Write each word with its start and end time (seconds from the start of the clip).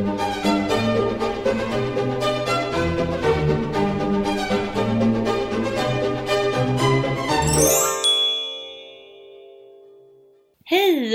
Hej 0.00 0.06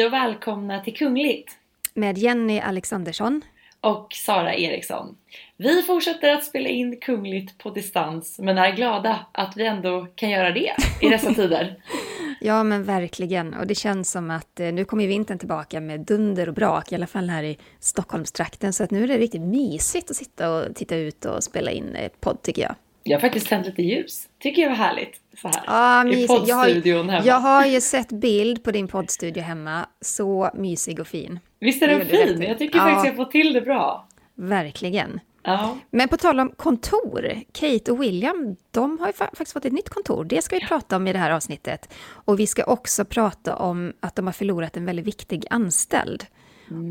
och 0.05 0.13
välkomna 0.13 0.79
till 0.79 0.97
Kungligt! 0.97 1.51
Med 1.93 2.17
Jenny 2.17 2.59
Alexandersson. 2.59 3.41
Och 3.81 4.07
Sara 4.13 4.55
Eriksson. 4.55 5.17
Vi 5.57 5.81
fortsätter 5.81 6.33
att 6.33 6.43
spela 6.43 6.69
in 6.69 6.99
Kungligt 6.99 7.57
på 7.57 7.69
distans 7.69 8.39
men 8.39 8.57
är 8.57 8.75
glada 8.75 9.25
att 9.31 9.57
vi 9.57 9.65
ändå 9.65 10.07
kan 10.15 10.29
göra 10.29 10.51
det 10.51 10.71
i 11.01 11.09
dessa 11.09 11.29
tider. 11.33 11.75
Ja 12.45 12.63
men 12.63 12.83
verkligen 12.83 13.53
och 13.53 13.67
det 13.67 13.75
känns 13.75 14.11
som 14.11 14.31
att 14.31 14.59
eh, 14.59 14.73
nu 14.73 14.85
kommer 14.85 15.07
vintern 15.07 15.39
tillbaka 15.39 15.81
med 15.81 15.99
dunder 15.99 16.47
och 16.49 16.55
brak, 16.55 16.91
i 16.91 16.95
alla 16.95 17.07
fall 17.07 17.29
här 17.29 17.43
i 17.43 17.57
Stockholmstrakten. 17.79 18.73
Så 18.73 18.83
att 18.83 18.91
nu 18.91 19.03
är 19.03 19.07
det 19.07 19.17
riktigt 19.17 19.41
mysigt 19.41 20.11
att 20.11 20.15
sitta 20.15 20.51
och 20.55 20.75
titta 20.75 20.95
ut 20.95 21.25
och 21.25 21.43
spela 21.43 21.71
in 21.71 21.95
eh, 21.95 22.11
podd 22.19 22.41
tycker 22.41 22.61
jag. 22.61 22.75
Jag 23.03 23.15
har 23.17 23.21
faktiskt 23.21 23.47
tänt 23.47 23.65
lite 23.65 23.81
ljus. 23.81 24.27
Tycker 24.39 24.61
jag 24.61 24.69
var 24.69 24.75
härligt. 24.75 25.19
Så 25.41 25.47
här. 25.47 25.63
Ah, 25.67 26.07
I 26.07 26.27
poddstudion 26.27 26.47
jag 26.47 27.05
har, 27.05 27.11
hemma. 27.11 27.25
Jag 27.25 27.39
har 27.39 27.65
ju 27.65 27.81
sett 27.81 28.09
bild 28.09 28.63
på 28.63 28.71
din 28.71 28.87
poddstudio 28.87 29.43
hemma. 29.43 29.85
Så 30.01 30.49
mysig 30.53 30.99
och 30.99 31.07
fin. 31.07 31.39
Visst 31.59 31.83
är 31.83 31.87
den 31.87 32.05
fin? 32.05 32.41
Jag 32.41 32.57
tycker 32.57 32.77
Ja. 32.77 32.83
faktiskt 32.83 33.05
jag 33.05 33.15
får 33.15 33.31
till 33.31 33.53
det 33.53 33.61
bra. 33.61 34.07
Verkligen. 34.35 35.19
Ja. 35.45 35.77
Men 35.91 36.07
på 36.07 36.17
tal 36.17 36.39
om 36.39 36.49
kontor, 36.57 37.41
Kate 37.51 37.91
och 37.91 38.03
William, 38.03 38.55
de 38.71 38.99
har 38.99 39.07
ju 39.07 39.13
fa- 39.13 39.17
faktiskt 39.35 39.53
fått 39.53 39.65
ett 39.65 39.73
nytt 39.73 39.89
kontor. 39.89 40.23
Det 40.25 40.41
ska 40.41 40.55
vi 40.59 40.65
prata 40.65 40.95
om 40.95 41.07
i 41.07 41.13
det 41.13 41.19
här 41.19 41.31
avsnittet. 41.31 41.93
Och 42.07 42.39
vi 42.39 42.47
ska 42.47 42.63
också 42.63 43.05
prata 43.05 43.55
om 43.55 43.93
att 43.99 44.15
de 44.15 44.25
har 44.25 44.33
förlorat 44.33 44.77
en 44.77 44.85
väldigt 44.85 45.05
viktig 45.05 45.45
anställd. 45.49 46.25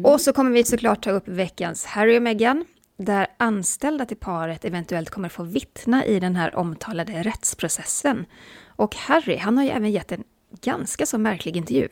Och 0.05 0.21
så 0.21 0.33
kommer 0.33 0.51
vi 0.51 0.65
såklart 0.65 1.05
ta 1.05 1.11
upp 1.11 1.29
veckans 1.29 1.85
Harry 1.85 2.19
och 2.19 2.23
Meghan, 2.23 2.65
där 2.97 3.27
anställda 3.37 4.05
till 4.07 4.17
paret 4.17 4.65
eventuellt 4.65 5.11
kommer 5.11 5.29
få 5.29 5.43
vittna 5.43 6.05
i 6.05 6.21
den 6.21 6.37
här 6.37 6.55
omtalade 6.57 7.13
rättsprocessen. 7.23 8.27
Och 8.67 8.97
Harry, 8.97 9.37
han 9.37 9.57
har 9.57 9.65
ju 9.65 9.71
även 9.71 9.91
gett 9.93 10.13
en 10.13 10.25
ganska 10.63 11.07
så 11.07 11.19
märklig 11.19 11.57
intervju. 11.57 11.89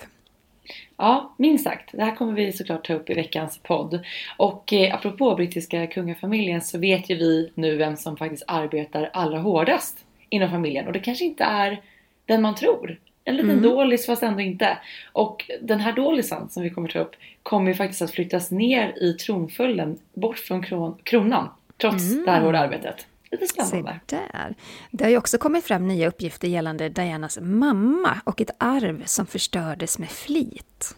Ja, 0.97 1.35
minst 1.37 1.65
sagt. 1.65 1.89
Det 1.93 2.05
här 2.05 2.17
kommer 2.17 2.33
vi 2.33 2.53
såklart 2.53 2.87
ta 2.87 2.95
upp 2.95 3.11
i 3.11 3.15
veckans 3.15 3.59
podd. 3.59 4.01
Och 4.37 4.73
eh, 4.73 4.95
apropå 4.95 5.35
brittiska 5.35 5.87
kungafamiljen 5.87 6.61
så 6.63 6.79
vet 6.79 7.11
ju 7.11 7.15
vi 7.17 7.51
nu 7.55 7.77
vem 7.77 7.97
som 7.97 8.17
faktiskt 8.17 8.45
arbetar 8.47 9.11
allra 9.13 9.39
hårdast 9.39 10.05
inom 10.29 10.51
familjen. 10.51 10.87
Och 10.87 10.93
det 10.93 10.99
kanske 11.01 11.25
inte 11.25 11.45
är 11.45 11.81
den 12.27 12.43
man 12.43 12.55
tror. 12.55 12.99
En 13.25 13.37
liten 13.37 13.63
dålis 13.63 14.07
fast 14.07 14.23
ändå 14.23 14.41
inte. 14.41 14.79
Och 15.13 15.51
den 15.61 15.81
här 15.81 15.93
dålisen 15.93 16.49
som 16.49 16.63
vi 16.63 16.71
kommer 16.71 16.89
ta 16.89 16.99
upp 16.99 17.13
kommer 17.43 17.69
ju 17.69 17.75
faktiskt 17.75 18.03
att 18.03 18.11
flyttas 18.11 18.51
ner 18.51 19.03
i 19.03 19.13
tronföljden 19.13 19.99
bort 20.15 20.39
från 20.39 20.63
kron- 20.63 20.99
kronan. 21.03 21.49
Trots 21.77 22.11
det 22.25 22.31
här 22.31 22.41
hårda 22.41 22.59
arbetet. 22.59 23.07
Lite 23.33 23.47
Se 23.47 23.63
spännande. 23.65 24.01
där. 24.07 24.55
Det 24.91 25.05
har 25.05 25.11
ju 25.11 25.17
också 25.17 25.39
kommit 25.39 25.65
fram 25.65 25.89
nya 25.89 26.09
uppgifter 26.09 26.49
gällande 26.49 26.89
Dianas 26.89 27.39
mamma 27.43 28.21
och 28.25 28.41
ett 28.41 28.51
arv 28.59 29.03
som 29.05 29.27
förstördes 29.27 29.99
med 29.99 30.09
flit. 30.11 30.97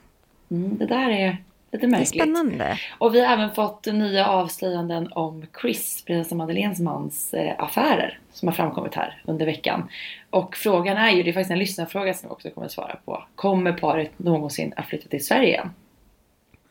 Mm, 0.51 0.79
det 0.79 0.87
där 0.87 1.11
är 1.11 1.31
lite 1.31 1.43
Det 1.71 1.85
är 1.87 1.91
märkligt. 1.91 2.09
spännande. 2.23 2.79
Och 2.99 3.15
vi 3.15 3.25
har 3.25 3.33
även 3.33 3.55
fått 3.55 3.87
nya 3.87 4.27
avslöjanden 4.27 5.09
om 5.13 5.47
Chris, 5.61 6.03
prinsessan 6.07 6.39
Madeleines 6.39 6.81
mans 6.81 7.35
eh, 7.35 7.55
affärer 7.59 8.19
som 8.33 8.49
har 8.49 8.55
framkommit 8.55 8.95
här 8.95 9.23
under 9.25 9.47
veckan. 9.47 9.89
Och 10.31 10.57
frågan 10.57 10.97
är 10.97 11.11
ju, 11.11 11.23
det 11.23 11.31
är 11.31 11.33
faktiskt 11.33 11.51
en 11.51 11.59
lyssnarfråga 11.59 12.15
som 12.15 12.29
vi 12.29 12.33
också 12.35 12.51
kommer 12.51 12.67
att 12.67 12.73
svara 12.73 12.97
på. 13.05 13.25
Kommer 13.35 13.73
paret 13.73 14.19
någonsin 14.19 14.73
att 14.77 14.87
flytta 14.87 15.09
till 15.09 15.25
Sverige 15.25 15.49
igen? 15.49 15.71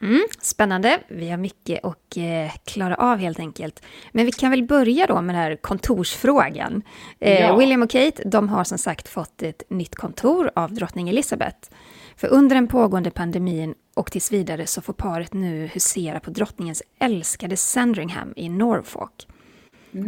Mm, 0.04 0.22
spännande. 0.42 1.00
Vi 1.08 1.30
har 1.30 1.38
mycket 1.38 1.86
att 1.86 2.18
eh, 2.18 2.54
klara 2.66 2.96
av 2.96 3.18
helt 3.18 3.40
enkelt. 3.40 3.84
Men 4.12 4.26
vi 4.26 4.32
kan 4.32 4.52
väl 4.52 4.64
börja 4.64 5.08
då 5.08 5.22
med 5.22 5.36
den 5.36 5.42
här 5.42 5.56
kontorsfrågan. 5.56 6.82
Eh, 7.20 7.42
Ja. 7.42 7.58
William 7.58 7.82
och 7.84 7.90
Kate, 7.90 8.24
de 8.26 8.50
har 8.50 8.64
som 8.64 8.78
sagt 8.78 9.08
fått 9.08 9.42
ett 9.44 9.64
nytt 9.70 9.96
kontor 9.96 10.52
av 10.56 10.74
drottning 10.74 11.10
Elizabeth. 11.10 11.70
För 12.16 12.28
under 12.28 12.56
den 12.56 12.68
pågående 12.68 13.12
pandemin 13.12 13.76
och 13.94 14.12
tills 14.12 14.32
vidare 14.32 14.68
så 14.68 14.82
får 14.82 14.94
paret 14.94 15.34
nu 15.34 15.68
husera 15.74 16.20
på 16.20 16.32
drottningens 16.32 16.84
älskade 17.00 17.58
Sandringham 17.58 18.34
i 18.36 18.50
Norfolk. 18.50 19.28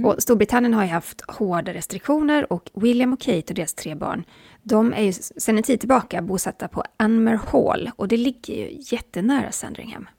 Och 0.04 0.16
Storbritannien 0.20 0.74
har 0.74 0.84
ju 0.84 0.90
haft 0.90 1.22
hårda 1.32 1.74
restriktioner 1.74 2.54
och 2.54 2.70
William 2.74 3.14
och 3.14 3.20
Kate 3.22 3.44
och 3.50 3.54
deras 3.54 3.74
tre 3.74 3.96
barn, 3.96 4.24
de 4.68 4.94
är 4.94 5.02
ju 5.02 5.14
sedan 5.14 5.58
en 5.58 5.64
tid 5.64 5.80
tillbaka 5.80 6.22
bosatta 6.22 6.68
på 6.68 6.84
Anmer 6.98 7.40
Hall 7.52 7.92
och 7.96 8.08
det 8.08 8.18
ligger 8.18 8.54
ju 8.54 8.78
jättenära 8.92 9.52
Sandringham. 9.52 10.10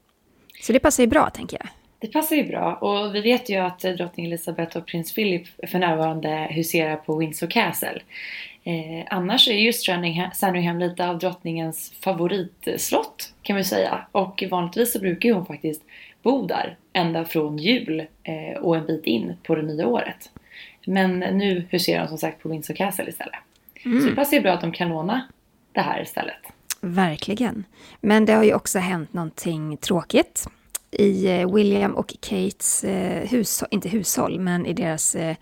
Så 0.61 0.73
det 0.73 0.79
passar 0.79 1.03
ju 1.03 1.07
bra, 1.07 1.29
tänker 1.29 1.57
jag. 1.57 1.67
Det 1.99 2.07
passar 2.07 2.35
ju 2.35 2.43
bra 2.43 2.75
och 2.75 3.15
vi 3.15 3.21
vet 3.21 3.49
ju 3.49 3.55
att 3.55 3.85
eh, 3.85 3.91
drottning 3.91 4.25
Elizabeth 4.25 4.77
och 4.77 4.85
prins 4.85 5.13
Philip 5.13 5.47
för 5.67 5.79
närvarande 5.79 6.47
huserar 6.51 6.95
på 6.95 7.17
Windsor 7.17 7.47
Castle. 7.47 8.01
Eh, 8.63 9.05
annars 9.09 9.47
är 9.47 9.53
ju 9.53 9.73
Sandringham, 9.73 10.31
Sandringham 10.33 10.79
lite 10.79 11.09
av 11.09 11.19
drottningens 11.19 11.93
favoritslott 11.99 13.33
kan 13.41 13.55
man 13.55 13.65
säga. 13.65 14.07
Och 14.11 14.43
vanligtvis 14.51 14.93
så 14.93 14.99
brukar 14.99 15.29
ju 15.29 15.35
hon 15.35 15.45
faktiskt 15.45 15.81
bo 16.23 16.47
där 16.47 16.77
ända 16.93 17.25
från 17.25 17.57
jul 17.57 18.05
eh, 18.23 18.57
och 18.61 18.77
en 18.77 18.85
bit 18.85 19.05
in 19.05 19.33
på 19.43 19.55
det 19.55 19.61
nya 19.61 19.87
året. 19.87 20.31
Men 20.85 21.19
nu 21.19 21.67
huserar 21.69 21.99
hon 21.99 22.07
som 22.07 22.17
sagt 22.17 22.43
på 22.43 22.49
Windsor 22.49 22.73
Castle 22.73 23.09
istället. 23.09 23.39
Så 24.01 24.09
det 24.09 24.15
passar 24.15 24.37
ju 24.37 24.43
bra 24.43 24.51
att 24.51 24.61
de 24.61 24.71
kan 24.71 24.89
låna 24.89 25.27
det 25.71 25.81
här 25.81 26.01
istället. 26.01 26.35
Verkligen. 26.81 27.63
Men 28.01 28.25
det 28.25 28.33
har 28.33 28.43
ju 28.43 28.53
också 28.53 28.79
hänt 28.79 29.13
någonting 29.13 29.77
tråkigt 29.77 30.47
i 30.91 31.27
eh, 31.27 31.53
William 31.53 31.95
och 31.95 32.15
Kates 32.21 32.83
eh, 32.83 33.29
hushåll, 33.29 33.67
inte 33.71 33.89
hushåll, 33.89 34.39
men 34.39 34.65
i 34.65 34.73
deras, 34.73 35.15
eh, 35.15 35.35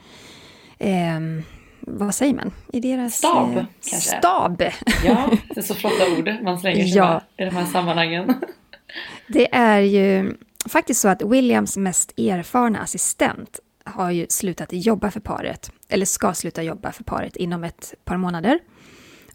ehm, 0.79 1.43
vad 1.79 2.15
säger 2.15 2.33
man? 2.33 2.51
I 2.73 2.79
deras... 2.79 3.13
Stab, 3.13 3.57
eh, 3.57 3.63
kanske? 3.89 4.17
Stab! 4.17 4.61
Ja, 5.05 5.29
det 5.49 5.57
är 5.59 5.61
så 5.61 5.73
flotta 5.75 6.11
ord 6.17 6.35
man 6.43 6.59
slänger 6.59 6.83
sig 6.83 6.95
Ja. 6.97 7.21
med 7.37 7.47
i 7.47 7.49
de 7.49 7.55
här 7.55 7.65
sammanhangen. 7.65 8.33
Det 9.27 9.55
är 9.55 9.79
ju 9.79 10.33
faktiskt 10.69 11.01
så 11.01 11.07
att 11.07 11.21
Williams 11.21 11.77
mest 11.77 12.19
erfarna 12.19 12.79
assistent 12.79 13.59
har 13.83 14.11
ju 14.11 14.25
slutat 14.29 14.69
jobba 14.71 15.11
för 15.11 15.19
paret, 15.19 15.71
eller 15.89 16.05
ska 16.05 16.33
sluta 16.33 16.63
jobba 16.63 16.91
för 16.91 17.03
paret 17.03 17.35
inom 17.35 17.63
ett 17.63 17.93
par 18.03 18.17
månader. 18.17 18.59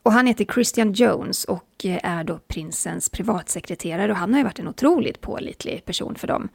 Och 0.03 0.13
han 0.13 0.27
heter 0.27 0.45
Christian 0.45 0.93
Jones 0.93 1.45
och 1.45 1.85
eh, 1.85 1.99
är 2.03 2.25
då 2.25 2.39
prinsens 2.39 3.09
privatsekreterare 3.09 4.13
och 4.13 4.19
han 4.19 4.33
har 4.33 4.39
ju 4.39 4.45
varit 4.45 4.59
en 4.59 4.69
otroligt 4.69 5.21
pålitlig 5.21 5.85
person 5.85 6.15
för 6.15 6.27
dem. 6.27 6.49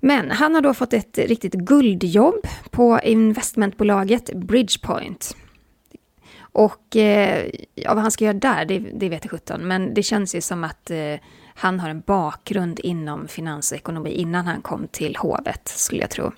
Men 0.00 0.30
han 0.30 0.54
har 0.54 0.62
då 0.62 0.74
fått 0.74 0.92
ett 0.92 1.18
riktigt 1.18 1.54
guldjobb 1.54 2.46
på 2.70 3.00
investmentbolaget 3.04 4.34
Bridgepoint. 4.34 5.36
Och 6.40 6.96
eh, 6.96 7.50
ja, 7.74 7.94
vad 7.94 8.02
han 8.02 8.10
ska 8.10 8.24
göra 8.24 8.34
där, 8.34 8.64
det, 8.64 8.78
det 8.78 9.08
vet 9.08 9.24
jag 9.24 9.30
sjutton. 9.30 9.68
Men 9.68 9.94
det 9.94 10.02
känns 10.02 10.34
ju 10.34 10.40
som 10.40 10.64
att 10.64 10.90
eh, 10.90 11.14
han 11.54 11.80
har 11.80 11.88
en 11.88 12.00
bakgrund 12.00 12.80
inom 12.80 13.28
finans 13.28 13.72
och 13.72 13.78
ekonomi 13.78 14.10
innan 14.10 14.46
han 14.46 14.62
kom 14.62 14.88
till 14.88 15.16
hovet, 15.16 15.68
skulle 15.68 16.00
jag 16.00 16.10
tro. 16.10 16.32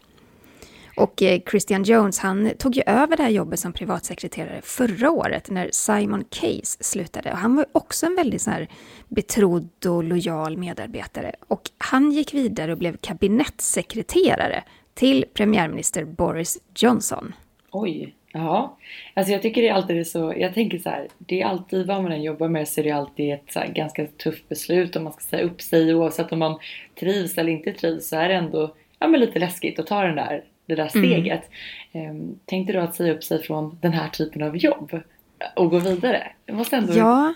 Och 0.97 1.23
eh, 1.23 1.41
Christian 1.51 1.83
Jones, 1.83 2.19
han 2.19 2.51
tog 2.59 2.77
ju 2.77 2.83
över 2.87 3.17
det 3.17 3.23
här 3.23 3.31
jobbet 3.31 3.61
som 3.61 3.73
privatsekreterare 3.73 4.61
förra 4.63 5.11
året 5.11 5.51
när 5.51 5.71
Simon 5.73 6.25
Case 6.31 6.85
slutade. 6.85 7.33
Och 7.33 7.39
han 7.39 7.57
var 7.57 7.63
ju 7.63 7.69
också 7.73 8.07
en 8.07 8.17
väldigt 8.17 8.43
så 8.43 8.51
här 8.51 8.69
betrodd 9.09 9.87
och 9.87 10.05
lojal 10.05 10.57
medarbetare. 10.57 11.33
Och 11.49 11.71
han 11.79 12.13
gick 12.13 12.35
vidare 12.35 12.73
och 12.73 12.79
blev 12.79 12.97
kabinettssekreterare 12.97 14.63
till 14.95 15.25
premiärminister 15.35 16.05
Boris 16.05 16.59
Johnson. 16.77 17.35
Oj, 17.71 18.15
ja. 18.33 18.77
Alltså 19.15 19.33
jag 19.33 19.43
tycker 19.43 19.63
det 19.63 19.69
är 19.69 19.75
alltid 19.75 20.07
så, 20.07 20.35
jag 20.37 20.55
tänker 20.55 20.79
så 20.79 20.91
här, 20.91 21.09
det 21.19 21.43
är 21.43 21.47
alltid 21.47 21.87
vad 21.87 22.03
man 22.03 22.13
än 22.13 22.23
jobbar 22.23 22.49
med 22.49 22.69
så 22.69 22.81
är 22.81 22.85
det 22.85 22.91
alltid 22.91 23.33
ett 23.33 23.53
så 23.53 23.59
här 23.59 23.69
ganska 23.69 24.07
tufft 24.07 24.49
beslut 24.49 24.97
om 24.97 25.05
man 25.05 25.13
ska 25.13 25.23
säga 25.23 25.45
upp 25.45 25.63
sig 25.63 25.95
oavsett 25.95 26.33
om 26.33 26.39
man 26.39 26.59
trivs 27.01 27.39
eller 27.39 27.53
inte 27.53 27.73
trivs 27.73 28.09
så 28.09 28.17
är 28.17 28.29
det 28.29 28.35
ändå 28.35 28.75
ja, 28.99 29.09
men 29.09 29.21
lite 29.21 29.39
läskigt 29.39 29.79
att 29.79 29.87
ta 29.87 30.03
den 30.03 30.17
där, 30.17 30.45
det 30.67 30.75
där 30.75 30.89
steget. 30.89 31.51
Mm. 31.93 32.39
Tänkte 32.45 32.73
du 32.73 32.79
att 32.79 32.95
säga 32.95 33.15
upp 33.15 33.25
sig 33.25 33.43
från 33.43 33.79
den 33.83 33.93
här 33.93 34.09
typen 34.09 34.43
av 34.43 34.57
jobb 34.57 35.01
och 35.57 35.71
gå 35.71 35.79
vidare? 35.79 36.33
Det 36.45 36.53
måste 36.53 36.77
ändå 36.77 36.93
Ja, 36.95 37.35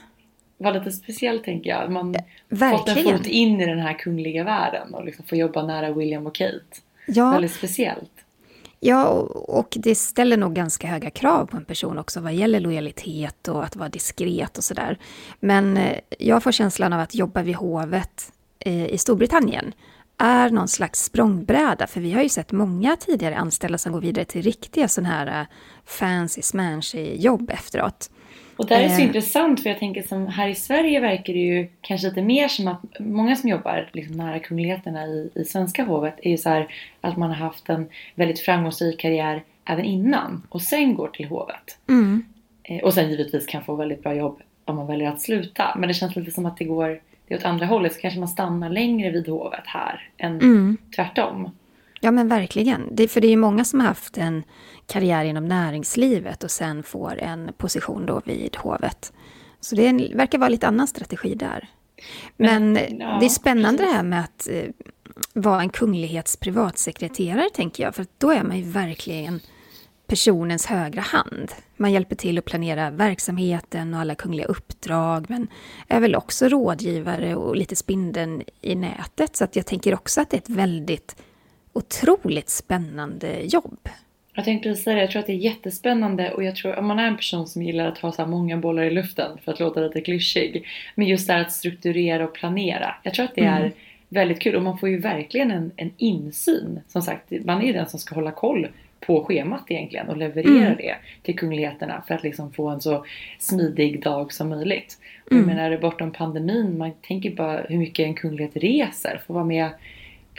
vara 0.58 0.74
lite 0.74 0.90
speciellt 0.90 1.44
tänker 1.44 1.70
jag. 1.70 1.90
Man 1.90 2.14
fått 2.14 2.22
en 2.50 2.58
verkligen. 2.58 3.18
fot 3.18 3.26
in 3.26 3.60
i 3.60 3.66
den 3.66 3.78
här 3.78 3.94
kungliga 3.94 4.44
världen 4.44 4.94
och 4.94 5.04
liksom 5.04 5.24
få 5.24 5.36
jobba 5.36 5.66
nära 5.66 5.92
William 5.92 6.26
och 6.26 6.34
Kate. 6.34 6.60
Ja, 7.06 7.30
Väldigt 7.30 7.52
speciellt. 7.54 8.10
Ja, 8.82 9.04
och 9.06 9.58
och 9.58 9.76
det 9.80 9.94
ställer 9.94 10.36
nog 10.36 10.54
ganska 10.54 10.86
höga 10.86 11.10
krav 11.10 11.46
på 11.46 11.56
en 11.56 11.64
person 11.64 11.98
också 11.98 12.20
vad 12.20 12.34
gäller 12.34 12.60
lojalitet 12.60 13.48
och 13.48 13.64
att 13.64 13.76
vara 13.76 13.88
diskret 13.88 14.58
och 14.58 14.64
sådär. 14.64 14.98
Men 15.40 15.76
eh, 15.76 15.98
jag 16.18 16.42
får 16.42 16.52
känslan 16.52 16.92
av 16.92 17.00
att 17.00 17.14
jobba 17.14 17.42
vid 17.42 17.54
hovet 17.54 18.32
eh, 18.58 18.86
i 18.86 18.98
Storbritannien 18.98 19.72
är 20.20 20.50
någon 20.50 20.68
slags 20.68 21.04
språngbräda, 21.04 21.86
för 21.86 22.00
vi 22.00 22.12
har 22.12 22.22
ju 22.22 22.28
sett 22.28 22.52
många 22.52 22.96
tidigare 22.96 23.36
anställda 23.36 23.78
som 23.78 23.92
går 23.92 24.00
vidare 24.00 24.24
till 24.24 24.42
riktiga 24.42 24.88
sådana 24.88 25.14
här 25.14 25.40
eh, 25.40 25.46
fancy 25.84 26.42
smanshy 26.42 27.16
jobb 27.16 27.50
efteråt. 27.50 28.10
Och 28.56 28.66
där 28.66 28.76
är 28.76 28.82
det 28.82 28.90
så 28.90 29.00
eh. 29.00 29.06
intressant 29.06 29.62
för 29.62 29.70
jag 29.70 29.78
tänker 29.78 30.02
som 30.02 30.26
här 30.26 30.48
i 30.48 30.54
Sverige 30.54 31.00
verkar 31.00 31.32
det 31.32 31.38
ju 31.38 31.68
kanske 31.80 32.08
lite 32.08 32.22
mer 32.22 32.48
som 32.48 32.68
att 32.68 32.82
många 32.98 33.36
som 33.36 33.48
jobbar 33.48 33.90
liksom 33.92 34.16
nära 34.16 34.38
kungligheterna 34.38 35.06
i, 35.06 35.30
i 35.34 35.44
svenska 35.44 35.84
hovet 35.84 36.14
är 36.22 36.30
ju 36.30 36.36
så 36.36 36.48
här 36.48 36.74
att 37.00 37.16
man 37.16 37.28
har 37.30 37.36
haft 37.36 37.68
en 37.68 37.88
väldigt 38.14 38.40
framgångsrik 38.40 39.00
karriär 39.00 39.42
även 39.64 39.84
innan 39.84 40.42
och 40.48 40.62
sen 40.62 40.94
går 40.94 41.08
till 41.08 41.26
hovet. 41.26 41.78
Mm. 41.88 42.24
Eh, 42.62 42.84
och 42.84 42.94
sen 42.94 43.10
givetvis 43.10 43.46
kan 43.46 43.64
få 43.64 43.74
väldigt 43.74 44.02
bra 44.02 44.14
jobb 44.14 44.40
om 44.64 44.76
man 44.76 44.86
väljer 44.86 45.08
att 45.08 45.20
sluta. 45.20 45.74
Men 45.78 45.88
det 45.88 45.94
känns 45.94 46.16
lite 46.16 46.30
som 46.30 46.46
att 46.46 46.56
det 46.56 46.64
går 46.64 47.00
det 47.30 47.36
åt 47.36 47.44
andra 47.44 47.66
hållet 47.66 47.94
så 47.94 48.00
kanske 48.00 48.20
man 48.20 48.28
stannar 48.28 48.70
längre 48.70 49.10
vid 49.10 49.28
hovet 49.28 49.64
här 49.66 50.10
än 50.18 50.40
mm. 50.40 50.76
tvärtom. 50.96 51.50
Ja 52.00 52.10
men 52.10 52.28
verkligen. 52.28 52.88
Det, 52.92 53.08
för 53.08 53.20
det 53.20 53.26
är 53.26 53.30
ju 53.30 53.36
många 53.36 53.64
som 53.64 53.80
har 53.80 53.86
haft 53.86 54.18
en 54.18 54.42
karriär 54.86 55.24
inom 55.24 55.48
näringslivet 55.48 56.44
och 56.44 56.50
sen 56.50 56.82
får 56.82 57.18
en 57.18 57.52
position 57.56 58.06
då 58.06 58.20
vid 58.24 58.56
hovet. 58.56 59.12
Så 59.60 59.74
det 59.74 59.86
är, 59.86 60.16
verkar 60.16 60.38
vara 60.38 60.48
lite 60.48 60.68
annan 60.68 60.86
strategi 60.86 61.34
där. 61.34 61.68
Men, 62.36 62.72
men 62.72 62.98
ja, 62.98 63.16
det 63.20 63.26
är 63.26 63.30
spännande 63.30 63.78
precis. 63.78 63.92
det 63.92 63.96
här 63.96 64.02
med 64.02 64.20
att 64.20 64.48
eh, 64.50 64.70
vara 65.32 65.60
en 65.60 65.70
kunglighets 65.70 66.36
privatsekreterare 66.36 67.48
tänker 67.54 67.82
jag. 67.82 67.94
För 67.94 68.06
då 68.18 68.30
är 68.30 68.42
man 68.42 68.58
ju 68.58 68.64
verkligen 68.64 69.40
personens 70.10 70.66
högra 70.66 71.00
hand. 71.00 71.52
Man 71.76 71.92
hjälper 71.92 72.16
till 72.16 72.38
att 72.38 72.44
planera 72.44 72.90
verksamheten 72.90 73.94
och 73.94 74.00
alla 74.00 74.14
kungliga 74.14 74.46
uppdrag, 74.46 75.26
men 75.28 75.48
är 75.88 76.00
väl 76.00 76.14
också 76.14 76.48
rådgivare 76.48 77.34
och 77.34 77.56
lite 77.56 77.76
spindeln 77.76 78.42
i 78.60 78.74
nätet. 78.74 79.36
Så 79.36 79.44
att 79.44 79.56
jag 79.56 79.66
tänker 79.66 79.94
också 79.94 80.20
att 80.20 80.30
det 80.30 80.36
är 80.36 80.38
ett 80.38 80.48
väldigt 80.48 81.22
otroligt 81.72 82.48
spännande 82.48 83.40
jobb. 83.42 83.88
Jag 84.34 84.44
tänkte 84.44 84.68
precis 84.68 84.84
säga 84.84 84.96
det, 84.96 85.02
jag 85.02 85.10
tror 85.10 85.20
att 85.20 85.26
det 85.26 85.32
är 85.32 85.36
jättespännande 85.36 86.32
och 86.32 86.44
jag 86.44 86.56
tror 86.56 86.78
om 86.78 86.86
man 86.86 86.98
är 86.98 87.06
en 87.06 87.16
person 87.16 87.46
som 87.46 87.62
gillar 87.62 87.86
att 87.86 87.98
ha 87.98 88.12
så 88.12 88.26
många 88.26 88.56
bollar 88.56 88.82
i 88.82 88.90
luften 88.90 89.38
för 89.44 89.52
att 89.52 89.60
låta 89.60 89.80
lite 89.80 90.00
klyschig. 90.00 90.66
Men 90.94 91.06
just 91.06 91.26
det 91.26 91.32
här 91.32 91.40
att 91.40 91.52
strukturera 91.52 92.24
och 92.24 92.34
planera. 92.34 92.94
Jag 93.02 93.14
tror 93.14 93.24
att 93.24 93.34
det 93.34 93.44
är 93.44 93.60
mm. 93.60 93.72
väldigt 94.08 94.40
kul 94.40 94.56
och 94.56 94.62
man 94.62 94.78
får 94.78 94.88
ju 94.88 94.98
verkligen 94.98 95.50
en, 95.50 95.70
en 95.76 95.90
insyn. 95.96 96.80
Som 96.88 97.02
sagt, 97.02 97.32
man 97.44 97.60
är 97.62 97.66
ju 97.66 97.72
den 97.72 97.88
som 97.88 97.98
ska 97.98 98.14
hålla 98.14 98.32
koll 98.32 98.68
på 99.00 99.24
schemat 99.24 99.64
egentligen 99.68 100.08
och 100.08 100.16
leverera 100.16 100.66
mm. 100.66 100.76
det 100.76 100.96
till 101.22 101.38
kungligheterna 101.38 102.02
för 102.06 102.14
att 102.14 102.22
liksom 102.22 102.52
få 102.52 102.68
en 102.68 102.80
så 102.80 103.04
smidig 103.38 104.02
dag 104.02 104.32
som 104.32 104.48
möjligt. 104.48 104.98
Och 105.26 105.32
mm. 105.32 105.48
Jag 105.48 105.56
menar 105.56 105.78
bortom 105.78 106.12
pandemin, 106.12 106.78
man 106.78 106.92
tänker 107.02 107.30
bara 107.30 107.60
hur 107.60 107.78
mycket 107.78 108.06
en 108.06 108.14
kunglighet 108.14 108.56
reser, 108.56 109.22
får 109.26 109.34
vara 109.34 109.44
med 109.44 109.70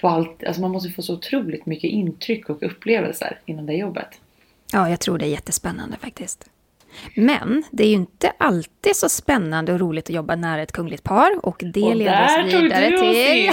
på 0.01 0.07
allt. 0.07 0.43
Alltså 0.43 0.61
man 0.61 0.71
måste 0.71 0.89
få 0.89 1.01
så 1.01 1.13
otroligt 1.13 1.65
mycket 1.65 1.89
intryck 1.89 2.49
och 2.49 2.63
upplevelser 2.63 3.39
inom 3.45 3.65
det 3.65 3.73
jobbet. 3.73 4.21
Ja, 4.73 4.89
jag 4.89 4.99
tror 4.99 5.17
det 5.17 5.25
är 5.25 5.29
jättespännande 5.29 5.97
faktiskt. 5.97 6.50
Men 7.15 7.63
det 7.71 7.83
är 7.83 7.87
ju 7.87 7.93
inte 7.93 8.33
alltid 8.37 8.95
så 8.95 9.09
spännande 9.09 9.73
och 9.73 9.79
roligt 9.79 10.05
att 10.05 10.15
jobba 10.15 10.35
nära 10.35 10.61
ett 10.61 10.71
kungligt 10.71 11.03
par 11.03 11.45
och 11.45 11.63
det 11.73 11.81
och 11.81 11.95
leder 11.95 12.25
oss 12.25 12.53
vidare 12.53 12.87
till, 12.97 13.51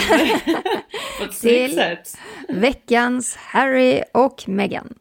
till 1.40 1.96
veckans 2.48 3.36
Harry 3.36 4.02
och 4.12 4.44
Meghan. 4.46 4.94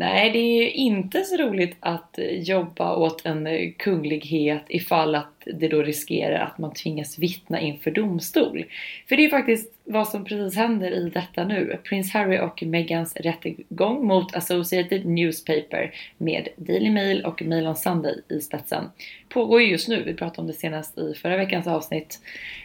Nej, 0.00 0.30
det 0.30 0.38
är 0.38 0.62
ju 0.62 0.70
inte 0.70 1.24
så 1.24 1.36
roligt 1.36 1.76
att 1.80 2.18
jobba 2.32 2.96
åt 2.96 3.26
en 3.26 3.72
kunglighet 3.72 4.62
ifall 4.68 5.14
att 5.14 5.32
det 5.44 5.68
då 5.68 5.82
riskerar 5.82 6.38
att 6.44 6.58
man 6.58 6.74
tvingas 6.74 7.18
vittna 7.18 7.60
inför 7.60 7.90
domstol. 7.90 8.64
För 9.08 9.16
det 9.16 9.22
är 9.22 9.24
ju 9.24 9.30
faktiskt 9.30 9.72
vad 9.84 10.08
som 10.08 10.24
precis 10.24 10.56
händer 10.58 10.90
i 10.90 11.10
detta 11.10 11.44
nu. 11.44 11.78
Prins 11.84 12.12
Harry 12.12 12.38
och 12.38 12.62
Meghans 12.62 13.16
rättegång 13.16 14.06
mot 14.06 14.36
Associated 14.36 15.06
Newspaper 15.06 15.94
med 16.18 16.48
Daily 16.56 16.90
Mail 16.90 17.24
och 17.24 17.42
Mail 17.42 17.66
on 17.66 17.76
Sunday 17.76 18.22
i 18.28 18.40
spetsen 18.40 18.84
pågår 19.28 19.62
ju 19.62 19.70
just 19.70 19.88
nu. 19.88 20.02
Vi 20.02 20.14
pratade 20.14 20.40
om 20.40 20.46
det 20.46 20.52
senast 20.52 20.98
i 20.98 21.14
förra 21.14 21.36
veckans 21.36 21.66
avsnitt. 21.66 22.20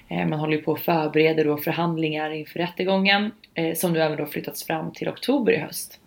Eh, 0.10 0.28
man 0.28 0.40
håller 0.40 0.58
ju 0.58 0.62
på 0.62 0.72
och 0.72 0.80
förbereder 0.80 1.46
då 1.46 1.58
förhandlingar 1.58 2.32
inför 2.32 2.60
rättegången 2.60 3.32
eh, 3.54 3.76
som 3.76 3.94
nu 3.94 4.02
även 4.02 4.18
då 4.18 4.26
flyttats 4.26 4.64
fram 4.64 4.92
till 4.94 5.10
oktober 5.10 5.54
i 5.54 5.58
höst. 5.58 6.00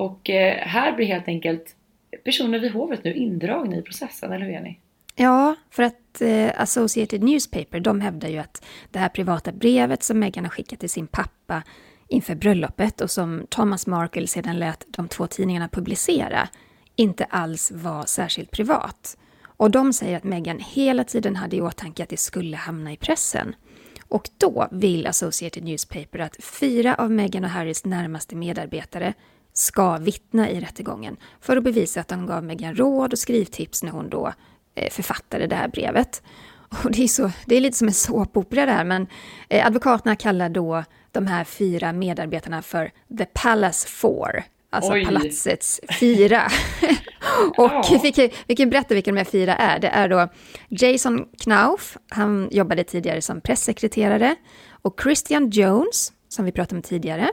Och 0.00 0.30
eh, 0.30 0.56
här 0.66 0.92
blir 0.92 1.06
helt 1.06 1.28
enkelt 1.28 1.76
personer 2.24 2.58
vid 2.58 2.72
hovet 2.72 3.04
nu 3.04 3.14
indragna 3.14 3.76
i 3.76 3.82
processen, 3.82 4.32
eller 4.32 4.46
hur 4.46 4.54
är 4.54 4.60
ni? 4.60 4.78
Ja, 5.16 5.54
för 5.70 5.82
att 5.82 6.20
eh, 6.20 6.50
Associated 6.56 7.22
Newspaper, 7.22 7.80
de 7.80 8.00
hävdar 8.00 8.28
ju 8.28 8.38
att 8.38 8.64
det 8.90 8.98
här 8.98 9.08
privata 9.08 9.52
brevet 9.52 10.02
som 10.02 10.18
Meghan 10.18 10.44
har 10.44 10.50
skickat 10.50 10.80
till 10.80 10.90
sin 10.90 11.06
pappa 11.06 11.62
inför 12.08 12.34
bröllopet 12.34 13.00
och 13.00 13.10
som 13.10 13.46
Thomas 13.48 13.86
Markle 13.86 14.26
sedan 14.26 14.58
lät 14.58 14.84
de 14.88 15.08
två 15.08 15.26
tidningarna 15.26 15.68
publicera, 15.68 16.48
inte 16.96 17.24
alls 17.24 17.72
var 17.74 18.04
särskilt 18.04 18.50
privat. 18.50 19.16
Och 19.44 19.70
de 19.70 19.92
säger 19.92 20.16
att 20.16 20.24
Meghan 20.24 20.58
hela 20.58 21.04
tiden 21.04 21.36
hade 21.36 21.56
i 21.56 21.60
åtanke 21.60 22.02
att 22.02 22.08
det 22.08 22.20
skulle 22.20 22.56
hamna 22.56 22.92
i 22.92 22.96
pressen. 22.96 23.54
Och 24.08 24.28
då 24.38 24.68
vill 24.70 25.06
Associated 25.06 25.64
Newspaper 25.64 26.18
att 26.18 26.44
fyra 26.44 26.94
av 26.94 27.10
Meghan 27.10 27.44
och 27.44 27.50
Harrys 27.50 27.84
närmaste 27.84 28.36
medarbetare 28.36 29.14
ska 29.60 29.96
vittna 29.96 30.50
i 30.50 30.60
rättegången 30.60 31.16
för 31.40 31.56
att 31.56 31.64
bevisa 31.64 32.00
att 32.00 32.08
de 32.08 32.26
gav 32.26 32.44
Meghan 32.44 32.74
råd 32.74 33.12
och 33.12 33.18
skrivtips 33.18 33.82
när 33.82 33.90
hon 33.90 34.10
då 34.10 34.32
eh, 34.74 34.90
författade 34.90 35.46
det 35.46 35.56
här 35.56 35.68
brevet. 35.68 36.22
Och 36.84 36.90
det, 36.90 37.02
är 37.02 37.08
så, 37.08 37.30
det 37.46 37.56
är 37.56 37.60
lite 37.60 37.76
som 37.76 37.88
en 37.88 37.94
såpopera 37.94 38.66
där, 38.66 38.84
men 38.84 39.06
eh, 39.48 39.66
advokaterna 39.66 40.16
kallar 40.16 40.48
då 40.48 40.84
de 41.12 41.26
här 41.26 41.44
fyra 41.44 41.92
medarbetarna 41.92 42.62
för 42.62 42.90
The 43.18 43.24
Palace 43.24 43.88
Four, 43.88 44.42
alltså 44.70 44.92
Oj. 44.92 45.04
palatsets 45.04 45.80
fyra. 46.00 46.42
och 47.56 48.02
vi, 48.02 48.12
kan, 48.12 48.28
vi 48.46 48.56
kan 48.56 48.70
berätta 48.70 48.94
vilka 48.94 49.10
de 49.10 49.16
här 49.16 49.24
fyra 49.24 49.56
är. 49.56 49.78
Det 49.78 49.88
är 49.88 50.08
då 50.08 50.28
Jason 50.68 51.26
Knauf, 51.38 51.96
han 52.08 52.48
jobbade 52.50 52.84
tidigare 52.84 53.22
som 53.22 53.40
pressekreterare, 53.40 54.36
och 54.82 55.00
Christian 55.02 55.50
Jones, 55.50 56.12
som 56.28 56.44
vi 56.44 56.52
pratade 56.52 56.76
om 56.76 56.82
tidigare, 56.82 57.30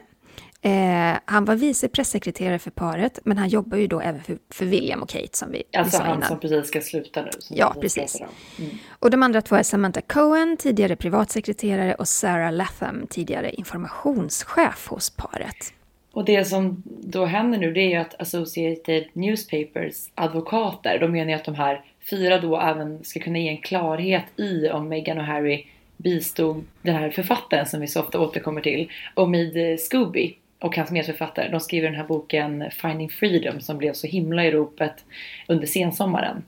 Eh, 0.62 1.20
han 1.26 1.46
var 1.46 1.56
vice 1.56 1.88
pressekreterare 1.88 2.60
för 2.60 2.72
paret, 2.72 3.20
men 3.24 3.38
han 3.38 3.50
jobbar 3.50 3.78
ju 3.78 3.88
då 3.88 4.00
även 4.00 4.24
för, 4.24 4.38
för 4.50 4.66
William 4.66 5.02
och 5.02 5.10
Kate 5.10 5.38
som 5.38 5.52
vi, 5.52 5.64
alltså 5.78 5.98
vi 5.98 6.04
sa 6.04 6.04
han 6.04 6.24
som 6.24 6.40
precis 6.40 6.68
ska 6.68 6.82
sluta 6.82 7.22
nu? 7.22 7.30
Ja, 7.50 7.76
precis. 7.82 8.22
Mm. 8.60 8.72
Och 9.00 9.12
de 9.12 9.24
andra 9.24 9.42
två 9.42 9.56
är 9.56 9.64
Samantha 9.64 10.02
Cohen, 10.02 10.58
tidigare 10.58 10.96
privatsekreterare, 10.96 11.96
och 11.96 12.08
Sarah 12.08 12.54
Latham, 12.54 13.08
tidigare 13.10 13.52
informationschef 13.52 14.88
hos 14.88 15.10
paret. 15.10 15.74
Och 16.12 16.26
det 16.26 16.46
som 16.46 16.84
då 16.86 17.26
händer 17.26 17.58
nu 17.58 17.74
det 17.74 17.82
är 17.82 17.90
ju 17.90 17.96
att 17.96 18.22
Associated 18.22 19.04
Newspapers 19.14 20.10
advokater, 20.16 21.00
de 21.00 21.12
menar 21.12 21.30
ju 21.30 21.36
att 21.36 21.46
de 21.46 21.56
här 21.56 21.82
fyra 22.10 22.40
då 22.40 22.60
även 22.60 23.04
ska 23.04 23.20
kunna 23.20 23.40
ge 23.40 23.50
en 23.50 23.62
klarhet 23.62 24.24
i 24.36 24.70
om 24.70 24.90
Meghan 24.90 25.18
och 25.18 25.24
Harry 25.24 25.66
bistod 25.98 26.66
den 26.82 26.96
här 26.96 27.10
författaren 27.10 27.66
som 27.66 27.82
vi 27.82 27.88
så 27.88 28.02
ofta 28.02 28.20
återkommer 28.20 28.62
till, 28.62 28.92
Omid 29.14 29.80
Scooby 29.80 30.36
och 30.60 30.78
hans 30.78 30.92
medförfattare. 30.92 31.50
De 31.50 31.60
skriver 31.60 31.88
den 31.88 31.98
här 31.98 32.08
boken 32.08 32.72
Finding 32.72 33.10
Freedom 33.10 33.62
som 33.62 33.78
blev 33.78 33.94
så 33.94 34.08
himla 34.08 34.46
i 34.46 34.52
ropet 34.52 35.06
under 35.48 35.68
sensommaren. 35.68 36.44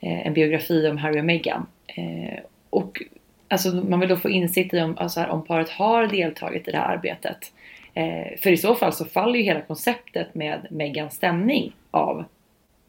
Eh, 0.00 0.26
en 0.26 0.34
biografi 0.34 0.88
om 0.88 0.98
Harry 0.98 1.20
och 1.20 1.24
Meghan. 1.24 1.66
Eh, 1.86 2.38
och 2.70 3.02
alltså, 3.48 3.68
man 3.74 4.00
vill 4.00 4.08
då 4.08 4.16
få 4.16 4.30
insikt 4.30 4.74
i 4.74 4.80
om, 4.80 4.98
alltså, 4.98 5.24
om 5.24 5.44
paret 5.44 5.70
har 5.70 6.06
deltagit 6.06 6.68
i 6.68 6.70
det 6.70 6.78
här 6.78 6.96
arbetet. 6.96 7.52
Eh, 7.94 8.38
för 8.38 8.50
i 8.50 8.56
så 8.56 8.74
fall 8.74 8.92
så 8.92 9.04
faller 9.04 9.38
ju 9.38 9.44
hela 9.44 9.60
konceptet 9.60 10.34
med 10.34 10.66
Meghans 10.70 11.14
stämning 11.14 11.72
av 11.90 12.24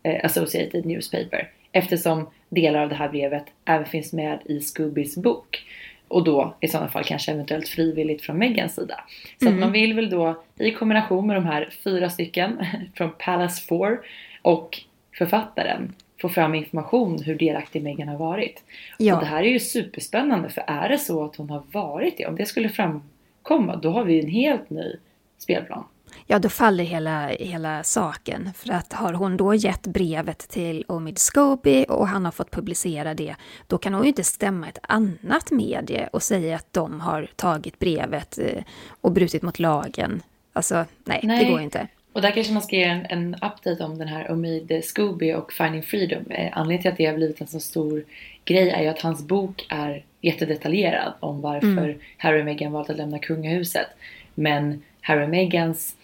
eh, 0.04 0.26
Associated 0.26 0.86
Newspaper. 0.86 1.50
Eftersom 1.72 2.30
delar 2.50 2.82
av 2.82 2.90
det 2.90 2.96
här 2.96 3.10
brevet 3.10 3.46
även 3.66 3.86
finns 3.86 4.14
med 4.14 4.40
i 4.46 4.60
Scoobys 4.60 5.18
bok. 5.18 5.66
Och 6.08 6.24
då 6.24 6.56
i 6.60 6.68
sådana 6.68 6.90
fall 6.90 7.04
kanske 7.04 7.32
eventuellt 7.32 7.68
frivilligt 7.68 8.22
från 8.22 8.38
Megans 8.38 8.76
sida. 8.76 9.04
Så 9.40 9.46
mm. 9.46 9.54
att 9.54 9.60
man 9.60 9.72
vill 9.72 9.94
väl 9.94 10.10
då 10.10 10.44
i 10.60 10.72
kombination 10.72 11.28
med 11.28 11.36
de 11.36 11.46
här 11.46 11.70
fyra 11.84 12.10
stycken 12.10 12.66
från 12.96 13.12
Palace 13.20 13.62
4 13.70 13.98
och 14.42 14.82
författaren 15.18 15.94
få 16.22 16.30
fram 16.30 16.56
information 16.56 17.24
hur 17.24 17.36
delaktig 17.36 17.84
Meghan 17.84 18.08
har 18.08 18.18
varit. 18.18 18.64
Ja. 18.98 19.14
Och 19.14 19.20
det 19.20 19.26
här 19.26 19.44
är 19.44 19.50
ju 19.50 19.60
superspännande 19.60 20.50
för 20.50 20.64
är 20.68 20.90
det 20.90 20.98
så 20.98 21.26
att 21.26 21.36
hon 21.36 21.50
har 21.50 21.64
varit 21.72 22.18
det, 22.18 22.26
om 22.26 22.36
det 22.36 22.46
skulle 22.46 22.70
framkomma, 22.70 23.76
då 23.76 23.92
har 23.92 24.04
vi 24.04 24.20
en 24.20 24.30
helt 24.30 24.70
ny 24.70 24.96
spelplan 25.38 25.84
ja 26.26 26.40
då 26.40 26.50
faller 26.50 26.84
hela, 26.84 27.28
hela 27.28 27.84
saken. 27.84 28.50
För 28.56 28.74
att 28.74 28.94
har 28.94 29.14
hon 29.14 29.38
då 29.38 29.56
gett 29.56 29.88
brevet 29.88 30.38
till 30.38 30.86
Omid 30.88 31.18
Scobie 31.18 31.86
och 31.86 32.08
han 32.08 32.26
har 32.26 32.32
fått 32.32 32.52
publicera 32.52 33.14
det, 33.14 33.36
då 33.68 33.78
kan 33.78 33.94
hon 33.94 34.04
ju 34.04 34.10
inte 34.10 34.24
stämma 34.24 34.70
ett 34.70 34.80
annat 34.82 35.52
medie 35.52 36.10
och 36.14 36.24
säga 36.24 36.56
att 36.56 36.74
de 36.74 37.02
har 37.02 37.28
tagit 37.36 37.80
brevet 37.80 38.38
eh, 38.38 38.64
och 39.02 39.12
brutit 39.12 39.42
mot 39.42 39.60
lagen. 39.60 40.22
Alltså, 40.54 40.86
nej, 41.04 41.20
nej. 41.24 41.46
det 41.46 41.52
går 41.52 41.62
inte. 41.62 41.88
Och 42.14 42.22
där 42.22 42.32
kanske 42.32 42.54
man 42.54 42.62
ska 42.62 42.76
ge 42.76 42.84
en, 42.84 43.06
en 43.10 43.36
update 43.36 43.84
om 43.84 43.98
den 43.98 44.08
här 44.08 44.32
Omid 44.32 44.82
Scooby 44.84 45.34
och 45.34 45.54
Finding 45.54 45.84
Freedom. 45.84 46.32
Eh, 46.32 46.58
anledningen 46.58 46.82
till 46.82 46.92
att 46.92 46.98
det 46.98 47.06
har 47.06 47.16
blivit 47.16 47.42
en 47.42 47.48
så 47.48 47.60
stor 47.60 48.04
grej 48.46 48.70
är 48.70 48.82
ju 48.82 48.88
att 48.88 49.02
hans 49.02 49.28
bok 49.28 49.66
är 49.70 50.04
jättedetaljerad 50.22 51.14
om 51.20 51.42
varför 51.42 51.68
mm. 51.68 52.00
Harry 52.18 52.42
och 52.42 52.46
Meghan 52.46 52.72
valt 52.72 52.90
att 52.90 52.98
lämna 52.98 53.20
kungahuset. 53.20 53.88
Men 54.36 54.84
Harry 55.02 55.26
och 55.26 55.30
Meghans 55.30 55.96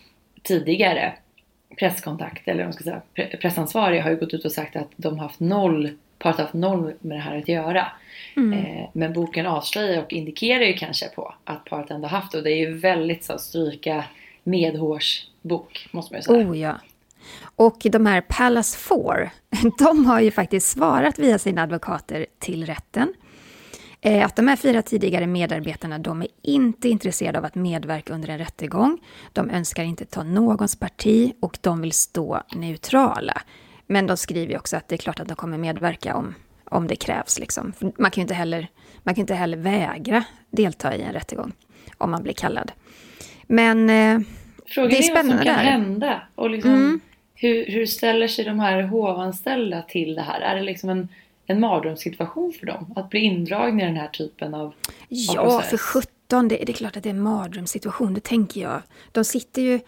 tidigare 0.43 1.13
presskontakt, 1.79 2.47
eller 2.47 2.65
vad 2.65 2.73
ska 2.73 2.83
säga, 2.83 3.01
pressansvariga 3.41 4.03
har 4.03 4.09
ju 4.09 4.15
gått 4.15 4.33
ut 4.33 4.45
och 4.45 4.51
sagt 4.51 4.75
att 4.75 4.89
de 4.95 5.19
har 5.19 5.27
haft 5.27 5.39
noll, 5.39 5.89
paret 6.19 6.37
har 6.37 6.43
haft 6.43 6.53
noll 6.53 6.93
med 6.99 7.17
det 7.17 7.21
här 7.21 7.37
att 7.37 7.47
göra. 7.47 7.87
Mm. 8.35 8.59
Eh, 8.59 8.89
men 8.93 9.13
boken 9.13 9.45
avslöjar 9.45 10.03
och 10.03 10.13
indikerar 10.13 10.63
ju 10.63 10.73
kanske 10.73 11.07
på 11.07 11.33
att 11.43 11.65
paret 11.65 11.91
ändå 11.91 12.07
haft 12.07 12.33
och 12.33 12.43
det 12.43 12.51
är 12.51 12.57
ju 12.57 12.73
väldigt 12.73 13.23
så 13.23 13.37
stryka 13.37 14.03
medhårsbok 14.43 15.87
måste 15.91 16.13
man 16.13 16.19
ju 16.19 16.23
säga. 16.23 16.49
Oh 16.49 16.59
ja. 16.59 16.79
Och 17.55 17.77
de 17.83 18.05
här 18.05 18.21
Palace 18.21 18.77
4, 18.77 19.31
de 19.79 20.05
har 20.05 20.19
ju 20.19 20.31
faktiskt 20.31 20.67
svarat 20.67 21.19
via 21.19 21.39
sina 21.39 21.63
advokater 21.63 22.25
till 22.39 22.65
rätten 22.65 23.13
att 24.03 24.35
de 24.35 24.47
här 24.47 24.55
fyra 24.55 24.81
tidigare 24.81 25.27
medarbetarna, 25.27 25.99
de 25.99 26.21
är 26.21 26.27
inte 26.41 26.89
intresserade 26.89 27.39
av 27.39 27.45
att 27.45 27.55
medverka 27.55 28.13
under 28.13 28.29
en 28.29 28.37
rättegång. 28.37 28.99
De 29.33 29.49
önskar 29.49 29.83
inte 29.83 30.05
ta 30.05 30.23
någons 30.23 30.75
parti 30.75 31.33
och 31.39 31.57
de 31.61 31.81
vill 31.81 31.91
stå 31.91 32.41
neutrala. 32.55 33.41
Men 33.87 34.07
de 34.07 34.17
skriver 34.17 34.57
också 34.57 34.77
att 34.77 34.87
det 34.87 34.95
är 34.95 34.97
klart 34.97 35.19
att 35.19 35.27
de 35.27 35.35
kommer 35.35 35.57
medverka 35.57 36.15
om, 36.15 36.35
om 36.63 36.87
det 36.87 36.95
krävs. 36.95 37.39
Liksom. 37.39 37.73
man 37.79 38.11
kan 38.11 38.21
ju 38.21 38.21
inte 38.21 38.33
heller, 38.33 38.67
man 39.03 39.15
kan 39.15 39.21
inte 39.21 39.33
heller 39.33 39.57
vägra 39.57 40.23
delta 40.49 40.95
i 40.95 41.01
en 41.01 41.13
rättegång 41.13 41.51
om 41.97 42.11
man 42.11 42.23
blir 42.23 42.33
kallad. 42.33 42.71
Men 43.43 43.89
eh, 43.89 44.19
Frågan 44.65 44.89
det 44.89 44.97
är 44.97 45.01
spännande. 45.01 45.43
Frågan 45.43 45.47
är 45.47 45.55
vad 45.55 45.55
som 45.55 45.55
kan 45.55 45.65
hända. 45.65 46.21
Och 46.35 46.49
liksom, 46.49 46.73
mm. 46.73 46.99
hur, 47.35 47.65
hur 47.65 47.85
ställer 47.85 48.27
sig 48.27 48.45
de 48.45 48.59
här 48.59 48.81
hovanställda 48.81 49.81
till 49.81 50.15
det 50.15 50.21
här? 50.21 50.41
Är 50.41 50.55
det 50.55 50.61
liksom 50.61 50.89
en 50.89 51.07
en 51.45 51.59
mardrömssituation 51.59 52.53
för 52.59 52.65
dem 52.65 52.93
att 52.95 53.09
bli 53.09 53.19
indragna 53.19 53.83
i 53.83 53.85
den 53.85 53.97
här 53.97 54.07
typen 54.07 54.53
av 54.53 54.73
Ja, 55.07 55.41
av 55.41 55.61
för 55.61 55.77
sjutton, 55.77 56.47
det, 56.47 56.55
det 56.55 56.71
är 56.71 56.73
klart 56.73 56.97
att 56.97 57.03
det 57.03 57.09
är 57.09 57.13
en 57.13 57.21
mardrömssituation, 57.21 58.13
det 58.13 58.23
tänker 58.23 58.61
jag. 58.61 58.81
De 59.11 59.23
sitter 59.25 59.61
ju, 59.61 59.79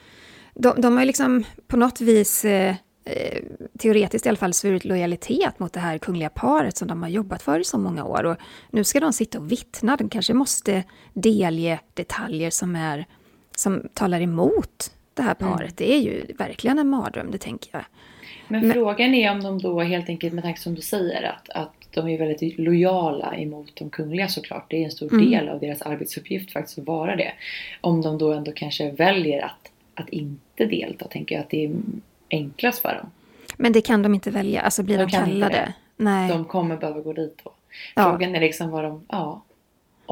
de, 0.53 0.81
de 0.81 0.98
har 0.98 1.05
liksom 1.05 1.43
på 1.67 1.77
något 1.77 2.01
vis 2.01 2.45
eh, 2.45 2.75
eh, 3.05 3.43
teoretiskt 3.79 4.25
i 4.25 4.29
alla 4.29 4.38
fall 4.38 4.53
svurit 4.53 4.86
lojalitet 4.86 5.60
mot 5.60 5.74
det 5.74 5.79
här 5.79 5.98
kungliga 5.98 6.29
paret 6.29 6.77
som 6.77 6.88
de 6.88 7.01
har 7.01 7.10
jobbat 7.10 7.41
för 7.41 7.60
i 7.60 7.63
så 7.63 7.77
många 7.77 8.05
år. 8.05 8.24
Och 8.24 8.38
nu 8.69 8.83
ska 8.83 9.00
de 9.00 9.13
sitta 9.13 9.39
och 9.39 9.51
vittna, 9.51 9.95
de 9.95 10.10
kanske 10.10 10.33
måste 10.33 10.83
delge 11.13 11.79
detaljer 11.93 12.50
som, 12.50 12.75
är, 12.75 13.05
som 13.55 13.81
talar 13.93 14.22
emot 14.22 14.91
det 15.13 15.22
här 15.22 15.36
mm. 15.39 15.53
paret. 15.53 15.62
Mm. 15.62 15.74
Det 15.75 15.93
är 15.93 16.00
ju 16.00 16.33
verkligen 16.38 16.79
en 16.79 16.89
mardröm, 16.89 17.31
det 17.31 17.38
tänker 17.38 17.69
jag. 17.72 17.86
Men, 18.53 18.67
Men 18.67 18.74
frågan 18.74 19.13
är 19.13 19.31
om 19.31 19.43
de 19.43 19.60
då 19.60 19.81
helt 19.81 20.10
enkelt, 20.10 20.33
med 20.33 20.43
tanke 20.43 20.60
som 20.60 20.75
du 20.75 20.81
säger, 20.81 21.24
att, 21.24 21.50
att 21.50 21.74
de 21.91 22.07
är 22.07 22.17
väldigt 22.17 22.60
lojala 22.60 23.36
emot 23.36 23.75
de 23.75 23.89
kungliga 23.89 24.27
såklart. 24.27 24.65
Det 24.69 24.77
är 24.77 24.86
en 24.86 24.91
stor 24.91 25.13
mm. 25.13 25.31
del 25.31 25.50
av 25.50 25.60
deras 25.60 25.81
arbetsuppgift 25.81 26.51
faktiskt 26.51 26.79
att 26.79 26.86
vara 26.86 27.15
det. 27.15 27.33
Om 27.81 28.01
de 28.01 28.17
då 28.17 28.33
ändå 28.33 28.51
kanske 28.51 28.91
väljer 28.91 29.45
att, 29.45 29.72
att 29.93 30.10
inte 30.10 30.65
delta, 30.65 31.07
tänker 31.07 31.36
jag 31.36 31.41
att 31.41 31.50
det 31.50 31.65
är 31.65 31.72
enklast 32.29 32.81
för 32.81 32.95
dem. 32.95 33.10
Men 33.57 33.72
det 33.74 33.81
kan 33.81 34.01
de 34.01 34.13
inte 34.13 34.31
välja, 34.31 34.62
alltså 34.62 34.83
blir 34.83 34.98
de, 34.98 35.03
de 35.03 35.12
kallade? 35.12 35.74
Nej. 35.98 36.29
De 36.29 36.45
kommer 36.45 36.77
behöva 36.77 37.00
gå 37.00 37.13
dit 37.13 37.41
då. 37.43 37.51
Frågan 37.95 38.31
ja. 38.31 38.38
är 38.38 38.41
liksom 38.41 38.69
vad 38.69 38.83
de, 38.83 39.05
ja, 39.10 39.41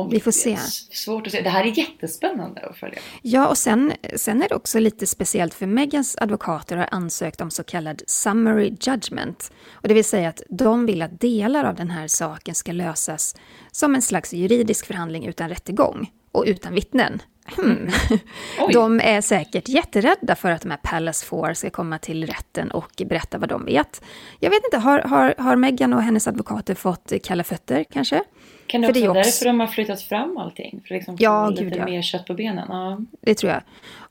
om 0.01 0.09
vi 0.09 0.19
får 0.19 0.31
se. 0.31 0.57
Svårt 0.57 1.27
att 1.27 1.33
se. 1.33 1.41
Det 1.41 1.49
här 1.49 1.63
är 1.63 1.77
jättespännande 1.77 2.61
att 2.61 2.77
följa. 2.77 2.99
Ja, 3.21 3.47
och 3.47 3.57
sen, 3.57 3.93
sen 4.15 4.43
är 4.43 4.49
det 4.49 4.55
också 4.55 4.79
lite 4.79 5.07
speciellt 5.07 5.53
för 5.53 5.65
Megans 5.65 6.17
advokater 6.21 6.77
har 6.77 6.87
ansökt 6.91 7.41
om 7.41 7.51
så 7.51 7.63
kallad 7.63 8.01
summary 8.07 8.75
judgment. 8.81 9.51
Och 9.71 9.87
det 9.87 9.93
vill 9.93 10.05
säga 10.05 10.29
att 10.29 10.41
de 10.49 10.85
vill 10.85 11.01
att 11.01 11.19
delar 11.19 11.63
av 11.63 11.75
den 11.75 11.89
här 11.89 12.07
saken 12.07 12.55
ska 12.55 12.71
lösas 12.71 13.35
som 13.71 13.95
en 13.95 14.01
slags 14.01 14.33
juridisk 14.33 14.85
förhandling 14.85 15.25
utan 15.25 15.49
rättegång 15.49 16.11
och 16.31 16.43
utan 16.47 16.73
vittnen. 16.73 17.21
Hmm. 17.55 17.89
De 18.73 18.99
är 18.99 19.21
säkert 19.21 19.69
jätterädda 19.69 20.35
för 20.35 20.51
att 20.51 20.61
de 20.61 20.71
här 20.71 20.79
Palace 20.83 21.25
Four 21.25 21.53
ska 21.53 21.69
komma 21.69 21.97
till 21.97 22.27
rätten 22.27 22.71
och 22.71 22.91
berätta 23.05 23.37
vad 23.37 23.49
de 23.49 23.65
vet. 23.65 24.01
Jag 24.39 24.49
vet 24.49 24.63
inte, 24.65 24.77
har, 24.77 24.99
har, 24.99 25.35
har 25.37 25.55
Meghan 25.55 25.93
och 25.93 26.01
hennes 26.01 26.27
advokater 26.27 26.75
fått 26.75 27.13
kalla 27.23 27.43
fötter 27.43 27.85
kanske? 27.91 28.23
Kan 28.71 28.81
det 28.81 28.89
också 28.89 29.07
vara 29.07 29.13
därför 29.13 29.45
de 29.45 29.59
har 29.59 29.67
flyttat 29.67 30.01
fram 30.01 30.37
allting? 30.37 30.81
För 30.87 30.95
liksom 30.95 31.15
ja, 31.19 31.45
få 31.45 31.63
lite 31.63 31.77
ja. 31.77 31.85
mer 31.85 32.01
kött 32.01 32.25
på 32.25 32.33
benen? 32.33 32.65
Ja. 32.69 32.99
Det 33.21 33.35
tror 33.35 33.51
jag. 33.51 33.61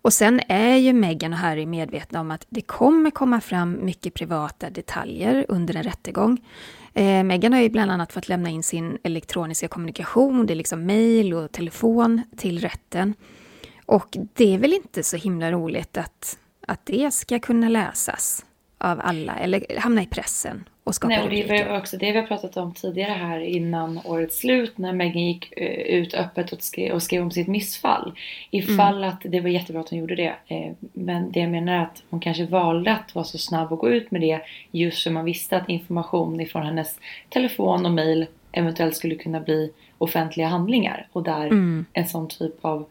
Och 0.02 0.12
sen 0.12 0.40
är 0.48 0.76
ju 0.76 0.92
Meghan 0.92 1.32
och 1.32 1.38
Harry 1.38 1.66
medvetna 1.66 2.20
om 2.20 2.30
att 2.30 2.46
det 2.48 2.60
kommer 2.60 3.10
komma 3.10 3.40
fram 3.40 3.84
mycket 3.84 4.14
privata 4.14 4.70
detaljer 4.70 5.46
under 5.48 5.76
en 5.76 5.82
rättegång. 5.82 6.40
Eh, 6.94 7.24
Meghan 7.24 7.52
har 7.52 7.60
ju 7.60 7.68
bland 7.68 7.90
annat 7.90 8.12
fått 8.12 8.28
lämna 8.28 8.48
in 8.48 8.62
sin 8.62 8.98
elektroniska 9.02 9.68
kommunikation, 9.68 10.46
det 10.46 10.52
är 10.52 10.56
liksom 10.56 10.86
mejl 10.86 11.34
och 11.34 11.52
telefon 11.52 12.22
till 12.36 12.60
rätten. 12.60 13.14
Och 13.86 14.16
det 14.34 14.54
är 14.54 14.58
väl 14.58 14.72
inte 14.72 15.02
så 15.02 15.16
himla 15.16 15.52
roligt 15.52 15.96
att, 15.96 16.38
att 16.66 16.80
det 16.86 17.14
ska 17.14 17.38
kunna 17.38 17.68
läsas 17.68 18.44
av 18.78 19.00
alla 19.02 19.36
eller 19.36 19.78
hamna 19.78 20.02
i 20.02 20.06
pressen 20.06 20.64
och 20.90 20.94
skapa 20.94 21.14
Nej, 21.14 21.22
och 21.22 21.30
det 21.30 21.64
var 21.64 21.78
också 21.78 21.96
det 21.96 22.12
vi 22.12 22.18
har 22.18 22.26
pratat 22.26 22.56
om 22.56 22.74
tidigare 22.74 23.12
här 23.12 23.40
innan 23.40 24.00
årets 24.04 24.38
slut 24.38 24.78
när 24.78 24.92
Meghan 24.92 25.26
gick 25.26 25.52
eh, 25.56 25.96
ut 25.96 26.14
öppet 26.14 26.52
och 26.52 26.62
skrev, 26.62 26.94
och 26.94 27.02
skrev 27.02 27.22
om 27.22 27.30
sitt 27.30 27.48
missfall. 27.48 28.12
Ifall 28.50 28.96
mm. 28.96 29.08
att 29.08 29.20
det 29.24 29.40
var 29.40 29.48
jättebra 29.48 29.80
att 29.80 29.90
hon 29.90 29.98
gjorde 29.98 30.14
det. 30.14 30.34
Eh, 30.46 30.72
men 30.92 31.32
det 31.32 31.40
jag 31.40 31.50
menar 31.50 31.72
är 31.72 31.82
att 31.82 32.02
hon 32.10 32.20
kanske 32.20 32.46
valde 32.46 32.92
att 32.92 33.14
vara 33.14 33.24
så 33.24 33.38
snabb 33.38 33.72
och 33.72 33.78
gå 33.78 33.90
ut 33.90 34.10
med 34.10 34.20
det 34.20 34.40
just 34.70 35.02
för 35.02 35.10
man 35.10 35.24
visste 35.24 35.56
att 35.56 35.68
information 35.68 36.40
ifrån 36.40 36.66
hennes 36.66 36.98
telefon 37.28 37.86
och 37.86 37.92
mail 37.92 38.26
eventuellt 38.52 38.96
skulle 38.96 39.14
kunna 39.14 39.40
bli 39.40 39.72
offentliga 39.98 40.46
handlingar 40.46 41.08
och 41.12 41.22
där 41.22 41.46
mm. 41.46 41.86
en 41.92 42.08
sån 42.08 42.28
typ 42.28 42.64
av 42.64 42.86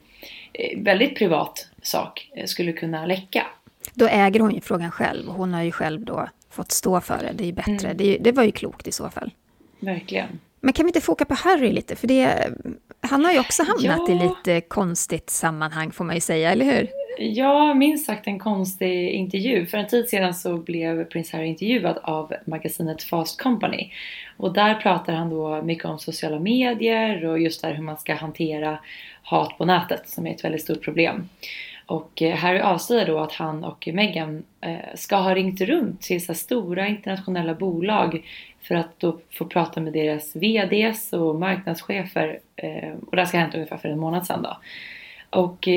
eh, 0.53 0.79
väldigt 0.79 1.17
privat 1.17 1.69
sak 1.81 2.31
skulle 2.45 2.73
kunna 2.73 3.05
läcka. 3.05 3.45
Då 3.93 4.07
äger 4.07 4.39
hon 4.39 4.51
ju 4.51 4.61
frågan 4.61 4.91
själv 4.91 5.29
och 5.29 5.35
hon 5.35 5.53
har 5.53 5.63
ju 5.63 5.71
själv 5.71 6.05
då 6.05 6.27
fått 6.49 6.71
stå 6.71 7.01
för 7.01 7.17
det. 7.17 7.31
Det 7.33 7.49
är 7.49 7.53
bättre. 7.53 7.87
Mm. 7.87 7.97
Det, 7.97 8.17
det, 8.17 8.31
var 8.31 8.43
ju 8.43 8.51
klokt 8.51 8.87
i 8.87 8.91
så 8.91 9.09
fall. 9.09 9.31
Verkligen. 9.79 10.39
Men 10.61 10.73
kan 10.73 10.85
vi 10.85 10.89
inte 10.89 11.01
foka 11.01 11.25
på 11.25 11.33
Harry 11.33 11.71
lite? 11.71 11.95
För 11.95 12.07
det, 12.07 12.53
han 13.01 13.25
har 13.25 13.31
ju 13.31 13.39
också 13.39 13.63
hamnat 13.63 14.09
ja. 14.09 14.15
i 14.15 14.19
lite 14.27 14.61
konstigt 14.61 15.29
sammanhang 15.29 15.91
får 15.91 16.05
man 16.05 16.15
ju 16.15 16.21
säga, 16.21 16.51
eller 16.51 16.65
hur? 16.65 16.87
Ja, 17.17 17.73
minst 17.73 18.05
sagt 18.05 18.27
en 18.27 18.39
konstig 18.39 19.09
intervju. 19.09 19.65
För 19.65 19.77
en 19.77 19.87
tid 19.87 20.09
sedan 20.09 20.33
så 20.33 20.57
blev 20.57 21.05
prins 21.05 21.31
Harry 21.31 21.47
intervjuad 21.47 21.97
av 22.03 22.33
magasinet 22.45 23.03
Fast 23.03 23.41
Company. 23.41 23.91
Och 24.37 24.53
där 24.53 24.75
pratar 24.75 25.13
han 25.13 25.29
då 25.29 25.61
mycket 25.61 25.85
om 25.85 25.99
sociala 25.99 26.39
medier 26.39 27.25
och 27.25 27.39
just 27.39 27.61
där 27.61 27.73
hur 27.73 27.83
man 27.83 27.97
ska 27.97 28.15
hantera 28.15 28.79
hat 29.23 29.57
på 29.57 29.65
nätet 29.65 30.09
som 30.09 30.27
är 30.27 30.31
ett 30.31 30.43
väldigt 30.43 30.61
stort 30.61 30.81
problem. 30.81 31.29
Och 31.89 32.21
eh, 32.21 32.35
Harry 32.35 32.59
avslöjar 32.59 33.05
då 33.05 33.19
att 33.19 33.31
han 33.31 33.63
och 33.63 33.89
Meghan 33.93 34.43
eh, 34.61 34.95
ska 34.95 35.15
ha 35.15 35.35
ringt 35.35 35.61
runt 35.61 36.01
till 36.01 36.25
så 36.25 36.33
stora 36.33 36.87
internationella 36.87 37.53
bolag 37.53 38.23
för 38.61 38.75
att 38.75 38.99
då 38.99 39.17
få 39.31 39.45
prata 39.45 39.81
med 39.81 39.93
deras 39.93 40.35
VDs 40.35 41.13
och 41.13 41.35
marknadschefer. 41.35 42.39
Eh, 42.55 42.91
och 43.07 43.15
det 43.15 43.21
här 43.21 43.25
ska 43.25 43.37
ha 43.37 43.41
hänt 43.41 43.55
ungefär 43.55 43.77
för 43.77 43.89
en 43.89 43.99
månad 43.99 44.25
sedan 44.25 44.41
då. 44.41 44.57
Och 45.39 45.67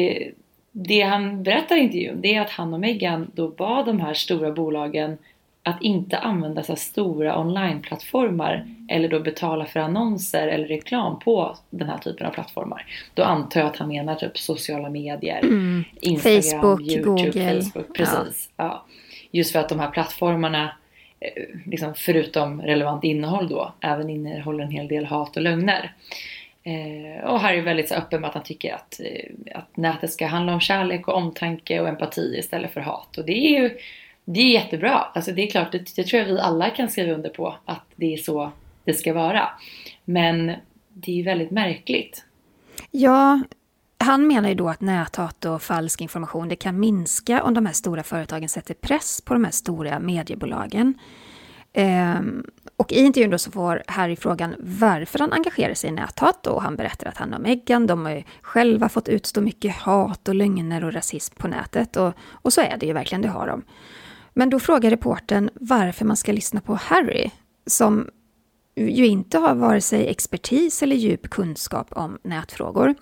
det 0.72 1.00
han 1.00 1.42
berättar 1.42 1.76
i 1.76 1.80
intervjun 1.80 2.20
det 2.20 2.34
är 2.34 2.40
att 2.40 2.50
han 2.50 2.74
och 2.74 2.80
Meghan 2.80 3.30
då 3.34 3.48
bad 3.48 3.86
de 3.86 4.00
här 4.00 4.14
stora 4.14 4.50
bolagen 4.50 5.18
att 5.62 5.82
inte 5.82 6.18
använda 6.18 6.62
sig 6.62 6.76
stora 6.76 7.38
onlineplattformar 7.38 8.66
eller 8.88 9.08
då 9.08 9.20
betala 9.20 9.64
för 9.64 9.80
annonser 9.80 10.48
eller 10.48 10.66
reklam 10.66 11.18
på 11.18 11.56
den 11.70 11.88
här 11.88 11.98
typen 11.98 12.26
av 12.26 12.30
plattformar. 12.30 12.86
Då 13.14 13.22
antar 13.22 13.60
jag 13.60 13.66
att 13.66 13.76
han 13.76 13.88
menar 13.88 14.14
typ 14.14 14.38
sociala 14.38 14.90
medier, 14.90 15.38
mm. 15.38 15.84
Instagram, 16.00 16.60
Facebook, 16.60 16.80
YouTube, 16.80 17.04
Google. 17.04 17.62
Facebook. 17.62 17.96
Precis. 17.96 18.50
Ja. 18.56 18.64
ja. 18.64 18.84
Just 19.30 19.52
för 19.52 19.58
att 19.58 19.68
de 19.68 19.80
här 19.80 19.90
plattformarna, 19.90 20.76
eh, 21.20 21.42
liksom 21.66 21.94
förutom 21.96 22.62
relevant 22.62 23.04
innehåll 23.04 23.48
då, 23.48 23.72
även 23.80 24.10
innehåller 24.10 24.64
en 24.64 24.70
hel 24.70 24.88
del 24.88 25.04
hat 25.04 25.36
och 25.36 25.42
lögner. 25.42 25.92
Eh, 26.64 27.24
och 27.24 27.40
Harry 27.40 27.58
är 27.58 27.62
väldigt 27.62 27.88
så 27.88 27.94
öppen 27.94 28.20
med 28.20 28.28
att 28.28 28.34
han 28.34 28.44
tycker 28.44 28.74
att, 28.74 29.00
eh, 29.00 29.58
att 29.58 29.76
nätet 29.76 30.12
ska 30.12 30.26
handla 30.26 30.54
om 30.54 30.60
kärlek 30.60 31.08
och 31.08 31.14
omtanke 31.14 31.80
och 31.80 31.88
empati 31.88 32.36
istället 32.38 32.72
för 32.72 32.80
hat. 32.80 33.18
Och 33.18 33.24
det 33.24 33.32
är 33.32 33.60
ju 33.60 33.78
det 34.24 34.40
är 34.40 34.52
jättebra. 34.52 34.98
Alltså 35.14 35.32
det 35.32 35.42
är 35.42 35.50
klart, 35.50 35.72
det, 35.72 35.96
det 35.96 36.04
tror 36.04 36.22
jag 36.22 36.28
vi 36.28 36.40
alla 36.40 36.70
kan 36.70 36.88
skriva 36.88 37.12
under 37.12 37.30
på 37.30 37.54
att 37.64 37.84
det 37.96 38.14
är 38.14 38.16
så 38.16 38.52
det 38.84 38.94
ska 38.94 39.12
vara. 39.12 39.48
Men 40.04 40.46
det 40.88 41.12
är 41.12 41.16
ju 41.16 41.22
väldigt 41.22 41.50
märkligt. 41.50 42.24
Ja, 42.90 43.40
han 43.98 44.26
menar 44.26 44.48
ju 44.48 44.54
då 44.54 44.68
att 44.68 44.80
näthat 44.80 45.44
och 45.44 45.62
falsk 45.62 46.00
information 46.00 46.48
det 46.48 46.56
kan 46.56 46.80
minska 46.80 47.42
om 47.42 47.54
de 47.54 47.66
här 47.66 47.72
stora 47.72 48.02
företagen 48.02 48.48
sätter 48.48 48.74
press 48.74 49.20
på 49.20 49.34
de 49.34 49.44
här 49.44 49.50
stora 49.52 49.98
mediebolagen. 49.98 50.94
Ehm, 51.72 52.44
Och 52.76 52.92
i 52.92 53.00
intervjun 53.00 53.30
då 53.30 53.38
så 53.38 53.50
får 53.50 53.82
Harry 53.86 54.16
frågan 54.16 54.54
varför 54.58 55.18
han 55.18 55.32
engagerar 55.32 55.74
sig 55.74 55.90
i 55.90 55.92
näthat 55.92 56.46
och 56.46 56.62
han 56.62 56.76
berättar 56.76 57.08
att 57.08 57.16
han 57.16 57.34
och 57.34 57.40
Meghan, 57.40 57.86
de 57.86 58.04
har 58.04 58.12
ju 58.12 58.22
själva 58.42 58.88
fått 58.88 59.08
utstå 59.08 59.40
mycket 59.40 59.76
hat 59.76 60.28
och 60.28 60.34
lögner 60.34 60.84
och 60.84 60.92
rasism 60.92 61.34
på 61.36 61.48
nätet 61.48 61.96
och, 61.96 62.12
och 62.30 62.52
så 62.52 62.60
är 62.60 62.76
det 62.76 62.86
ju 62.86 62.92
verkligen, 62.92 63.22
det 63.22 63.28
har 63.28 63.46
de. 63.46 63.62
Men 64.34 64.50
då 64.50 64.60
frågar 64.60 64.90
reporten 64.90 65.50
varför 65.54 66.04
man 66.04 66.16
ska 66.16 66.32
lyssna 66.32 66.60
på 66.60 66.74
Harry, 66.74 67.30
som 67.66 68.08
ju 68.76 69.06
inte 69.06 69.38
har 69.38 69.54
vare 69.54 69.80
sig 69.80 70.06
expertis 70.06 70.82
eller 70.82 70.96
djup 70.96 71.30
kunskap 71.30 71.92
om 71.92 72.18
nätfrågor. 72.22 72.94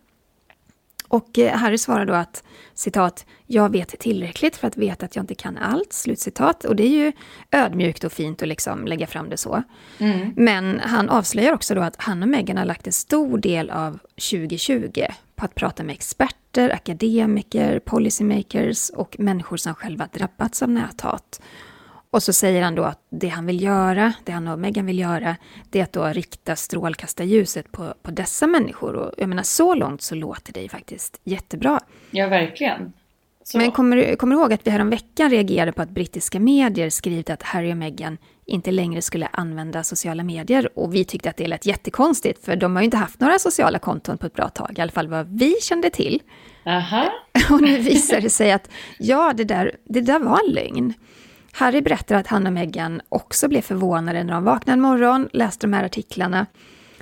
Och 1.11 1.39
eh, 1.39 1.57
Harry 1.57 1.79
svarar 1.79 2.07
då 2.07 2.15
att 2.15 2.45
citat, 2.75 3.27
jag 3.47 3.73
vet 3.73 3.89
tillräckligt 3.99 4.57
för 4.57 4.69
att 4.69 4.77
veta 4.77 5.07
att 5.07 5.17
jag 5.17 5.23
inte 5.23 5.35
kan 5.35 5.57
allt, 5.57 5.93
slutcitat. 5.93 6.65
Och 6.65 6.77
det 6.77 6.83
är 6.83 7.05
ju 7.05 7.13
ödmjukt 7.51 8.05
och 8.05 8.13
fint 8.13 8.43
att 8.43 8.49
liksom 8.49 8.87
lägga 8.87 9.07
fram 9.07 9.31
det 9.31 9.37
så. 9.37 9.63
Mm. 9.99 10.33
Men 10.37 10.81
han 10.81 11.09
avslöjar 11.09 11.53
också 11.53 11.75
då 11.75 11.81
att 11.81 11.97
han 11.99 12.23
och 12.23 12.29
Meghan 12.29 12.57
har 12.57 12.65
lagt 12.65 12.87
en 12.87 12.93
stor 12.93 13.39
del 13.39 13.71
av 13.71 13.99
2020 14.31 15.05
på 15.37 15.45
att 15.45 15.55
prata 15.55 15.83
med 15.83 15.93
experter, 15.93 16.40
akademiker, 16.59 17.79
policymakers 17.79 18.91
och 18.91 19.17
människor 19.19 19.57
som 19.57 19.75
själva 19.75 20.09
drabbats 20.13 20.63
av 20.63 20.71
näthat. 20.71 21.41
Och 22.11 22.23
så 22.23 22.33
säger 22.33 22.63
han 22.63 22.75
då 22.75 22.83
att 22.83 23.07
det 23.11 23.29
han 23.29 23.47
vill 23.47 23.63
göra, 23.63 24.13
det 24.25 24.33
han 24.33 24.49
och 24.49 24.59
Meghan 24.59 24.87
vill 24.87 24.99
göra, 24.99 25.37
det 25.71 25.81
är 25.81 25.83
att 25.83 25.93
då 25.93 26.05
rikta 26.05 26.57
strålkastarljuset 26.57 27.73
på, 27.73 27.95
på 28.03 28.11
dessa 28.11 28.47
människor. 28.47 28.95
Och 28.95 29.13
jag 29.17 29.29
menar, 29.29 29.43
så 29.43 29.75
långt 29.75 30.03
så 30.03 30.15
låter 30.15 30.53
det 30.53 30.61
ju 30.61 30.69
faktiskt 30.69 31.21
jättebra. 31.25 31.81
Ja, 32.11 32.29
verkligen. 32.29 32.93
Så. 33.45 33.59
Men 33.59 33.73
kommer 33.73 33.97
du 33.97 34.17
kommer 34.17 34.37
ihåg 34.37 34.53
att 34.53 34.67
vi 34.67 34.71
häromveckan 34.71 35.31
reagerade 35.31 35.73
på 35.73 35.83
att 35.83 35.91
brittiska 35.91 36.41
medier 36.41 36.91
skrivit 36.91 37.31
att 37.31 37.43
Harry 37.43 37.73
och 37.73 37.77
Meghan 37.77 38.19
inte 38.51 38.71
längre 38.71 39.03
skulle 39.03 39.27
använda 39.27 39.83
sociala 39.83 40.23
medier. 40.23 40.79
Och 40.79 40.95
vi 40.95 41.05
tyckte 41.05 41.31
att 41.31 41.37
det 41.37 41.47
lät 41.47 41.67
jättekonstigt, 41.67 42.45
för 42.45 42.57
de 42.57 42.77
har 42.77 42.83
ju 42.83 42.85
inte 42.85 42.97
haft 42.97 43.21
några 43.21 43.39
sociala 43.39 43.79
konton 43.79 44.19
på 44.19 44.27
ett 44.27 44.35
bra 44.35 44.49
tag, 44.49 44.79
i 44.79 44.81
alla 44.81 44.93
fall 44.93 45.09
vad 45.09 45.39
vi 45.39 45.55
kände 45.63 45.91
till. 45.91 46.23
Aha. 46.67 47.13
Och 47.51 47.63
nu 47.63 47.79
visar 47.79 48.21
det 48.21 48.31
sig 48.31 48.53
att 48.53 48.71
ja, 48.99 49.33
det 49.37 49.45
där, 49.45 49.77
det 49.85 50.01
där 50.01 50.19
var 50.19 50.41
en 50.47 50.55
lögn. 50.55 50.95
Harry 51.53 51.81
berättar 51.81 52.17
att 52.17 52.27
han 52.27 52.47
och 52.47 52.53
Meghan 52.53 53.01
också 53.09 53.49
blev 53.49 53.63
förvånade 53.63 54.25
när 54.25 54.35
de 54.35 54.45
vaknade 54.45 54.73
en 54.75 54.81
morgon, 54.81 55.29
läste 55.33 55.67
de 55.67 55.73
här 55.73 55.85
artiklarna, 55.85 56.47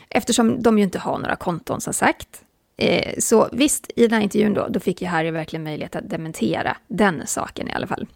eftersom 0.09 0.63
de 0.63 0.79
ju 0.79 0.85
inte 0.85 0.99
har 0.99 1.19
några 1.19 1.37
konton 1.37 1.81
som 1.81 1.93
sagt. 1.95 2.43
Eh, 2.77 3.15
så 3.19 3.49
visst, 3.53 3.91
i 3.97 4.03
den 4.03 4.13
här 4.13 4.21
intervjun 4.21 4.55
då, 4.55 4.69
då 4.69 4.81
fick 4.81 5.03
ju 5.03 5.09
Harry 5.09 5.31
verkligen 5.31 5.65
möjlighet 5.65 5.97
att 5.97 6.11
dementera 6.11 6.77
den 6.89 7.27
saken 7.27 7.69
i 7.69 7.73
alla 7.73 7.87
fall. 7.87 8.07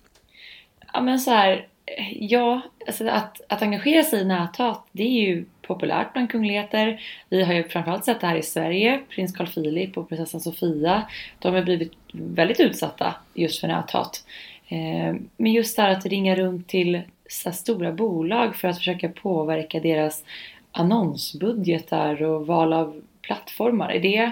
Ja 0.93 1.01
men 1.01 1.21
så 1.21 1.31
här, 1.31 1.67
ja, 2.13 2.61
alltså 2.87 3.09
att, 3.09 3.41
att 3.49 3.63
engagera 3.63 4.03
sig 4.03 4.21
i 4.21 4.25
näthat, 4.25 4.87
det 4.93 5.03
är 5.03 5.27
ju 5.27 5.45
populärt 5.63 6.13
bland 6.13 6.31
kungligheter. 6.31 7.01
Vi 7.29 7.43
har 7.43 7.55
ju 7.55 7.69
framförallt 7.69 8.05
sett 8.05 8.21
det 8.21 8.27
här 8.27 8.37
i 8.37 8.43
Sverige. 8.43 9.01
Prins 9.09 9.37
Carl 9.37 9.47
Philip 9.47 9.99
och 9.99 10.09
prinsessan 10.09 10.41
Sofia, 10.41 11.03
de 11.39 11.55
har 11.55 11.63
blivit 11.63 11.93
väldigt 12.13 12.61
utsatta 12.61 13.15
just 13.35 13.61
för 13.61 13.69
näthat. 13.69 14.25
Eh, 14.69 15.15
men 15.37 15.53
just 15.53 15.77
det 15.77 15.83
här 15.83 15.91
att 15.91 16.07
ringa 16.07 16.35
runt 16.35 16.69
till 16.69 17.03
så 17.29 17.53
stora 17.53 17.93
bolag 17.93 18.57
för 18.57 18.69
att 18.69 18.79
försöka 18.79 19.09
påverka 19.09 19.81
deras 19.81 20.25
annonsbudgetar 20.73 22.23
och 22.23 22.47
val 22.47 22.73
av 22.73 23.03
plattformar. 23.23 23.91
Är 23.93 24.01
det, 24.01 24.31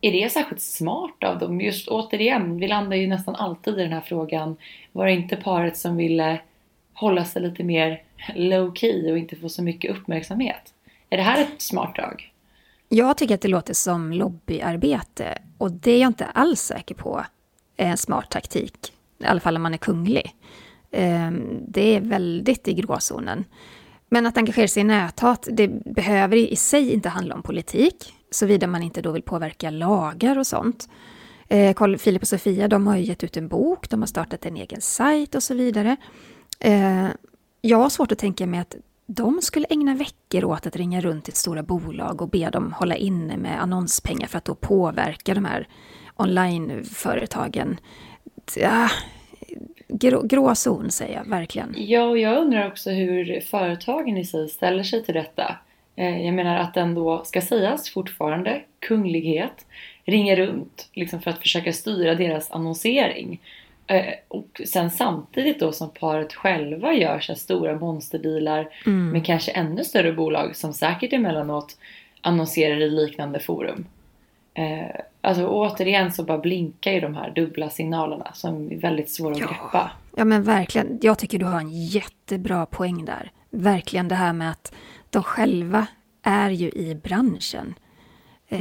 är 0.00 0.12
det 0.12 0.32
särskilt 0.32 0.60
smart 0.60 1.24
av 1.24 1.38
dem? 1.38 1.60
Just 1.60 1.88
återigen, 1.88 2.58
vi 2.58 2.68
landar 2.68 2.96
ju 2.96 3.06
nästan 3.06 3.34
alltid 3.34 3.78
i 3.78 3.82
den 3.82 3.92
här 3.92 4.00
frågan. 4.00 4.56
Var 4.92 5.06
det 5.06 5.12
inte 5.12 5.36
paret 5.36 5.76
som 5.76 5.96
ville 5.96 6.38
hålla 6.96 7.24
sig 7.24 7.42
lite 7.42 7.64
mer 7.64 8.02
low 8.34 8.74
key 8.74 9.12
och 9.12 9.18
inte 9.18 9.36
få 9.36 9.48
så 9.48 9.62
mycket 9.62 9.90
uppmärksamhet? 9.90 10.74
Är 11.10 11.16
det 11.16 11.22
här 11.22 11.42
ett 11.42 11.62
smart 11.62 11.94
drag? 11.96 12.32
Jag 12.88 13.16
tycker 13.16 13.34
att 13.34 13.40
det 13.40 13.48
låter 13.48 13.74
som 13.74 14.12
lobbyarbete 14.12 15.38
och 15.58 15.72
det 15.72 15.90
är 15.90 16.00
jag 16.00 16.08
inte 16.08 16.24
alls 16.24 16.60
säker 16.60 16.94
på 16.94 17.24
är 17.76 17.86
en 17.86 17.96
smart 17.96 18.30
taktik 18.30 18.92
i 19.18 19.24
alla 19.24 19.40
fall 19.40 19.56
om 19.56 19.62
man 19.62 19.74
är 19.74 19.78
kunglig. 19.78 20.34
Ehm, 20.90 21.64
det 21.68 21.96
är 21.96 22.00
väldigt 22.00 22.68
i 22.68 22.74
gråzonen. 22.74 23.44
Men 24.08 24.26
att 24.26 24.36
engagera 24.36 24.68
sig 24.68 24.80
i 24.80 24.84
näthat, 24.84 25.48
det 25.50 25.68
behöver 25.84 26.36
i 26.36 26.56
sig 26.56 26.92
inte 26.92 27.08
handla 27.08 27.34
om 27.34 27.42
politik, 27.42 28.14
såvida 28.30 28.66
man 28.66 28.82
inte 28.82 29.02
då 29.02 29.12
vill 29.12 29.22
påverka 29.22 29.70
lagar 29.70 30.38
och 30.38 30.46
sånt. 30.46 30.88
Eh, 31.48 31.58
Filip 31.58 31.76
Carl 31.76 31.98
Philip 31.98 32.22
och 32.22 32.28
Sofia, 32.28 32.68
de 32.68 32.86
har 32.86 32.96
ju 32.96 33.02
gett 33.02 33.24
ut 33.24 33.36
en 33.36 33.48
bok, 33.48 33.90
de 33.90 34.00
har 34.00 34.06
startat 34.06 34.46
en 34.46 34.56
egen 34.56 34.80
sajt 34.80 35.34
och 35.34 35.42
så 35.42 35.54
vidare. 35.54 35.96
Eh, 36.60 37.08
jag 37.60 37.78
har 37.78 37.90
svårt 37.90 38.12
att 38.12 38.18
tänka 38.18 38.46
mig 38.46 38.60
att 38.60 38.76
de 39.06 39.42
skulle 39.42 39.66
ägna 39.70 39.94
veckor 39.94 40.44
åt 40.44 40.66
att 40.66 40.76
ringa 40.76 41.00
runt 41.00 41.24
till 41.24 41.32
stora 41.32 41.62
bolag 41.62 42.22
och 42.22 42.28
be 42.28 42.50
dem 42.50 42.72
hålla 42.72 42.96
inne 42.96 43.36
med 43.36 43.62
annonspengar 43.62 44.26
för 44.26 44.38
att 44.38 44.44
då 44.44 44.54
påverka 44.54 45.34
de 45.34 45.44
här 45.44 45.68
onlineföretagen 46.16 47.80
ja, 48.56 48.88
grå, 49.88 50.22
gråzon 50.22 50.90
säger 50.90 51.14
jag 51.16 51.30
verkligen. 51.30 51.74
Ja, 51.78 52.02
och 52.02 52.18
jag 52.18 52.38
undrar 52.38 52.66
också 52.66 52.90
hur 52.90 53.40
företagen 53.40 54.16
i 54.16 54.24
sig 54.24 54.48
ställer 54.48 54.82
sig 54.82 55.04
till 55.04 55.14
detta. 55.14 55.56
Eh, 55.96 56.26
jag 56.26 56.34
menar 56.34 56.56
att 56.56 56.74
den 56.74 56.94
då 56.94 57.24
ska 57.24 57.40
sägas 57.40 57.90
fortfarande 57.90 58.62
kunglighet 58.78 59.66
ringer 60.04 60.36
runt 60.36 60.88
liksom 60.92 61.20
för 61.20 61.30
att 61.30 61.38
försöka 61.38 61.72
styra 61.72 62.14
deras 62.14 62.50
annonsering. 62.50 63.40
Eh, 63.86 64.14
och 64.28 64.60
sen 64.66 64.90
samtidigt 64.90 65.60
då 65.60 65.72
som 65.72 65.90
paret 65.90 66.34
själva 66.34 66.92
gör 66.92 67.20
så 67.20 67.34
stora 67.34 67.78
monsterbilar 67.78 68.68
mm. 68.86 69.08
med 69.08 69.26
kanske 69.26 69.50
ännu 69.50 69.84
större 69.84 70.12
bolag 70.12 70.56
som 70.56 70.72
säkert 70.72 71.12
emellanåt 71.12 71.76
annonserar 72.20 72.80
i 72.80 72.90
liknande 72.90 73.40
forum. 73.40 73.86
Eh, 74.54 75.00
alltså 75.20 75.46
återigen 75.46 76.12
så 76.12 76.22
bara 76.22 76.38
blinkar 76.38 76.92
ju 76.92 77.00
de 77.00 77.14
här 77.14 77.30
dubbla 77.30 77.70
signalerna 77.70 78.32
som 78.34 78.72
är 78.72 78.76
väldigt 78.76 79.10
svåra 79.10 79.32
att 79.32 79.40
ja. 79.40 79.46
greppa. 79.46 79.90
Ja 80.16 80.24
men 80.24 80.42
verkligen, 80.42 80.98
jag 81.02 81.18
tycker 81.18 81.38
du 81.38 81.44
har 81.44 81.60
en 81.60 81.86
jättebra 81.86 82.66
poäng 82.66 83.04
där. 83.04 83.30
Verkligen 83.50 84.08
det 84.08 84.14
här 84.14 84.32
med 84.32 84.50
att 84.50 84.74
de 85.10 85.22
själva 85.22 85.86
är 86.22 86.50
ju 86.50 86.70
i 86.70 86.94
branschen. 86.94 87.74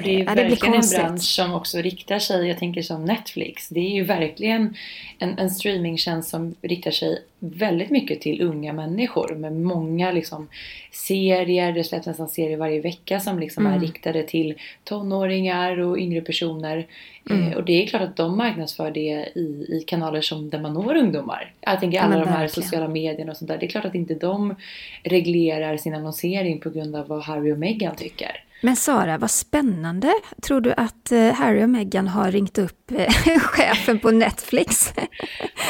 Det 0.04 0.10
är 0.10 0.18
ju 0.18 0.26
eh, 0.26 0.36
verkligen 0.36 0.74
en 0.74 0.90
bransch 0.96 1.22
som 1.22 1.54
också 1.54 1.78
riktar 1.78 2.20
sig, 2.20 2.48
jag 2.48 2.58
tänker 2.58 2.82
som 2.82 3.06
Netflix. 3.06 3.70
Det 3.70 3.80
är 3.80 3.90
ju 3.90 4.04
verkligen 4.04 4.76
en, 5.20 5.40
en 5.40 5.50
streamingtjänst 5.50 6.30
som 6.30 6.56
riktar 6.62 6.92
sig 6.92 7.24
väldigt 7.40 7.90
mycket 7.90 8.22
till 8.22 8.42
unga 8.42 8.74
människor 8.74 9.36
med 9.36 9.54
många 9.54 10.12
liksom, 10.12 10.48
serier. 10.92 11.72
Det 11.72 11.84
släpps 11.84 12.08
nästan 12.08 12.28
serier 12.28 12.58
varje 12.58 12.82
vecka 12.82 13.20
som 13.20 13.40
liksom 13.40 13.66
mm. 13.66 13.78
är 13.78 13.86
riktade 13.86 14.24
till 14.24 14.54
tonåringar 14.84 15.80
och 15.80 16.00
yngre 16.00 16.22
personer. 16.22 16.88
Mm. 17.30 17.48
Eh, 17.48 17.58
och 17.58 17.64
det 17.64 17.84
är 17.84 17.88
klart 17.88 18.02
att 18.02 18.16
de 18.16 18.38
marknadsför 18.38 18.92
det 18.92 19.30
i, 19.36 19.66
i 19.70 19.84
kanaler 19.88 20.22
som 20.22 20.50
där 20.50 20.60
man 20.60 20.74
når 20.74 20.96
ungdomar. 20.96 21.54
Jag 21.62 21.80
tänker 21.80 22.00
alla 22.00 22.18
de 22.20 22.28
här 22.28 22.40
verkligen. 22.40 22.64
sociala 22.64 22.88
medierna 22.88 23.32
och 23.32 23.38
sånt 23.38 23.50
där. 23.50 23.58
Det 23.58 23.66
är 23.66 23.70
klart 23.70 23.86
att 23.86 23.96
inte 23.96 24.14
de 24.14 24.56
reglerar 25.04 25.78
sin 25.78 25.96
annonsering 25.96 26.60
på 26.60 26.70
grund 26.70 26.96
av 26.96 27.08
vad 27.08 27.24
Harry 27.24 27.52
och 27.52 27.60
Meghan 27.60 27.96
tycker. 27.96 28.42
Men 28.66 28.76
Sara, 28.76 29.18
vad 29.18 29.32
spännande. 29.32 30.14
Tror 30.42 30.62
du 30.62 30.74
att 30.78 31.12
eh, 31.12 31.34
Harry 31.34 31.64
och 31.64 31.70
Meghan 31.70 32.08
har 32.08 32.32
ringt 32.32 32.58
upp 32.58 32.92
eh, 32.92 33.14
chefen 33.40 34.00
på 34.00 34.12
Netflix 34.12 34.94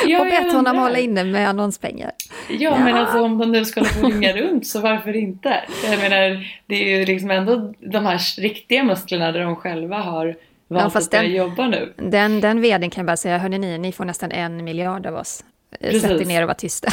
ja, 0.06 0.20
och 0.20 0.26
bett 0.26 0.54
honom 0.54 0.78
hålla 0.78 1.00
inne 1.00 1.24
med 1.24 1.50
annonspengar? 1.50 2.12
Ja, 2.50 2.56
ja, 2.58 2.80
men 2.80 2.96
alltså 2.96 3.22
om 3.22 3.38
de 3.38 3.52
nu 3.52 3.66
skulle 3.66 3.86
få 3.86 4.08
ringa 4.08 4.34
runt 4.34 4.68
så 4.68 4.82
varför 4.82 5.16
inte? 5.16 5.64
Jag 5.84 6.00
menar, 6.00 6.48
det 6.66 6.76
är 6.76 7.00
ju 7.00 7.06
liksom 7.06 7.32
ändå 7.32 7.74
de 7.80 8.06
här 8.06 8.42
riktiga 8.42 8.84
musklerna 8.84 9.32
där 9.32 9.40
de 9.40 9.56
själva 9.56 9.98
har 9.98 10.36
valt 10.68 10.94
ja, 10.94 11.00
att 11.00 11.12
börja 11.12 11.24
jobba 11.24 11.68
nu. 11.68 11.94
Den, 11.98 12.42
den 12.42 12.62
vdn 12.62 12.90
kan 12.90 13.02
jag 13.02 13.06
bara 13.06 13.18
säga, 13.18 13.38
hörni 13.38 13.58
ni, 13.58 13.78
ni 13.78 13.92
får 13.92 14.06
nästan 14.06 14.32
en 14.32 14.64
miljard 14.64 15.06
av 15.06 15.16
oss. 15.16 15.44
Precis. 15.80 16.02
Sätt 16.02 16.22
er 16.22 16.26
ner 16.26 16.42
och 16.42 16.48
var 16.48 16.54
tysta. 16.54 16.88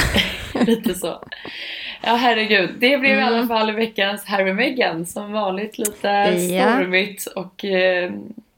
Lite 0.67 0.95
så. 0.95 1.25
Ja 2.05 2.15
herregud, 2.15 2.71
det 2.79 2.99
blev 2.99 3.13
mm. 3.13 3.19
i 3.19 3.23
alla 3.23 3.37
mm. 3.37 3.49
fall 3.49 3.73
veckans 3.73 4.25
Harry 4.25 4.53
Meghan. 4.53 5.07
Som 5.07 5.33
vanligt 5.33 5.79
lite 5.79 6.09
ja. 6.09 6.73
stormigt 6.73 7.27
och 7.27 7.65
eh, 7.65 8.13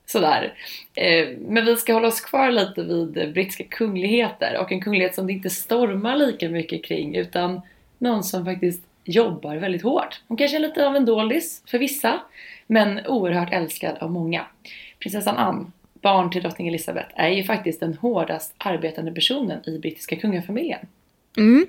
sådär. 0.07 0.55
Eh, 0.95 1.29
men 1.49 1.65
vi 1.65 1.77
ska 1.77 1.93
hålla 1.93 2.09
oss 2.09 2.21
kvar 2.21 2.51
lite 2.51 2.83
vid 2.83 3.33
brittiska 3.33 3.65
kungligheter 3.65 4.59
och 4.61 4.73
en 4.73 4.81
kunglighet 4.81 5.15
som 5.15 5.27
det 5.27 5.33
inte 5.33 5.51
stormar 5.51 6.17
lika 6.17 6.49
mycket 6.49 6.85
kring 6.85 7.17
utan 7.17 7.61
någon 7.99 8.25
som 8.25 8.45
faktiskt 8.45 8.85
jobbar 9.05 9.57
väldigt 9.57 9.83
hårt. 9.83 10.21
Hon 10.29 10.37
kanske 10.37 10.57
är 10.57 10.61
lite 10.61 10.87
av 10.87 10.97
en 10.97 11.05
doldis 11.05 11.63
för 11.67 11.79
vissa 11.79 12.21
men 12.67 13.07
oerhört 13.07 13.53
älskad 13.53 13.97
av 14.01 14.11
många. 14.11 14.47
Prinsessan 14.99 15.37
Anne 15.37 15.65
barn 16.05 16.31
till 16.31 16.43
drottning 16.43 16.69
Elizabeth 16.69 17.09
är 17.14 17.29
ju 17.29 17.45
faktiskt 17.45 17.81
den 17.81 17.95
hårdast 17.95 18.55
arbetande 18.59 19.12
personen 19.12 19.69
i 19.69 19.79
brittiska 19.79 20.17
kungafamiljen. 20.17 20.87
Mm. 21.37 21.67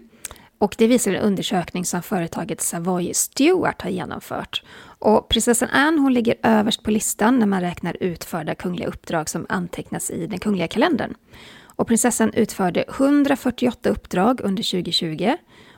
Och 0.57 0.75
det 0.77 0.87
visar 0.87 1.13
en 1.13 1.21
undersökning 1.21 1.85
som 1.85 2.01
företaget 2.01 2.61
Savoy 2.61 3.13
Stewart 3.13 3.81
har 3.81 3.89
genomfört. 3.89 4.63
Och 4.99 5.29
prinsessan 5.29 5.69
Anne 5.71 6.01
hon 6.01 6.13
ligger 6.13 6.35
överst 6.43 6.83
på 6.83 6.91
listan 6.91 7.39
när 7.39 7.45
man 7.45 7.61
räknar 7.61 7.97
utförda 7.99 8.55
kungliga 8.55 8.87
uppdrag 8.87 9.29
som 9.29 9.45
antecknas 9.49 10.11
i 10.11 10.27
den 10.27 10.39
kungliga 10.39 10.67
kalendern. 10.67 11.13
Och 11.75 11.87
prinsessan 11.87 12.33
utförde 12.33 12.85
148 12.87 13.89
uppdrag 13.89 14.41
under 14.43 14.63
2020 14.63 15.35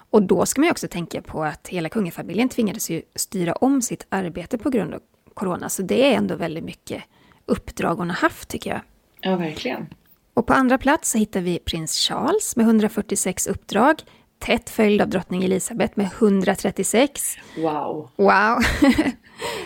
Och 0.10 0.24
då 0.24 0.46
ska 0.46 0.62
man 0.62 0.66
ju 0.66 0.72
också 0.72 0.88
tänka 0.88 1.22
på 1.22 1.44
att 1.44 1.68
hela 1.68 1.90
kungafamiljen 1.90 2.50
tvingades 2.50 2.90
ju 2.90 3.02
styra 3.16 3.54
om 3.54 3.82
sitt 3.82 4.06
arbete 4.10 4.58
på 4.58 4.70
grund 4.70 4.94
av 4.94 5.02
corona. 5.34 5.70
Så 5.70 5.82
det 5.82 6.14
är 6.14 6.18
ändå 6.18 6.36
väldigt 6.36 6.64
mycket 6.64 7.04
uppdrag 7.48 7.96
hon 7.96 8.10
har 8.10 8.18
haft 8.18 8.50
tycker 8.50 8.70
jag. 8.70 8.82
Ja, 9.22 9.36
verkligen. 9.36 9.88
Och 10.34 10.48
på 10.48 10.54
andra 10.54 10.78
plats 10.78 11.12
så 11.12 11.18
hittar 11.18 11.42
vi 11.42 11.60
prins 11.60 11.98
Charles 11.98 12.56
med 12.56 12.66
146 12.66 13.48
uppdrag. 13.48 14.02
Tätt 14.40 14.70
följd 14.70 15.02
av 15.02 15.10
drottning 15.10 15.44
Elizabeth 15.44 15.94
med 15.96 16.10
136. 16.20 17.36
Wow. 17.58 18.10
Wow! 18.16 18.60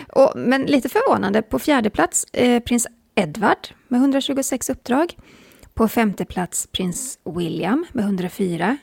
och, 0.12 0.32
men 0.36 0.62
lite 0.62 0.88
förvånande, 0.88 1.42
på 1.42 1.58
fjärde 1.58 1.90
plats 1.90 2.24
eh, 2.32 2.62
prins 2.62 2.86
Edward 3.14 3.68
med 3.88 4.00
126 4.00 4.70
uppdrag. 4.70 5.16
På 5.74 5.88
femte 5.88 6.24
plats 6.24 6.66
prins 6.66 7.18
William 7.24 7.86
med 7.92 8.04
104. 8.04 8.76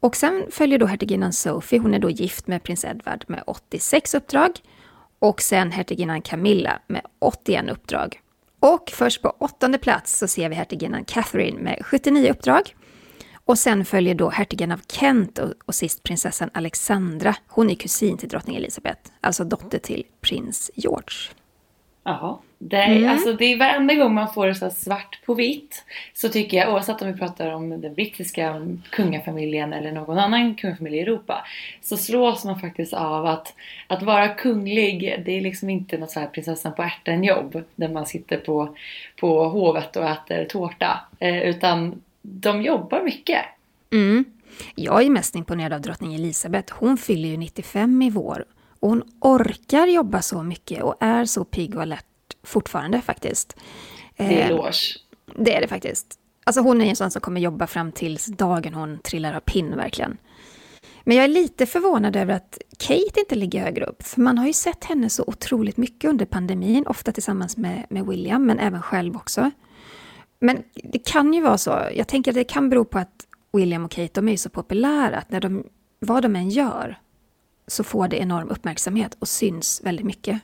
Och 0.00 0.16
sen 0.16 0.44
följer 0.50 0.78
då 0.78 0.86
hertiginnan 0.86 1.32
Sophie, 1.32 1.78
hon 1.78 1.94
är 1.94 1.98
då 1.98 2.10
gift 2.10 2.46
med 2.46 2.62
prins 2.62 2.84
Edward 2.84 3.24
med 3.28 3.42
86 3.46 4.14
uppdrag. 4.14 4.50
Och 5.18 5.42
sen 5.42 5.72
hertiginnan 5.72 6.22
Camilla 6.22 6.78
med 6.86 7.02
81 7.18 7.70
uppdrag. 7.70 8.20
Och 8.66 8.90
först 8.90 9.22
på 9.22 9.34
åttonde 9.38 9.78
plats 9.78 10.18
så 10.18 10.28
ser 10.28 10.48
vi 10.48 10.54
hertiginnan 10.54 11.04
Catherine 11.04 11.60
med 11.60 11.82
79 11.86 12.30
uppdrag. 12.30 12.76
Och 13.44 13.58
sen 13.58 13.84
följer 13.84 14.14
då 14.14 14.30
hertigen 14.30 14.72
av 14.72 14.80
Kent 14.88 15.38
och, 15.38 15.52
och 15.64 15.74
sist 15.74 16.02
prinsessan 16.02 16.50
Alexandra. 16.54 17.36
Hon 17.48 17.70
är 17.70 17.74
kusin 17.74 18.16
till 18.18 18.28
drottning 18.28 18.56
Elizabeth, 18.56 19.10
alltså 19.20 19.44
dotter 19.44 19.78
till 19.78 20.04
prins 20.20 20.70
George. 20.74 21.30
Jaha 22.04 22.38
det 22.58 22.76
är, 22.76 22.96
mm. 22.96 23.10
alltså, 23.10 23.32
det 23.32 23.44
är 23.44 23.58
varenda 23.58 23.94
gång 23.94 24.14
man 24.14 24.32
får 24.32 24.46
det 24.46 24.54
så 24.54 24.70
svart 24.70 25.20
på 25.26 25.34
vitt 25.34 25.84
så 26.14 26.28
tycker 26.28 26.56
jag, 26.56 26.72
oavsett 26.72 27.02
om 27.02 27.12
vi 27.12 27.18
pratar 27.18 27.52
om 27.52 27.80
den 27.80 27.94
brittiska 27.94 28.66
kungafamiljen 28.90 29.72
eller 29.72 29.92
någon 29.92 30.18
annan 30.18 30.54
kungafamilj 30.54 30.96
i 30.96 31.00
Europa, 31.00 31.46
så 31.82 31.96
slås 31.96 32.44
man 32.44 32.60
faktiskt 32.60 32.92
av 32.94 33.26
att, 33.26 33.54
att 33.86 34.02
vara 34.02 34.28
kunglig, 34.28 35.22
det 35.26 35.32
är 35.32 35.40
liksom 35.40 35.70
inte 35.70 35.98
något 35.98 36.10
så 36.10 36.20
här 36.20 36.26
prinsessan 36.26 36.74
på 36.74 36.82
ärten 36.82 37.24
jobb 37.24 37.64
där 37.74 37.88
man 37.88 38.06
sitter 38.06 38.36
på, 38.36 38.76
på 39.20 39.48
hovet 39.48 39.96
och 39.96 40.04
äter 40.04 40.44
tårta, 40.44 41.00
eh, 41.18 41.42
utan 41.42 42.02
de 42.22 42.62
jobbar 42.62 43.02
mycket. 43.02 43.44
Mm. 43.92 44.24
Jag 44.74 45.02
är 45.02 45.10
mest 45.10 45.36
imponerad 45.36 45.72
av 45.72 45.80
drottning 45.80 46.14
Elisabeth. 46.14 46.74
Hon 46.76 46.96
fyller 46.96 47.28
ju 47.28 47.36
95 47.36 48.02
i 48.02 48.10
vår 48.10 48.44
och 48.80 48.88
hon 48.88 49.02
orkar 49.20 49.86
jobba 49.86 50.22
så 50.22 50.42
mycket 50.42 50.82
och 50.82 50.94
är 51.00 51.24
så 51.24 51.44
pigg 51.44 51.76
och 51.76 51.82
alert 51.82 52.04
fortfarande 52.46 53.00
faktiskt. 53.00 53.56
Det 54.16 54.24
är 54.24 54.30
eh, 54.30 54.46
eloge. 54.46 54.96
Det 55.34 55.54
är 55.56 55.60
det 55.60 55.68
faktiskt. 55.68 56.18
Alltså 56.44 56.60
hon 56.60 56.80
är 56.80 56.86
en 56.86 56.96
sån 56.96 57.10
som 57.10 57.20
kommer 57.20 57.40
jobba 57.40 57.66
fram 57.66 57.92
tills 57.92 58.26
dagen 58.26 58.74
hon 58.74 58.98
trillar 58.98 59.34
av 59.34 59.40
pinn 59.40 59.76
verkligen. 59.76 60.18
Men 61.04 61.16
jag 61.16 61.24
är 61.24 61.28
lite 61.28 61.66
förvånad 61.66 62.16
över 62.16 62.34
att 62.34 62.58
Kate 62.78 63.20
inte 63.20 63.34
ligger 63.34 63.60
högre 63.60 63.84
upp. 63.84 64.02
För 64.02 64.20
man 64.20 64.38
har 64.38 64.46
ju 64.46 64.52
sett 64.52 64.84
henne 64.84 65.10
så 65.10 65.24
otroligt 65.26 65.76
mycket 65.76 66.10
under 66.10 66.26
pandemin, 66.26 66.86
ofta 66.86 67.12
tillsammans 67.12 67.56
med, 67.56 67.86
med 67.90 68.06
William, 68.06 68.46
men 68.46 68.58
även 68.58 68.82
själv 68.82 69.16
också. 69.16 69.50
Men 70.38 70.62
det 70.74 70.98
kan 70.98 71.34
ju 71.34 71.40
vara 71.40 71.58
så, 71.58 71.88
jag 71.94 72.08
tänker 72.08 72.30
att 72.30 72.34
det 72.34 72.44
kan 72.44 72.70
bero 72.70 72.84
på 72.84 72.98
att 72.98 73.26
William 73.52 73.84
och 73.84 73.90
Kate, 73.90 74.10
de 74.12 74.28
är 74.28 74.36
så 74.36 74.48
populära, 74.48 75.18
att 75.18 75.30
när 75.30 75.40
de, 75.40 75.64
vad 75.98 76.22
de 76.22 76.36
än 76.36 76.50
gör, 76.50 76.98
så 77.66 77.84
får 77.84 78.08
det 78.08 78.16
enorm 78.16 78.48
uppmärksamhet 78.48 79.16
och 79.18 79.28
syns 79.28 79.80
väldigt 79.84 80.06
mycket. 80.06 80.40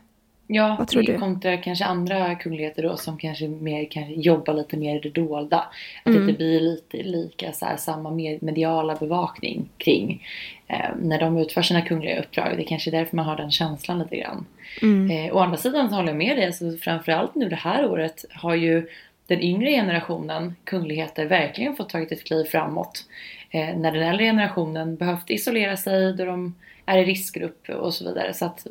Ja, 0.55 0.77
Vad 0.79 0.89
tror 0.89 1.03
du? 1.03 1.19
kontra 1.19 1.57
kanske 1.57 1.85
andra 1.85 2.35
kungligheter 2.35 2.83
då 2.83 2.97
som 2.97 3.19
kanske 3.19 3.49
mer 3.49 3.85
kanske 3.91 4.13
jobbar 4.13 4.55
lite 4.55 4.77
mer 4.77 4.97
i 4.97 4.99
det 4.99 5.11
dolda. 5.11 5.59
Att 6.03 6.07
mm. 6.07 6.27
det 6.27 6.31
inte 6.31 6.39
blir 6.39 6.61
lite 6.61 6.97
lika 6.97 7.53
så 7.53 7.65
här, 7.65 7.77
samma 7.77 8.11
mediala 8.41 8.95
bevakning 8.95 9.69
kring 9.79 10.27
eh, 10.67 10.91
när 11.03 11.21
de 11.21 11.37
utför 11.37 11.63
sina 11.63 11.83
kungliga 11.83 12.21
uppdrag. 12.21 12.57
Det 12.57 12.63
är 12.63 12.67
kanske 12.67 12.91
är 12.91 12.93
därför 12.93 13.17
man 13.17 13.27
har 13.27 13.37
den 13.37 13.51
känslan 13.51 13.99
lite 13.99 14.17
grann. 14.17 14.47
Mm. 14.83 15.11
Eh, 15.11 15.37
å 15.37 15.39
andra 15.39 15.57
sidan 15.57 15.89
så 15.89 15.97
håller 15.97 16.09
jag 16.09 16.17
med 16.17 16.37
dig, 16.37 16.47
alltså, 16.47 16.77
framförallt 16.81 17.35
nu 17.35 17.49
det 17.49 17.57
här 17.57 17.91
året 17.91 18.25
har 18.31 18.55
ju 18.55 18.89
den 19.27 19.41
yngre 19.41 19.71
generationen 19.71 20.55
kungligheter 20.65 21.27
verkligen 21.27 21.77
fått 21.77 21.89
tagit 21.89 22.13
ett 22.13 22.25
kliv 22.25 22.45
framåt. 22.45 23.05
Eh, 23.51 23.77
när 23.77 23.93
den 23.93 24.03
äldre 24.03 24.25
generationen 24.25 24.97
behövt 24.97 25.31
isolera 25.31 25.77
sig 25.77 26.13
då 26.13 26.25
de 26.25 26.55
är 26.87 26.99
i 26.99 27.05
riskgrupp 27.05 27.69
och 27.69 27.95
så 27.95 28.05
vidare. 28.05 28.35
Så 28.35 28.45
att 28.45 28.67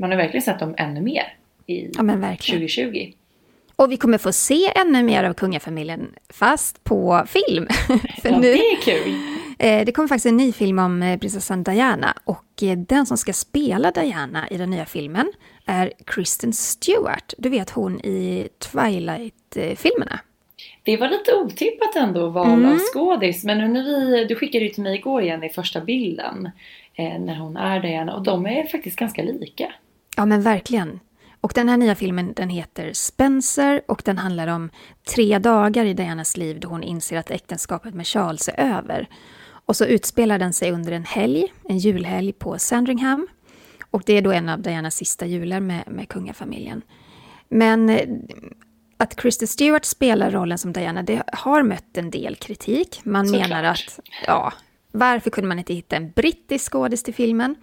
man 0.00 0.10
har 0.10 0.16
verkligen 0.16 0.42
sett 0.42 0.58
dem 0.58 0.74
ännu 0.78 1.00
mer 1.00 1.34
i 1.66 1.90
ja, 1.92 2.36
2020. 2.36 3.12
Och 3.76 3.92
vi 3.92 3.96
kommer 3.96 4.18
få 4.18 4.32
se 4.32 4.72
ännu 4.76 5.02
mer 5.02 5.24
av 5.24 5.34
kungafamiljen, 5.34 6.14
fast 6.28 6.84
på 6.84 7.24
film. 7.26 7.66
För 8.22 8.28
ja, 8.28 8.38
nu, 8.38 8.52
det 8.52 8.58
är 8.58 8.76
kul! 8.82 9.14
Eh, 9.58 9.84
det 9.84 9.92
kommer 9.92 10.08
faktiskt 10.08 10.26
en 10.26 10.36
ny 10.36 10.52
film 10.52 10.78
om 10.78 11.02
eh, 11.02 11.18
prinsessan 11.18 11.62
Diana 11.62 12.14
och 12.24 12.62
eh, 12.62 12.78
den 12.78 13.06
som 13.06 13.16
ska 13.16 13.32
spela 13.32 13.90
Diana 13.90 14.48
i 14.48 14.56
den 14.56 14.70
nya 14.70 14.86
filmen 14.86 15.32
är 15.66 15.92
Kristen 16.06 16.52
Stewart. 16.52 17.34
Du 17.38 17.48
vet 17.48 17.70
hon 17.70 18.00
i 18.00 18.48
Twilight-filmerna. 18.58 20.20
Det 20.82 20.96
var 20.96 21.08
lite 21.08 21.34
otippat 21.34 21.96
ändå 21.96 22.28
val 22.28 22.52
mm. 22.52 22.72
av 22.72 22.78
skådis. 22.78 23.44
Men 23.44 23.58
nu 23.58 23.68
när 23.68 23.82
vi, 23.82 24.24
du 24.24 24.34
skickade 24.34 24.64
ju 24.64 24.70
till 24.70 24.82
mig 24.82 24.94
igår 24.96 25.22
igen 25.22 25.44
i 25.44 25.48
första 25.48 25.80
bilden. 25.80 26.50
Eh, 26.94 27.20
när 27.20 27.34
hon 27.34 27.56
är 27.56 27.80
Diana. 27.80 28.14
Och 28.14 28.22
de 28.22 28.46
är 28.46 28.66
faktiskt 28.66 28.98
ganska 28.98 29.22
lika. 29.22 29.72
Ja 30.20 30.26
men 30.26 30.42
verkligen. 30.42 31.00
Och 31.40 31.52
den 31.54 31.68
här 31.68 31.76
nya 31.76 31.94
filmen 31.94 32.32
den 32.36 32.48
heter 32.48 32.92
Spencer 32.92 33.82
och 33.88 34.02
den 34.04 34.18
handlar 34.18 34.46
om 34.46 34.70
tre 35.14 35.38
dagar 35.38 35.84
i 35.84 35.94
Dianas 35.94 36.36
liv 36.36 36.60
då 36.60 36.68
hon 36.68 36.82
inser 36.82 37.16
att 37.16 37.30
äktenskapet 37.30 37.94
med 37.94 38.06
Charles 38.06 38.48
är 38.48 38.76
över. 38.76 39.08
Och 39.66 39.76
så 39.76 39.84
utspelar 39.84 40.38
den 40.38 40.52
sig 40.52 40.72
under 40.72 40.92
en 40.92 41.04
helg, 41.04 41.52
en 41.68 41.78
julhelg 41.78 42.32
på 42.32 42.58
Sandringham. 42.58 43.28
Och 43.90 44.02
det 44.06 44.12
är 44.12 44.22
då 44.22 44.32
en 44.32 44.48
av 44.48 44.62
Dianas 44.62 44.94
sista 44.94 45.26
jular 45.26 45.60
med, 45.60 45.84
med 45.86 46.08
kungafamiljen. 46.08 46.82
Men 47.48 47.88
eh, 47.88 48.08
att 48.96 49.16
Kristen 49.16 49.48
Stewart 49.48 49.84
spelar 49.84 50.30
rollen 50.30 50.58
som 50.58 50.72
Diana, 50.72 51.02
det 51.02 51.22
har 51.32 51.62
mött 51.62 51.96
en 51.96 52.10
del 52.10 52.36
kritik. 52.36 53.00
Man 53.04 53.28
Så 53.28 53.36
menar 53.36 53.64
att, 53.64 54.00
ja, 54.26 54.52
varför 54.92 55.30
kunde 55.30 55.48
man 55.48 55.58
inte 55.58 55.74
hitta 55.74 55.96
en 55.96 56.10
brittisk 56.10 56.72
skådis 56.72 57.02
till 57.02 57.14
filmen? 57.14 57.56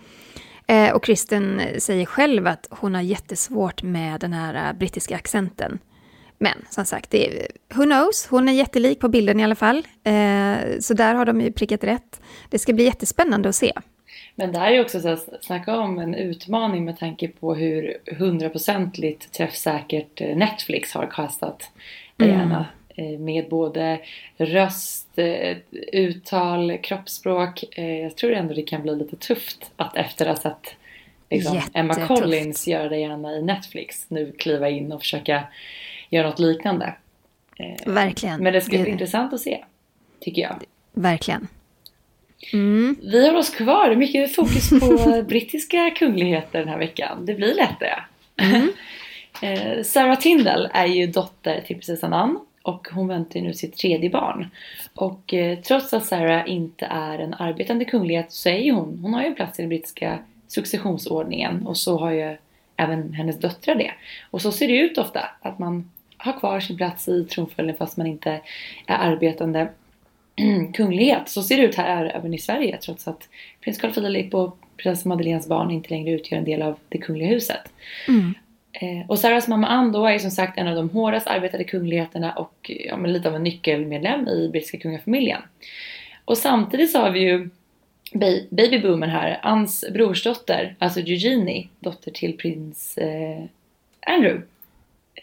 Eh, 0.68 0.94
och 0.94 1.04
Kristen 1.04 1.62
säger 1.78 2.06
själv 2.06 2.48
att 2.48 2.68
hon 2.70 2.96
har 2.96 3.02
jättesvårt 3.02 3.84
med 3.84 4.20
den 4.20 4.34
här 4.34 4.72
uh, 4.72 4.78
brittiska 4.80 5.16
accenten. 5.16 5.80
Men 6.38 6.66
som 6.70 6.86
sagt, 6.86 7.10
det 7.10 7.28
är, 7.28 7.48
who 7.74 7.84
knows? 7.84 8.28
Hon 8.30 8.50
är 8.50 8.54
jättelik 8.54 9.00
på 9.00 9.08
bilden 9.08 9.40
i 9.40 9.44
alla 9.44 9.56
fall. 9.56 9.78
Eh, 10.04 10.80
så 10.80 10.94
där 10.94 11.14
har 11.14 11.26
de 11.26 11.42
ju 11.42 11.52
prickat 11.52 11.84
rätt. 11.84 12.22
Det 12.50 12.60
ska 12.60 12.74
bli 12.74 12.84
jättespännande 12.84 13.50
att 13.50 13.56
se. 13.56 13.74
Men 14.36 14.52
det 14.52 14.60
här 14.60 14.72
är 14.72 14.82
också 14.82 15.00
så 15.00 15.10
att 15.10 15.30
snacka 15.42 15.78
om 15.78 16.00
en 16.00 16.16
utmaning 16.16 16.86
med 16.86 16.98
tanke 16.98 17.28
på 17.28 17.56
hur 17.56 17.98
hundraprocentigt 18.18 19.34
träffsäkert 19.34 20.22
eh, 20.22 20.38
Netflix 20.38 20.94
har 20.94 21.12
kastat 21.12 21.72
Diana. 22.18 22.44
Mm. 22.44 22.64
Med 23.20 23.50
både 23.50 24.00
röst, 24.38 25.08
eh, 25.16 25.58
uttal, 25.94 26.78
kroppsspråk. 26.78 27.64
Jag 27.76 28.16
tror 28.16 28.34
ändå 28.34 28.54
det 28.54 28.62
kan 28.62 28.82
bli 28.82 28.96
lite 28.96 29.16
tufft 29.16 29.72
att 29.76 29.98
efter 29.98 30.26
att 30.26 30.44
ha 30.44 30.52
sett 30.52 30.76
liksom, 31.30 31.62
Emma 31.74 32.08
Collins 32.08 32.68
göra 32.68 32.90
Diana 32.90 33.32
i 33.32 33.42
Netflix 33.42 34.10
nu 34.10 34.32
kliva 34.32 34.70
in 34.70 34.92
och 34.92 35.02
försöka 35.02 35.44
göra 36.10 36.30
något 36.30 36.40
liknande. 36.40 36.94
Verkligen. 37.86 38.44
Men 38.44 38.54
det 38.54 38.62
ska 38.62 38.70
bli 38.70 38.84
det... 38.84 38.90
intressant 38.90 39.34
att 39.34 39.40
se, 39.40 39.64
tycker 40.20 40.42
jag. 40.42 40.64
Verkligen. 40.94 41.48
Mm. 42.54 42.96
Vi 43.02 43.28
har 43.28 43.36
oss 43.36 43.50
kvar. 43.50 43.96
Mycket 43.96 44.36
fokus 44.36 44.70
på 44.70 45.24
brittiska 45.28 45.90
kungligheter 45.90 46.60
den 46.60 46.68
här 46.68 46.78
veckan. 46.78 47.26
Det 47.26 47.34
blir 47.34 47.56
lätt 47.56 47.80
det. 47.80 48.04
Mm. 48.44 48.72
Eh, 49.42 49.84
Sarah 49.84 50.20
Tindall 50.20 50.70
är 50.74 50.86
ju 50.86 51.08
dotter 51.08 51.62
till 51.62 51.76
prinsessan 51.76 52.14
Anne 52.14 52.40
och 52.68 52.88
hon 52.92 53.08
väntar 53.08 53.40
nu 53.40 53.54
sitt 53.54 53.78
tredje 53.78 54.10
barn. 54.10 54.48
Och 54.94 55.34
eh, 55.34 55.60
trots 55.60 55.94
att 55.94 56.06
Sarah 56.06 56.50
inte 56.50 56.86
är 56.86 57.20
en 57.20 57.34
arbetande 57.34 57.86
kunglighet 57.86 58.32
så 58.32 58.50
är 58.50 58.58
ju 58.58 58.72
hon, 58.72 59.00
hon 59.02 59.14
har 59.14 59.22
ju 59.22 59.28
en 59.28 59.36
plats 59.36 59.60
i 59.60 59.62
den 59.62 59.70
brittiska 59.70 60.20
successionsordningen 60.48 61.68
och 61.68 61.78
så 61.78 61.98
har 61.98 62.12
ju 62.12 62.38
även 62.76 63.14
hennes 63.14 63.40
döttrar 63.40 63.76
det. 63.76 63.92
Och 64.32 64.42
så 64.42 64.52
ser 64.52 64.68
det 64.68 64.78
ut 64.78 64.98
ofta, 64.98 65.30
att 65.42 65.60
man 65.60 65.92
har 66.18 66.40
kvar 66.40 66.60
sin 66.60 66.78
plats 66.78 67.08
i 67.08 67.24
tronföljden 67.24 67.76
fast 67.78 67.98
man 67.98 68.08
inte 68.08 68.42
är 68.86 68.98
arbetande 68.98 69.70
kunglighet. 70.74 71.30
Så 71.30 71.44
ser 71.44 71.58
det 71.58 71.64
ut 71.64 71.76
här 71.76 72.06
även 72.16 72.34
i 72.34 72.38
Sverige 72.38 72.78
trots 72.78 73.08
att 73.08 73.30
prins 73.62 73.78
Carl 73.78 73.94
Philip 73.94 74.34
och 74.34 74.58
prinsessa 74.78 75.10
Madeleines 75.10 75.48
barn 75.48 75.72
inte 75.72 75.90
längre 75.90 76.12
utgör 76.12 76.38
en 76.38 76.46
del 76.46 76.62
av 76.62 76.78
det 76.90 76.98
kungliga 76.98 77.30
huset. 77.30 77.74
Mm. 78.08 78.34
Eh, 78.80 79.08
och 79.08 79.20
Sarahs 79.20 79.48
mamma 79.48 79.68
Anne 79.68 79.92
då 79.92 80.06
är 80.06 80.20
som 80.20 80.32
sagt 80.32 80.58
en 80.58 80.68
av 80.68 80.76
de 80.76 80.90
hårdast 80.90 81.28
arbetade 81.28 81.64
kungligheterna 81.64 82.32
och 82.32 82.72
ja, 82.86 82.98
men 82.98 83.14
lite 83.14 83.30
av 83.30 83.36
en 83.36 83.44
nyckelmedlem 83.44 84.28
i 84.28 84.50
brittiska 84.50 84.78
kungafamiljen. 84.78 85.42
Och 86.26 86.38
samtidigt 86.38 86.92
så 86.92 87.00
har 87.00 87.12
vi 87.12 87.20
ju 87.20 87.50
babyboomen 88.50 89.10
här, 89.10 89.40
Anns 89.42 89.86
brorsdotter, 89.94 90.76
alltså 90.80 91.00
Eugenie, 91.00 91.68
dotter 91.80 92.12
till 92.12 92.38
prins 92.38 92.98
eh, 92.98 93.44
Andrew 94.08 94.46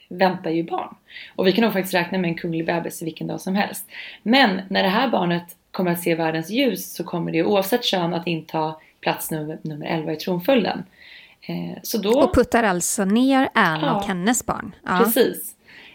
väntar 0.08 0.50
ju 0.50 0.62
barn. 0.62 0.94
Och 1.36 1.46
vi 1.46 1.52
kan 1.52 1.64
nog 1.64 1.72
faktiskt 1.72 1.94
räkna 1.94 2.18
med 2.18 2.28
en 2.28 2.34
kunglig 2.34 2.66
bebis 2.66 3.02
vilken 3.02 3.26
dag 3.26 3.40
som 3.40 3.54
helst. 3.54 3.86
Men 4.22 4.60
när 4.68 4.82
det 4.82 4.88
här 4.88 5.08
barnet 5.08 5.56
kommer 5.70 5.90
att 5.90 6.02
se 6.02 6.14
världens 6.14 6.50
ljus 6.50 6.94
så 6.94 7.04
kommer 7.04 7.32
det 7.32 7.44
oavsett 7.44 7.84
kön 7.84 8.14
att 8.14 8.26
inta 8.26 8.74
plats 9.00 9.30
num 9.30 9.58
nummer 9.62 9.86
11 9.86 10.12
i 10.12 10.16
tronföljden. 10.16 10.84
Eh, 11.46 11.78
så 11.82 11.98
då, 11.98 12.22
och 12.22 12.34
puttar 12.34 12.62
alltså 12.62 13.04
ner 13.04 13.48
Anne 13.54 13.86
ja, 13.86 13.96
och 13.96 14.04
hennes 14.04 14.46
barn. 14.46 14.74
Ja. 14.84 15.02
Precis. 15.04 15.54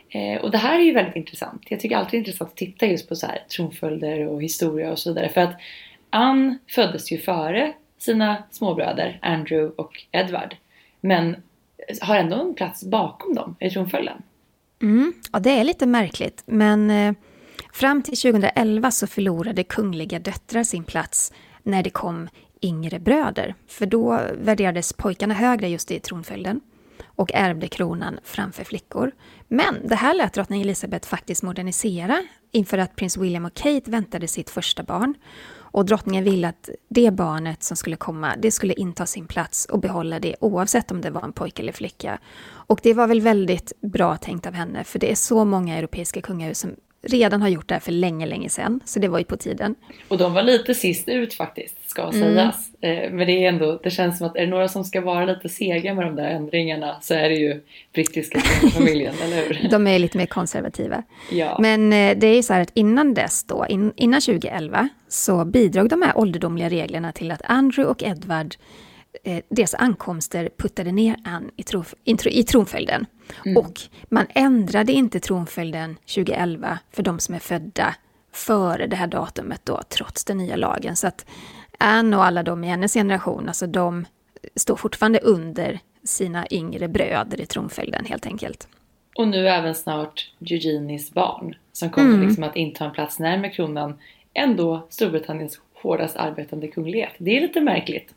Eh, 0.10 0.42
och 0.42 0.52
det 0.52 0.58
här 0.58 0.80
är 0.80 0.84
ju 0.84 0.94
väldigt 0.94 1.16
intressant. 1.16 1.62
Jag 1.70 1.80
tycker 1.80 1.98
alltid 1.98 2.12
det 2.12 2.18
är 2.18 2.20
intressant 2.20 2.50
att 2.50 2.58
titta 2.58 2.86
just 2.86 3.10
på 3.10 3.16
så 3.16 3.28
här, 3.28 3.44
tronföljder 3.56 4.28
och 4.28 4.44
historia 4.44 4.92
och 4.92 5.00
så 5.00 5.10
vidare. 5.10 5.30
För 5.30 5.42
att 5.42 5.56
Anne 6.10 6.58
föddes 6.68 7.12
ju 7.12 7.18
före 7.18 7.74
sina 7.98 8.44
småbröder 8.52 9.20
Andrew 9.22 9.74
och 9.76 10.06
Edward. 10.12 10.56
Men 11.02 11.36
har 12.02 12.16
ändå 12.16 12.42
en 12.42 12.54
plats 12.54 12.84
bakom 12.84 13.36
dem 13.36 13.56
i 13.60 13.70
tronföljden. 13.70 14.22
Mm, 14.82 15.14
ja, 15.32 15.40
det 15.40 15.50
är 15.50 15.64
lite 15.64 15.86
märkligt. 15.86 16.44
Men 16.46 16.92
eh, 16.92 17.14
fram 17.74 18.02
till 18.02 18.18
2011 18.18 18.92
så 18.92 19.08
förlorade 19.08 19.64
kungliga 19.64 20.20
döttrar 20.20 20.64
sin 20.64 20.84
plats 20.84 21.34
när 21.64 21.84
det 21.84 21.90
kom 21.90 22.30
yngre 22.62 23.00
bröder. 23.00 23.56
För 23.68 23.86
då 23.86 24.22
värderades 24.34 24.94
pojkarna 24.94 25.34
högre 25.34 25.70
just 25.70 25.92
i 25.92 26.00
tronföljden 26.00 26.62
och 27.06 27.32
ärvde 27.34 27.68
kronan 27.68 28.20
framför 28.24 28.64
flickor. 28.64 29.12
Men 29.48 29.88
det 29.88 29.96
här 29.96 30.14
lät 30.14 30.34
drottning 30.34 30.62
Elizabeth 30.62 31.08
faktiskt 31.08 31.44
modernisera 31.44 32.24
inför 32.52 32.78
att 32.78 32.96
prins 32.96 33.18
William 33.18 33.46
och 33.46 33.54
Kate 33.54 33.92
väntade 33.92 34.28
sitt 34.28 34.50
första 34.50 34.84
barn. 34.84 35.14
Och 35.72 35.86
drottningen 35.86 36.24
ville 36.24 36.48
att 36.48 36.70
det 36.90 37.12
barnet 37.12 37.64
som 37.64 37.78
skulle 37.78 37.96
komma, 37.96 38.34
det 38.38 38.52
skulle 38.52 38.74
inta 38.74 39.06
sin 39.06 39.28
plats 39.28 39.66
och 39.66 39.80
behålla 39.80 40.20
det 40.20 40.36
oavsett 40.40 40.92
om 40.92 41.02
det 41.02 41.10
var 41.10 41.22
en 41.22 41.34
pojke 41.34 41.62
eller 41.62 41.72
flicka. 41.72 42.20
Och 42.50 42.80
det 42.84 42.94
var 42.94 43.08
väl 43.08 43.22
väldigt 43.22 43.72
bra 43.82 44.18
tänkt 44.18 44.48
av 44.48 44.54
henne, 44.54 44.84
för 44.84 45.00
det 45.00 45.12
är 45.12 45.16
så 45.16 45.46
många 45.46 45.78
europeiska 45.78 46.22
kungahus 46.22 46.60
som 46.60 46.76
redan 47.02 47.42
har 47.42 47.50
gjort 47.50 47.68
det 47.68 47.76
här 47.76 47.80
för 47.80 47.92
länge, 47.92 48.26
länge 48.26 48.50
sedan. 48.50 48.80
Så 48.86 49.00
det 49.00 49.08
var 49.08 49.20
ju 49.20 49.26
på 49.26 49.38
tiden. 49.38 49.76
Och 50.08 50.18
de 50.18 50.34
var 50.34 50.44
lite 50.44 50.76
sist 50.76 51.10
ut 51.10 51.34
faktiskt, 51.34 51.76
ska 51.90 52.02
mm. 52.02 52.14
sägas. 52.14 52.70
Eh, 52.82 53.12
men 53.12 53.28
det 53.28 53.46
är 53.46 53.50
ändå, 53.50 53.80
det 53.84 53.90
känns 53.90 54.18
som 54.18 54.28
att 54.28 54.36
är 54.36 54.42
det 54.42 54.48
några 54.48 54.68
som 54.68 54.84
ska 54.84 55.02
vara 55.02 55.26
lite 55.26 55.50
sega 55.50 55.94
med 55.94 56.06
de 56.06 56.16
där 56.16 56.30
ändringarna 56.30 56.98
så 57.02 57.14
är 57.14 57.30
det 57.30 57.36
ju 57.36 57.62
brittiska 57.94 58.40
familjen, 58.74 59.14
eller 59.24 59.38
hur? 59.38 59.70
De 59.72 59.88
är 59.88 60.00
lite 60.00 60.18
mer 60.18 60.26
konservativa. 60.26 61.04
Ja. 61.32 61.58
Men 61.62 61.94
eh, 61.94 62.18
det 62.18 62.28
är 62.28 62.36
ju 62.36 62.44
så 62.44 62.54
här 62.54 62.62
att 62.62 62.72
innan 62.74 63.14
dess 63.14 63.44
då, 63.44 63.66
innan 63.96 64.22
2011, 64.22 64.90
så 65.08 65.46
bidrog 65.46 65.90
de 65.90 66.02
här 66.02 66.18
ålderdomliga 66.18 66.70
reglerna 66.70 67.12
till 67.12 67.32
att 67.32 67.42
Andrew 67.46 67.92
och 67.92 68.04
Edward 68.04 68.56
eh, 69.24 69.44
deras 69.50 69.74
ankomster 69.74 70.50
puttade 70.58 70.92
ner 70.92 71.16
Anne 71.26 71.50
i, 71.56 71.64
trof, 71.64 71.94
i 72.26 72.44
tronföljden. 72.44 73.06
Mm. 73.46 73.58
Och 73.58 73.80
man 74.10 74.26
ändrade 74.30 74.92
inte 74.92 75.20
tronföljden 75.20 75.96
2011 75.96 76.80
för 76.92 77.04
de 77.04 77.20
som 77.20 77.36
är 77.36 77.40
födda 77.40 77.96
före 78.34 78.88
det 78.88 78.96
här 78.96 79.08
datumet 79.08 79.62
då, 79.64 79.82
trots 79.90 80.26
den 80.26 80.38
nya 80.38 80.56
lagen. 80.56 80.96
Så 80.96 81.08
att 81.08 81.26
Anne 81.80 82.18
och 82.18 82.26
alla 82.26 82.44
de 82.44 82.64
i 82.64 82.68
hennes 82.68 82.94
generation, 82.94 83.48
alltså 83.48 83.68
de 83.68 84.06
står 84.56 84.76
fortfarande 84.76 85.20
under 85.20 85.80
sina 86.04 86.48
yngre 86.52 86.88
bröder 86.88 87.42
i 87.42 87.46
tronföljden 87.46 88.06
helt 88.06 88.26
enkelt. 88.26 88.68
Och 89.16 89.28
nu 89.28 89.48
även 89.48 89.76
snart 89.76 90.32
Eugenis 90.40 91.12
barn 91.12 91.56
som 91.74 91.90
kommer 91.90 92.14
mm. 92.14 92.28
liksom 92.28 92.44
att 92.44 92.56
inta 92.56 92.86
en 92.86 92.92
plats 92.92 93.20
närmare 93.20 93.50
kronan 93.52 94.00
än 94.34 94.56
då 94.56 94.88
Storbritanniens 94.90 95.60
hårdast 95.74 96.16
arbetande 96.16 96.68
kunglighet. 96.68 97.12
Det 97.18 97.38
är 97.38 97.42
lite 97.42 97.62
märkligt. 97.62 98.14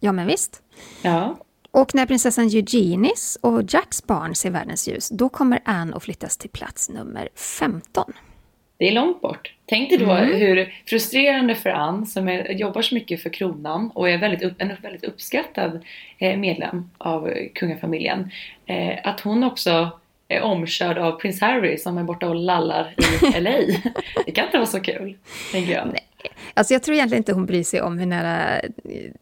Ja, 0.00 0.12
men 0.12 0.26
visst. 0.26 0.62
Ja. 1.02 1.36
Och 1.70 1.94
när 1.94 2.06
prinsessan 2.06 2.44
Eugenies 2.44 3.38
och 3.40 3.62
Jacks 3.68 4.06
barn 4.06 4.34
ser 4.34 4.50
världens 4.50 4.88
ljus, 4.88 5.08
då 5.08 5.28
kommer 5.28 5.60
Anne 5.64 5.96
att 5.96 6.02
flyttas 6.02 6.36
till 6.36 6.50
plats 6.50 6.90
nummer 6.90 7.28
15. 7.34 8.12
Det 8.78 8.88
är 8.88 8.92
långt 8.92 9.20
bort. 9.20 9.52
Tänk 9.66 9.90
dig 9.90 9.98
då 9.98 10.10
mm. 10.10 10.38
hur 10.38 10.74
frustrerande 10.86 11.54
för 11.54 11.70
Anne 11.70 12.06
som 12.06 12.28
är, 12.28 12.50
jobbar 12.50 12.82
så 12.82 12.94
mycket 12.94 13.22
för 13.22 13.30
kronan 13.30 13.90
och 13.94 14.10
är 14.10 14.18
väldigt 14.18 14.42
upp, 14.42 14.54
en 14.58 14.72
väldigt 14.82 15.04
uppskattad 15.04 15.84
eh, 16.18 16.36
medlem 16.36 16.90
av 16.98 17.32
kungafamiljen. 17.54 18.30
Eh, 18.66 18.98
att 19.02 19.20
hon 19.20 19.44
också 19.44 19.90
är 20.28 20.42
omkörd 20.42 20.98
av 20.98 21.12
prins 21.12 21.40
Harry 21.40 21.78
som 21.78 21.98
är 21.98 22.02
borta 22.02 22.28
och 22.28 22.34
lallar 22.34 22.94
i 22.96 23.40
LA. 23.40 23.50
Det 24.26 24.32
kan 24.32 24.44
inte 24.44 24.56
vara 24.56 24.66
så 24.66 24.80
kul, 24.80 25.16
tänker 25.52 25.72
jag. 25.72 25.86
Nej. 25.86 26.06
Alltså 26.56 26.74
jag 26.74 26.82
tror 26.82 26.94
egentligen 26.94 27.20
inte 27.20 27.32
hon 27.32 27.46
bryr 27.46 27.62
sig 27.62 27.82
om 27.82 27.98
hur 27.98 28.06
nära 28.06 28.60
eh, 28.60 28.70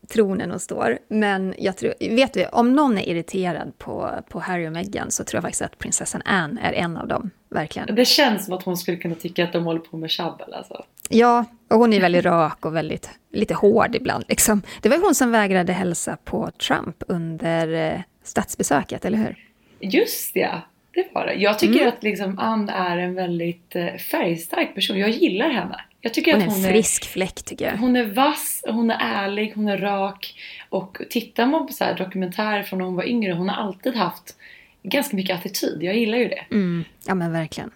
tronen 0.08 0.50
hon 0.50 0.60
står. 0.60 0.98
Men 1.08 1.54
jag 1.58 1.76
tror, 1.76 1.94
vet 2.00 2.32
du, 2.32 2.46
om 2.46 2.72
någon 2.72 2.98
är 2.98 3.08
irriterad 3.08 3.78
på, 3.78 4.10
på 4.28 4.40
Harry 4.40 4.68
och 4.68 4.72
Meghan 4.72 5.10
så 5.10 5.24
tror 5.24 5.36
jag 5.36 5.42
faktiskt 5.42 5.62
att 5.62 5.78
prinsessan 5.78 6.22
Anne 6.24 6.60
är 6.60 6.72
en 6.72 6.96
av 6.96 7.08
dem. 7.08 7.30
Verkligen. 7.48 7.94
Det 7.94 8.04
känns 8.04 8.44
som 8.44 8.54
att 8.54 8.62
hon 8.62 8.76
skulle 8.76 8.96
kunna 8.96 9.14
tycka 9.14 9.44
att 9.44 9.52
de 9.52 9.64
håller 9.64 9.80
på 9.80 9.96
med 9.96 10.10
tjabbel 10.10 10.54
alltså. 10.54 10.84
Ja, 11.08 11.44
och 11.70 11.78
hon 11.78 11.92
är 11.92 12.00
väldigt 12.00 12.24
rak 12.24 12.66
och 12.66 12.76
väldigt, 12.76 13.10
lite 13.32 13.54
hård 13.54 13.94
ibland. 13.94 14.24
Liksom. 14.28 14.62
Det 14.82 14.88
var 14.88 14.98
hon 14.98 15.14
som 15.14 15.30
vägrade 15.30 15.72
hälsa 15.72 16.16
på 16.24 16.50
Trump 16.50 16.96
under 17.08 17.92
eh, 17.92 18.00
statsbesöket, 18.22 19.04
eller 19.04 19.18
hur? 19.18 19.36
Just 19.80 20.36
ja, 20.36 20.60
det 20.94 21.06
var 21.14 21.26
det. 21.26 21.34
Jag 21.34 21.58
tycker 21.58 21.80
mm. 21.80 21.88
att 21.88 22.02
liksom 22.02 22.38
Ann 22.38 22.68
är 22.68 22.98
en 22.98 23.14
väldigt 23.14 23.76
eh, 23.76 23.94
färgstark 23.94 24.74
person. 24.74 24.98
Jag 24.98 25.10
gillar 25.10 25.50
henne. 25.50 25.80
Jag 26.04 26.14
tycker 26.14 26.32
hon 26.32 26.42
att 26.42 26.48
hon 26.48 26.64
är 26.64 26.68
en 26.68 26.72
frisk 26.74 27.04
fläck 27.04 27.42
tycker 27.42 27.64
jag. 27.64 27.76
Hon 27.76 27.96
är 27.96 28.04
vass, 28.04 28.62
hon 28.66 28.90
är 28.90 28.98
ärlig, 29.00 29.52
hon 29.54 29.68
är 29.68 29.78
rak. 29.78 30.34
Och 30.68 30.98
tittar 31.10 31.46
man 31.46 31.66
på 31.66 31.72
så 31.72 31.84
dokumentärer 31.98 32.62
från 32.62 32.78
när 32.78 32.86
hon 32.86 32.96
var 32.96 33.04
yngre, 33.04 33.32
hon 33.32 33.48
har 33.48 33.56
alltid 33.56 33.94
haft 33.94 34.36
ganska 34.82 35.16
mycket 35.16 35.38
attityd. 35.38 35.82
Jag 35.82 35.96
gillar 35.96 36.18
ju 36.18 36.28
det. 36.28 36.44
Mm. 36.50 36.84
Ja 37.06 37.14
men 37.14 37.32
verkligen. 37.32 37.70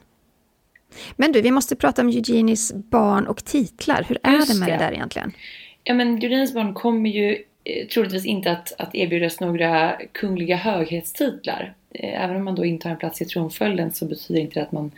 Men 1.16 1.32
du, 1.32 1.40
vi 1.40 1.50
måste 1.50 1.76
prata 1.76 2.02
om 2.02 2.08
Eugenies 2.08 2.72
barn 2.74 3.26
och 3.26 3.44
titlar. 3.44 4.04
Hur 4.08 4.18
är 4.22 4.32
Just 4.32 4.52
det 4.52 4.58
med 4.58 4.68
det. 4.68 4.72
det 4.72 4.78
där 4.78 4.92
egentligen? 4.92 5.32
Ja 5.84 5.94
men 5.94 6.14
Eugenies 6.14 6.54
barn 6.54 6.74
kommer 6.74 7.10
ju 7.10 7.38
troligtvis 7.94 8.26
inte 8.26 8.50
att, 8.50 8.72
att 8.78 8.94
erbjudas 8.94 9.40
några 9.40 9.96
kungliga 10.12 10.56
höghetstitlar. 10.56 11.74
Eh, 11.90 12.24
även 12.24 12.36
om 12.36 12.44
man 12.44 12.54
då 12.54 12.64
intar 12.64 12.90
en 12.90 12.96
plats 12.96 13.22
i 13.22 13.24
tronföljden 13.24 13.92
så 13.92 14.04
betyder 14.04 14.40
inte 14.40 14.60
det 14.60 14.62
att 14.62 14.72
man 14.72 14.90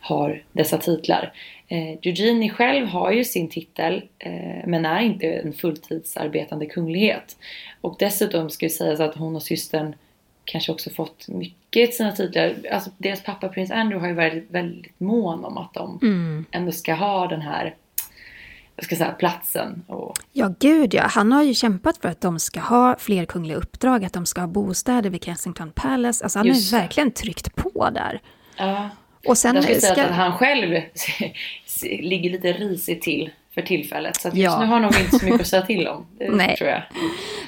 har 0.00 0.42
dessa 0.52 0.78
titlar. 0.78 1.32
Eh, 1.68 1.90
Eugenie 2.02 2.50
själv 2.50 2.86
har 2.86 3.12
ju 3.12 3.24
sin 3.24 3.48
titel 3.48 4.02
eh, 4.18 4.66
men 4.66 4.84
är 4.84 5.00
inte 5.00 5.26
en 5.26 5.52
fulltidsarbetande 5.52 6.66
kunglighet. 6.66 7.36
Och 7.80 7.96
dessutom 7.98 8.50
ska 8.50 8.66
ju 8.66 8.70
sägas 8.70 9.00
att 9.00 9.14
hon 9.14 9.36
och 9.36 9.42
systern 9.42 9.94
kanske 10.44 10.72
också 10.72 10.90
fått 10.90 11.28
mycket 11.28 11.94
sina 11.94 12.12
titlar. 12.12 12.54
Alltså 12.72 12.90
deras 12.98 13.22
pappa 13.22 13.48
prins 13.48 13.70
Andrew 13.70 14.00
har 14.00 14.08
ju 14.08 14.14
varit 14.14 14.50
väldigt 14.50 15.00
mån 15.00 15.44
om 15.44 15.58
att 15.58 15.74
de 15.74 15.98
mm. 16.02 16.44
ändå 16.50 16.72
ska 16.72 16.94
ha 16.94 17.26
den 17.26 17.40
här 17.40 17.74
jag 18.76 18.84
ska 18.84 18.96
säga, 18.96 19.12
platsen. 19.12 19.84
Och... 19.86 20.16
Ja, 20.32 20.54
gud 20.60 20.94
ja. 20.94 21.02
Han 21.02 21.32
har 21.32 21.42
ju 21.42 21.54
kämpat 21.54 21.98
för 21.98 22.08
att 22.08 22.20
de 22.20 22.38
ska 22.38 22.60
ha 22.60 22.96
fler 22.98 23.24
kungliga 23.24 23.56
uppdrag, 23.56 24.04
att 24.04 24.12
de 24.12 24.26
ska 24.26 24.40
ha 24.40 24.48
bostäder 24.48 25.10
vid 25.10 25.24
Kensington 25.24 25.72
Palace. 25.72 26.24
Alltså 26.24 26.38
han 26.38 26.48
har 26.48 26.54
ju 26.54 26.70
verkligen 26.70 27.10
tryckt 27.10 27.54
på 27.54 27.90
där. 27.90 28.20
Ja. 28.56 28.90
Och 29.26 29.38
sen 29.38 29.54
jag 29.54 29.64
ska 29.64 29.74
säga 29.74 30.04
att 30.04 30.14
han 30.14 30.32
själv 30.32 30.70
ligger 31.82 32.30
lite 32.30 32.52
risigt 32.52 33.02
till 33.02 33.30
för 33.54 33.62
tillfället. 33.62 34.16
Så 34.16 34.28
just 34.28 34.36
ja. 34.36 34.60
nu 34.60 34.66
har 34.66 34.72
han 34.72 34.82
nog 34.82 35.00
inte 35.00 35.18
så 35.18 35.24
mycket 35.24 35.40
att 35.40 35.46
säga 35.46 35.62
till 35.66 35.88
om. 35.88 36.06
Nej. 36.18 36.56
tror 36.56 36.70
jag. 36.70 36.82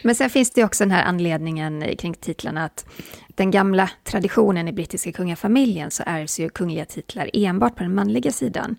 Men 0.02 0.14
sen 0.14 0.30
finns 0.30 0.50
det 0.50 0.64
också 0.64 0.84
den 0.84 0.90
här 0.90 1.04
anledningen 1.04 1.96
kring 1.98 2.14
titlarna 2.14 2.64
att 2.64 2.86
den 3.28 3.50
gamla 3.50 3.90
traditionen 4.04 4.68
i 4.68 4.72
brittiska 4.72 5.12
kungafamiljen 5.12 5.90
så 5.90 6.02
ärvs 6.06 6.40
ju 6.40 6.48
kungliga 6.48 6.84
titlar 6.84 7.30
enbart 7.32 7.76
på 7.76 7.82
den 7.82 7.94
manliga 7.94 8.30
sidan. 8.30 8.76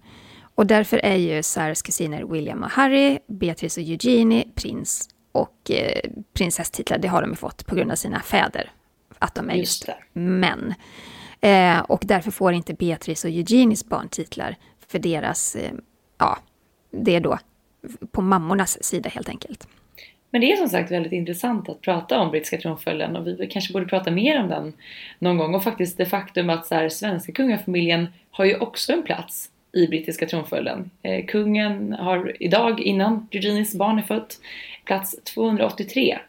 Och 0.59 0.67
därför 0.67 0.97
är 1.05 1.15
ju 1.15 1.43
Sarahs 1.43 1.81
kusiner 1.81 2.23
William 2.23 2.63
och 2.63 2.69
Harry, 2.69 3.19
Beatrice 3.27 3.77
och 3.77 3.83
Eugenie, 3.83 4.43
prins 4.55 5.09
och 5.31 5.71
eh, 5.71 6.09
prinsesstitlar, 6.33 6.97
det 6.97 7.07
har 7.07 7.21
de 7.21 7.29
ju 7.29 7.35
fått 7.35 7.65
på 7.65 7.75
grund 7.75 7.91
av 7.91 7.95
sina 7.95 8.19
fäder. 8.19 8.71
Att 9.19 9.35
de 9.35 9.49
är 9.49 9.53
just, 9.53 9.87
just 9.87 9.99
män. 10.13 10.73
Eh, 11.41 11.79
och 11.79 12.01
därför 12.05 12.31
får 12.31 12.53
inte 12.53 12.73
Beatrice 12.73 13.25
och 13.25 13.31
Eugenies 13.31 13.85
barn 13.85 14.09
titlar 14.09 14.55
för 14.87 14.99
deras, 14.99 15.55
eh, 15.55 15.71
ja, 16.17 16.37
det 16.91 17.15
är 17.15 17.19
då 17.19 17.39
på 18.11 18.21
mammornas 18.21 18.83
sida 18.83 19.09
helt 19.09 19.29
enkelt. 19.29 19.67
Men 20.29 20.41
det 20.41 20.51
är 20.51 20.55
som 20.55 20.69
sagt 20.69 20.91
väldigt 20.91 21.13
intressant 21.13 21.69
att 21.69 21.81
prata 21.81 22.19
om 22.19 22.31
brittiska 22.31 22.57
tronföljden 22.57 23.15
och 23.15 23.27
vi 23.27 23.47
kanske 23.51 23.73
borde 23.73 23.85
prata 23.85 24.11
mer 24.11 24.41
om 24.41 24.47
den 24.47 24.73
någon 25.19 25.37
gång. 25.37 25.55
Och 25.55 25.63
faktiskt 25.63 25.97
det 25.97 26.05
faktum 26.05 26.49
att 26.49 26.67
så 26.67 26.75
här, 26.75 26.89
svenska 26.89 27.31
kungafamiljen 27.31 28.07
har 28.31 28.45
ju 28.45 28.57
också 28.57 28.93
en 28.93 29.03
plats 29.03 29.51
i 29.71 29.87
brittiska 29.87 30.25
tronföljden. 30.25 30.91
Eh, 31.03 31.25
kungen 31.25 31.93
har 31.93 32.35
idag, 32.39 32.79
innan 32.79 33.27
Eugenies 33.31 33.75
barn 33.75 33.97
är 33.99 34.03
fött, 34.03 34.39
plats 34.85 35.23
283. 35.23 36.19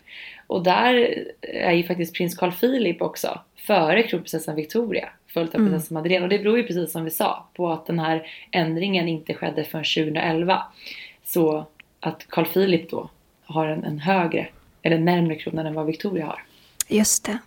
Och 0.47 0.63
där 0.63 1.25
är 1.41 1.73
ju 1.73 1.83
faktiskt 1.83 2.15
prins 2.15 2.35
Carl 2.35 2.53
Philip 2.53 3.03
också, 3.03 3.41
före 3.57 4.03
kronprinsessan 4.03 4.57
Victoria, 4.57 5.09
följt 5.27 5.55
av 5.55 5.61
mm. 5.61 5.73
prinsessan 5.73 5.95
Madeleine. 5.95 6.25
Och 6.25 6.29
det 6.29 6.39
beror 6.39 6.59
ju 6.59 6.67
precis 6.67 6.93
som 6.93 7.05
vi 7.05 7.11
sa 7.11 7.49
på 7.55 7.71
att 7.71 7.87
den 7.87 7.99
här 7.99 8.27
ändringen 8.51 9.09
inte 9.09 9.35
skedde 9.35 9.65
förrän 9.65 9.85
2011. 9.85 10.63
Så 11.25 11.67
att 12.01 12.27
Carl 12.29 12.47
Philip 12.47 12.91
då 12.91 13.11
har 13.45 13.67
en, 13.67 13.85
en 13.85 13.99
högre, 13.99 14.49
eller 14.83 14.99
närmre 14.99 15.37
krona 15.37 15.69
än 15.69 15.75
vad 15.75 15.87
Victoria 15.87 16.27
har. 16.27 16.43
Just 16.89 17.25
det. 17.25 17.39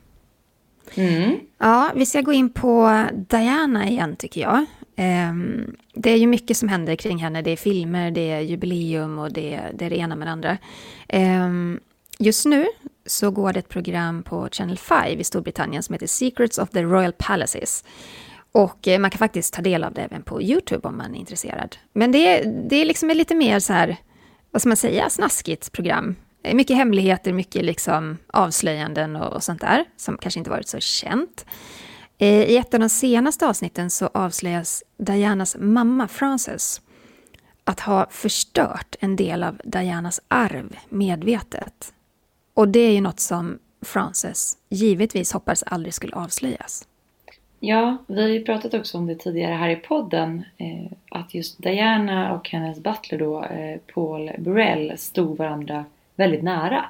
Mm. 0.95 1.39
Ja, 1.57 1.91
vi 1.95 2.05
ska 2.05 2.21
gå 2.21 2.33
in 2.33 2.49
på 2.49 3.05
Diana 3.13 3.87
igen 3.87 4.15
tycker 4.15 4.41
jag. 4.41 4.65
Ehm, 4.95 5.75
det 5.93 6.09
är 6.11 6.17
ju 6.17 6.27
mycket 6.27 6.57
som 6.57 6.69
händer 6.69 6.95
kring 6.95 7.17
henne. 7.17 7.41
Det 7.41 7.51
är 7.51 7.57
filmer, 7.57 8.11
det 8.11 8.31
är 8.31 8.39
jubileum 8.39 9.19
och 9.19 9.33
det, 9.33 9.61
det 9.73 9.85
är 9.85 9.89
det 9.89 9.97
ena 9.97 10.15
med 10.15 10.27
det 10.27 10.31
andra. 10.31 10.57
Ehm, 11.07 11.79
just 12.19 12.45
nu 12.45 12.65
så 13.05 13.31
går 13.31 13.53
det 13.53 13.59
ett 13.59 13.69
program 13.69 14.23
på 14.23 14.49
Channel 14.51 14.77
5 14.77 15.19
i 15.19 15.23
Storbritannien 15.23 15.83
som 15.83 15.93
heter 15.93 16.07
Secrets 16.07 16.57
of 16.57 16.69
the 16.69 16.83
Royal 16.83 17.13
Palaces. 17.17 17.83
Och 18.51 18.87
eh, 18.87 18.99
man 18.99 19.11
kan 19.11 19.19
faktiskt 19.19 19.53
ta 19.53 19.61
del 19.61 19.83
av 19.83 19.93
det 19.93 20.01
även 20.01 20.23
på 20.23 20.41
YouTube 20.41 20.87
om 20.87 20.97
man 20.97 21.15
är 21.15 21.19
intresserad. 21.19 21.77
Men 21.93 22.11
det, 22.11 22.43
det 22.69 22.75
är 22.75 22.85
liksom 22.85 23.09
lite 23.09 23.35
mer 23.35 23.59
så 23.59 23.73
här, 23.73 23.97
vad 24.51 24.61
ska 24.61 24.69
man 24.69 24.77
säga, 24.77 25.09
snaskigt 25.09 25.71
program. 25.71 26.15
Mycket 26.53 26.77
hemligheter, 26.77 27.33
mycket 27.33 27.65
liksom 27.65 28.17
avslöjanden 28.27 29.15
och, 29.15 29.33
och 29.33 29.43
sånt 29.43 29.61
där, 29.61 29.85
som 29.97 30.17
kanske 30.17 30.39
inte 30.39 30.49
varit 30.49 30.67
så 30.67 30.79
känt. 30.79 31.45
Eh, 32.23 32.43
I 32.43 32.57
ett 32.57 32.73
av 32.73 32.79
de 32.79 32.89
senaste 32.89 33.47
avsnitten 33.47 33.89
så 33.89 34.09
avslöjas 34.13 34.83
Dianas 34.97 35.57
mamma 35.59 36.07
Frances 36.07 36.81
att 37.63 37.79
ha 37.79 38.07
förstört 38.09 38.95
en 38.99 39.15
del 39.15 39.43
av 39.43 39.61
Dianas 39.63 40.21
arv 40.27 40.75
medvetet. 40.89 41.93
Och 42.53 42.67
det 42.67 42.79
är 42.79 42.91
ju 42.91 43.01
något 43.01 43.19
som 43.19 43.59
Frances 43.81 44.57
givetvis 44.69 45.33
hoppades 45.33 45.63
aldrig 45.63 45.93
skulle 45.93 46.15
avslöjas. 46.15 46.87
Ja, 47.59 47.97
vi 48.07 48.21
har 48.21 48.29
ju 48.29 48.43
pratat 48.43 48.73
också 48.73 48.97
om 48.97 49.07
det 49.07 49.15
tidigare 49.15 49.53
här 49.53 49.69
i 49.69 49.75
podden. 49.75 50.43
Eh, 50.57 50.91
att 51.11 51.33
just 51.33 51.63
Diana 51.63 52.33
och 52.33 52.49
hennes 52.49 52.79
butler 52.79 53.19
då, 53.19 53.43
eh, 53.43 53.79
Paul 53.93 54.31
Burrell, 54.37 54.97
stod 54.97 55.37
varandra 55.37 55.85
väldigt 56.15 56.43
nära. 56.43 56.85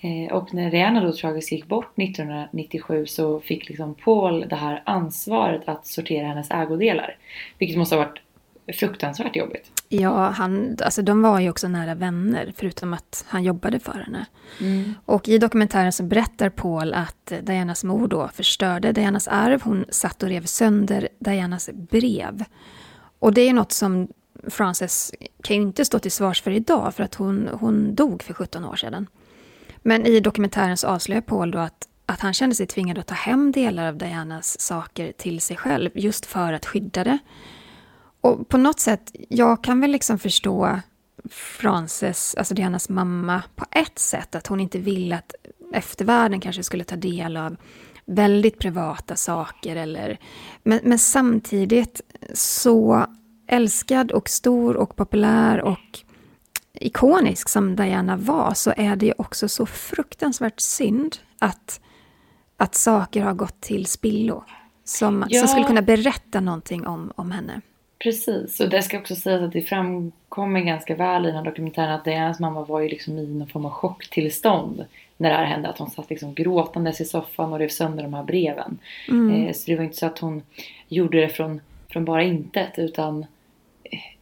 Eh, 0.00 0.32
och 0.32 0.54
när 0.54 0.70
Diana 0.70 1.00
då 1.00 1.12
tragiskt 1.12 1.52
gick 1.52 1.66
bort 1.66 1.98
1997 1.98 3.06
så 3.06 3.40
fick 3.40 3.68
liksom 3.68 3.94
Paul 3.94 4.48
det 4.48 4.56
här 4.56 4.82
ansvaret 4.86 5.62
att 5.68 5.86
sortera 5.86 6.26
hennes 6.26 6.50
ägodelar. 6.50 7.16
Vilket 7.58 7.78
måste 7.78 7.96
ha 7.96 8.04
varit 8.04 8.20
fruktansvärt 8.74 9.36
jobbigt. 9.36 9.72
Ja, 9.88 10.28
han, 10.28 10.76
alltså 10.84 11.02
de 11.02 11.22
var 11.22 11.40
ju 11.40 11.50
också 11.50 11.68
nära 11.68 11.94
vänner, 11.94 12.52
förutom 12.56 12.92
att 12.92 13.24
han 13.28 13.44
jobbade 13.44 13.80
för 13.80 13.92
henne. 13.92 14.26
Mm. 14.60 14.94
Och 15.04 15.28
i 15.28 15.38
dokumentären 15.38 15.92
så 15.92 16.02
berättar 16.02 16.48
Paul 16.48 16.94
att 16.94 17.32
Dianas 17.42 17.84
mor 17.84 18.08
då 18.08 18.28
förstörde 18.28 18.92
Dianas 18.92 19.28
arv. 19.28 19.62
Hon 19.62 19.84
satt 19.88 20.22
och 20.22 20.28
rev 20.28 20.44
sönder 20.44 21.08
Dianas 21.18 21.70
brev. 21.72 22.44
Och 23.18 23.34
det 23.34 23.40
är 23.40 23.52
något 23.52 23.72
som 23.72 24.08
Frances 24.48 25.12
kan 25.42 25.56
ju 25.56 25.62
inte 25.62 25.84
stå 25.84 25.98
till 25.98 26.12
svars 26.12 26.42
för 26.42 26.50
idag, 26.50 26.94
för 26.94 27.02
att 27.02 27.14
hon, 27.14 27.48
hon 27.52 27.94
dog 27.94 28.22
för 28.22 28.34
17 28.34 28.64
år 28.64 28.76
sedan. 28.76 29.06
Men 29.82 30.06
i 30.06 30.20
dokumentären 30.20 30.76
så 30.76 30.86
avslöjar 30.86 31.20
Paul 31.22 31.50
då 31.50 31.58
att, 31.58 31.88
att 32.06 32.20
han 32.20 32.32
kände 32.34 32.54
sig 32.54 32.66
tvingad 32.66 32.98
att 32.98 33.06
ta 33.06 33.14
hem 33.14 33.52
delar 33.52 33.88
av 33.88 33.96
Dianas 33.96 34.60
saker 34.60 35.12
till 35.12 35.40
sig 35.40 35.56
själv, 35.56 35.90
just 35.94 36.26
för 36.26 36.52
att 36.52 36.66
skydda 36.66 37.04
det. 37.04 37.18
Och 38.20 38.48
på 38.48 38.58
något 38.58 38.80
sätt, 38.80 39.12
jag 39.28 39.64
kan 39.64 39.80
väl 39.80 39.90
liksom 39.90 40.18
förstå 40.18 40.80
Frances, 41.30 42.34
alltså 42.34 42.54
Dianas 42.54 42.88
mamma, 42.88 43.42
på 43.56 43.64
ett 43.70 43.98
sätt. 43.98 44.34
Att 44.34 44.46
hon 44.46 44.60
inte 44.60 44.78
ville 44.78 45.16
att 45.16 45.34
eftervärlden 45.72 46.40
kanske 46.40 46.62
skulle 46.62 46.84
ta 46.84 46.96
del 46.96 47.36
av 47.36 47.56
väldigt 48.04 48.58
privata 48.58 49.16
saker. 49.16 49.76
Eller, 49.76 50.18
men, 50.62 50.80
men 50.82 50.98
samtidigt 50.98 52.00
så 52.34 53.06
älskad 53.46 54.12
och 54.12 54.28
stor 54.28 54.76
och 54.76 54.96
populär 54.96 55.60
och 55.60 56.00
ikonisk 56.80 57.48
som 57.48 57.76
Diana 57.76 58.16
var 58.16 58.54
så 58.54 58.72
är 58.76 58.96
det 58.96 59.06
ju 59.06 59.12
också 59.18 59.48
så 59.48 59.66
fruktansvärt 59.66 60.60
synd 60.60 61.16
att, 61.38 61.80
att 62.56 62.74
saker 62.74 63.22
har 63.22 63.34
gått 63.34 63.60
till 63.60 63.86
spillo. 63.86 64.44
Som, 64.84 65.24
ja. 65.28 65.38
som 65.38 65.48
skulle 65.48 65.66
kunna 65.66 65.82
berätta 65.82 66.40
någonting 66.40 66.86
om, 66.86 67.12
om 67.16 67.30
henne. 67.30 67.60
Precis, 67.98 68.60
och 68.60 68.68
det 68.68 68.82
ska 68.82 68.98
också 68.98 69.16
sägas 69.16 69.42
att 69.42 69.52
det 69.52 69.62
framkommer 69.62 70.60
ganska 70.60 70.94
väl 70.94 71.24
i 71.24 71.26
den 71.26 71.36
här 71.36 71.44
dokumentären 71.44 71.90
att 71.90 72.04
Dianas 72.04 72.40
mamma 72.40 72.64
var 72.64 72.80
ju 72.80 72.88
liksom 72.88 73.18
i 73.18 73.26
någon 73.26 73.48
form 73.48 73.64
av 73.64 73.70
chocktillstånd 73.70 74.84
när 75.16 75.30
det 75.30 75.36
här 75.36 75.44
hände. 75.44 75.68
Att 75.68 75.78
hon 75.78 75.90
satt 75.90 76.10
liksom 76.10 76.34
gråtandes 76.34 77.00
i 77.00 77.04
soffan 77.04 77.52
och 77.52 77.58
rev 77.58 77.68
sönder 77.68 78.02
de 78.02 78.14
här 78.14 78.22
breven. 78.22 78.78
Mm. 79.08 79.46
Eh, 79.46 79.52
så 79.52 79.70
det 79.70 79.76
var 79.76 79.84
inte 79.84 79.96
så 79.96 80.06
att 80.06 80.18
hon 80.18 80.42
gjorde 80.88 81.20
det 81.20 81.28
från, 81.28 81.60
från 81.88 82.04
bara 82.04 82.22
intet 82.22 82.78
utan 82.78 83.26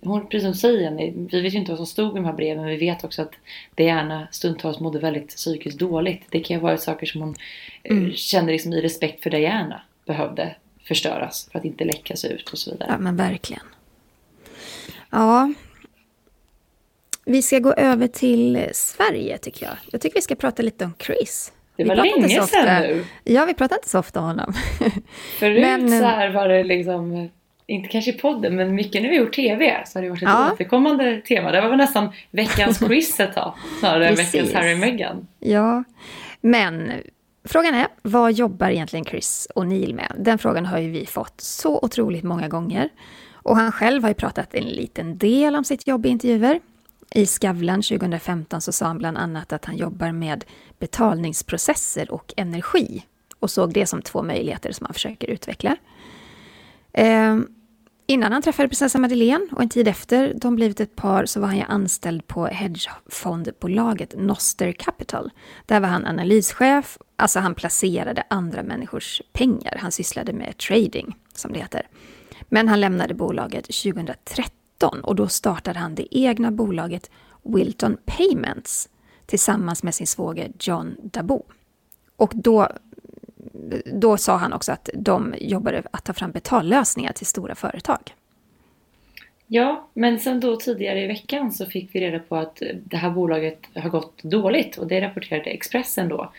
hon, 0.00 0.26
precis 0.26 0.42
som 0.42 0.54
säger, 0.54 1.12
vi 1.30 1.40
vet 1.40 1.54
ju 1.54 1.58
inte 1.58 1.72
vad 1.72 1.78
som 1.78 1.86
stod 1.86 2.12
i 2.12 2.14
de 2.14 2.24
här 2.24 2.32
breven 2.32 2.62
men 2.62 2.70
vi 2.70 2.76
vet 2.76 3.04
också 3.04 3.22
att 3.22 3.32
Diana 3.74 4.28
stundtals 4.30 4.80
mådde 4.80 4.98
väldigt 4.98 5.28
psykiskt 5.28 5.78
dåligt. 5.78 6.22
Det 6.30 6.40
kan 6.40 6.56
ju 6.56 6.60
ha 6.60 6.68
varit 6.68 6.80
saker 6.80 7.06
som 7.06 7.20
hon 7.20 7.34
eh, 7.82 7.96
mm. 7.96 8.12
kände 8.12 8.52
liksom 8.52 8.72
i 8.72 8.80
respekt 8.80 9.22
för 9.22 9.30
Diana 9.30 9.82
behövde 10.06 10.54
förstöras 10.84 11.48
för 11.52 11.58
att 11.58 11.64
inte 11.64 11.84
läckas 11.84 12.24
ut 12.24 12.48
och 12.48 12.58
så 12.58 12.70
vidare. 12.70 12.88
Ja 12.92 12.98
men 12.98 13.16
verkligen. 13.16 13.62
Ja. 15.10 15.52
Vi 17.24 17.42
ska 17.42 17.58
gå 17.58 17.72
över 17.72 18.06
till 18.06 18.68
Sverige 18.72 19.38
tycker 19.38 19.66
jag. 19.66 19.76
Jag 19.92 20.00
tycker 20.00 20.14
vi 20.14 20.22
ska 20.22 20.34
prata 20.34 20.62
lite 20.62 20.84
om 20.84 20.94
Chris. 20.98 21.52
Det 21.76 21.84
var 21.84 21.96
länge 21.96 22.28
sedan 22.28 22.82
nu. 22.82 23.04
Ja, 23.24 23.44
vi 23.44 23.54
pratar 23.54 23.76
inte 23.76 23.88
så 23.88 23.98
ofta 23.98 24.20
om 24.20 24.26
honom. 24.26 24.52
Förut 25.38 25.60
men, 25.60 25.88
så 25.88 26.04
här 26.04 26.30
var 26.30 26.48
det 26.48 26.64
liksom, 26.64 27.30
inte 27.68 27.88
kanske 27.88 28.10
i 28.10 28.14
podden, 28.14 28.56
men 28.56 28.74
mycket 28.74 29.02
när 29.02 29.08
vi 29.08 29.16
gjort 29.16 29.34
TV 29.34 29.82
så 29.86 29.98
har 29.98 30.02
det 30.02 30.10
varit 30.10 30.22
ett 30.22 30.28
ja. 30.28 30.52
återkommande 30.52 31.20
tema. 31.20 31.52
Det 31.52 31.60
var 31.60 31.68
väl 31.68 31.78
nästan 31.78 32.12
veckans 32.30 32.78
quiz 32.86 33.20
ett 33.20 33.34
tag, 33.34 33.54
snarare 33.80 34.08
än 34.08 34.14
veckans 34.14 34.52
Harry 34.52 34.74
och 34.74 34.78
Meghan. 34.78 35.26
Ja, 35.38 35.84
men 36.40 36.92
Frågan 37.44 37.74
är, 37.74 37.88
vad 38.02 38.32
jobbar 38.32 38.68
egentligen 38.68 39.04
Chris 39.04 39.48
O'Neill 39.54 39.94
med? 39.94 40.12
Den 40.18 40.38
frågan 40.38 40.66
har 40.66 40.78
ju 40.78 40.90
vi 40.90 41.06
fått 41.06 41.40
så 41.40 41.78
otroligt 41.82 42.24
många 42.24 42.48
gånger. 42.48 42.88
Och 43.32 43.56
han 43.56 43.72
själv 43.72 44.02
har 44.02 44.10
ju 44.10 44.14
pratat 44.14 44.54
en 44.54 44.64
liten 44.64 45.18
del 45.18 45.56
om 45.56 45.64
sitt 45.64 45.86
jobb 45.86 46.06
i 46.06 46.08
intervjuer. 46.08 46.60
I 47.14 47.26
Skavlan 47.26 47.82
2015 47.82 48.60
så 48.60 48.72
sa 48.72 48.86
han 48.86 48.98
bland 48.98 49.18
annat 49.18 49.52
att 49.52 49.64
han 49.64 49.76
jobbar 49.76 50.12
med 50.12 50.44
betalningsprocesser 50.78 52.12
och 52.12 52.34
energi 52.36 53.04
och 53.38 53.50
såg 53.50 53.72
det 53.72 53.86
som 53.86 54.02
två 54.02 54.22
möjligheter 54.22 54.72
som 54.72 54.86
han 54.86 54.94
försöker 54.94 55.30
utveckla. 55.30 55.76
Eh, 56.92 57.38
innan 58.08 58.32
han 58.32 58.42
träffade 58.42 58.68
prinsessan 58.68 59.00
Madeleine 59.00 59.46
och 59.52 59.62
en 59.62 59.68
tid 59.68 59.88
efter 59.88 60.34
de 60.34 60.54
blivit 60.56 60.80
ett 60.80 60.96
par 60.96 61.26
så 61.26 61.40
var 61.40 61.48
han 61.48 61.56
ju 61.56 61.62
anställd 61.62 62.26
på 62.26 62.46
hedgefondbolaget 62.46 64.14
Noster 64.16 64.72
Capital. 64.72 65.30
Där 65.66 65.80
var 65.80 65.88
han 65.88 66.06
analyschef, 66.06 66.98
alltså 67.16 67.40
han 67.40 67.54
placerade 67.54 68.22
andra 68.30 68.62
människors 68.62 69.22
pengar. 69.32 69.78
Han 69.80 69.92
sysslade 69.92 70.32
med 70.32 70.56
trading, 70.56 71.16
som 71.34 71.52
det 71.52 71.58
heter. 71.58 71.88
Men 72.48 72.68
han 72.68 72.80
lämnade 72.80 73.14
bolaget 73.14 73.64
2013 73.64 75.00
och 75.02 75.14
då 75.14 75.28
startade 75.28 75.78
han 75.78 75.94
det 75.94 76.18
egna 76.18 76.50
bolaget 76.50 77.10
Wilton 77.42 77.96
Payments 78.06 78.88
tillsammans 79.26 79.82
med 79.82 79.94
sin 79.94 80.06
svåger 80.06 80.52
John 80.60 80.96
Dabo. 81.02 81.42
Och 82.16 82.32
då, 82.34 82.68
då 83.84 84.16
sa 84.16 84.36
han 84.36 84.52
också 84.52 84.72
att 84.72 84.90
de 84.94 85.34
jobbade 85.40 85.82
att 85.90 86.04
ta 86.04 86.12
fram 86.12 86.30
betallösningar 86.30 87.12
till 87.12 87.26
stora 87.26 87.54
företag. 87.54 88.14
Ja, 89.50 89.88
men 89.94 90.18
sen 90.18 90.40
då 90.40 90.56
tidigare 90.56 91.00
i 91.00 91.06
veckan 91.06 91.52
så 91.52 91.66
fick 91.66 91.94
vi 91.94 92.00
reda 92.00 92.18
på 92.18 92.36
att 92.36 92.62
det 92.84 92.96
här 92.96 93.10
bolaget 93.10 93.58
har 93.74 93.90
gått 93.90 94.22
dåligt 94.22 94.76
och 94.76 94.86
det 94.86 95.00
rapporterade 95.00 95.50
Expressen 95.50 96.08
då. 96.08 96.32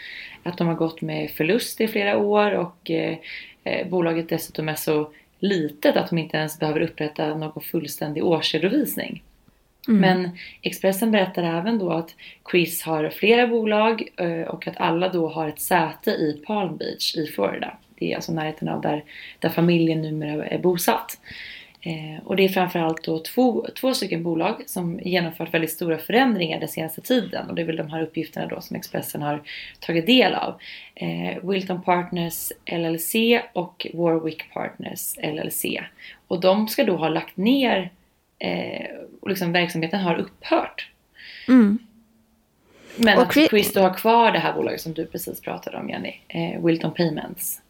Att 0.44 0.58
de 0.58 0.68
har 0.68 0.76
gått 0.76 1.02
med 1.02 1.32
förlust 1.32 1.82
i 1.82 1.88
flera 1.88 2.18
år 2.18 2.52
och 2.52 2.92
eh, 2.92 3.18
eh 3.64 3.88
bolaget 3.88 4.30
dessutom 4.30 4.70
är 4.70 4.76
så 4.76 5.12
litet 5.40 5.98
att 5.98 6.10
de 6.10 6.18
inte 6.18 6.38
ens 6.38 6.60
behöver 6.60 6.82
upprätta 6.82 7.36
någon 7.36 7.64
fullständig 7.64 8.26
årsredovisning. 8.26 9.24
Mm. 9.88 10.02
Men 10.02 10.38
Expressen 10.62 11.12
berättar 11.12 11.44
även 11.44 11.80
då 11.80 11.92
att 11.92 12.16
Chris 12.52 12.84
har 12.84 13.10
flera 13.10 13.48
bolag 13.48 14.10
eh, 14.18 14.42
och 14.42 14.68
att 14.68 14.78
alla 14.78 15.10
då 15.10 15.30
har 15.30 15.48
ett 15.48 15.62
säte 15.62 16.12
i 16.12 16.44
Palm 16.48 16.78
Beach 16.78 17.16
i 17.16 17.28
Florida. 17.28 17.78
Det 18.00 18.12
är 18.12 18.16
alltså 18.16 18.32
närheten 18.32 18.70
av 18.70 18.82
där, 18.82 19.04
där 19.40 19.50
familjen 19.50 20.02
numera 20.02 20.46
är 20.46 20.60
bosatt. 20.60 21.18
Eh, 21.82 22.26
och 22.26 22.36
det 22.36 22.46
är 22.46 22.50
framförallt 22.50 23.04
då 23.04 23.20
två, 23.20 23.68
två 23.80 23.94
stycken 23.94 24.24
bolag 24.24 24.64
som 24.66 25.00
genomfört 25.04 25.54
väldigt 25.54 25.72
stora 25.72 25.98
förändringar 25.98 26.60
den 26.60 26.70
senaste 26.70 27.02
tiden 27.02 27.50
och 27.50 27.56
det 27.56 27.62
är 27.62 27.66
väl 27.66 27.76
de 27.76 27.90
här 27.90 28.02
uppgifterna 28.02 28.48
då 28.48 28.62
som 28.62 28.76
Expressen 28.76 29.22
har 29.22 29.42
tagit 29.80 30.06
del 30.06 30.34
av. 30.34 30.60
Eh, 30.96 31.50
Wilton 31.50 31.82
Partners 31.82 32.52
LLC 32.66 33.16
och 33.54 33.88
Warwick 33.94 34.54
Partners 34.54 35.18
LLC. 35.18 35.66
Och 36.28 36.40
de 36.40 36.68
ska 36.68 36.84
då 36.84 36.98
ha 36.98 37.10
lagt 37.10 37.38
ner 37.38 37.92
eh, 38.40 38.86
och 39.22 39.30
liksom 39.30 39.52
verksamheten 39.52 40.00
har 40.00 40.16
upphört. 40.16 40.90
Mm. 41.48 41.80
Men 42.96 43.18
och 43.18 43.24
att 43.24 43.50
Chris 43.50 43.74
då 43.74 43.82
har 43.82 43.94
kvar 43.94 44.32
det 44.32 44.40
här 44.40 44.54
bolaget 44.54 44.82
som 44.82 44.94
du 44.94 45.06
precis 45.06 45.42
pratade 45.42 45.78
om 45.78 45.90
Jenny, 45.90 46.14
eh, 46.28 46.66
Wilton 46.66 46.94
Payments. 46.94 47.62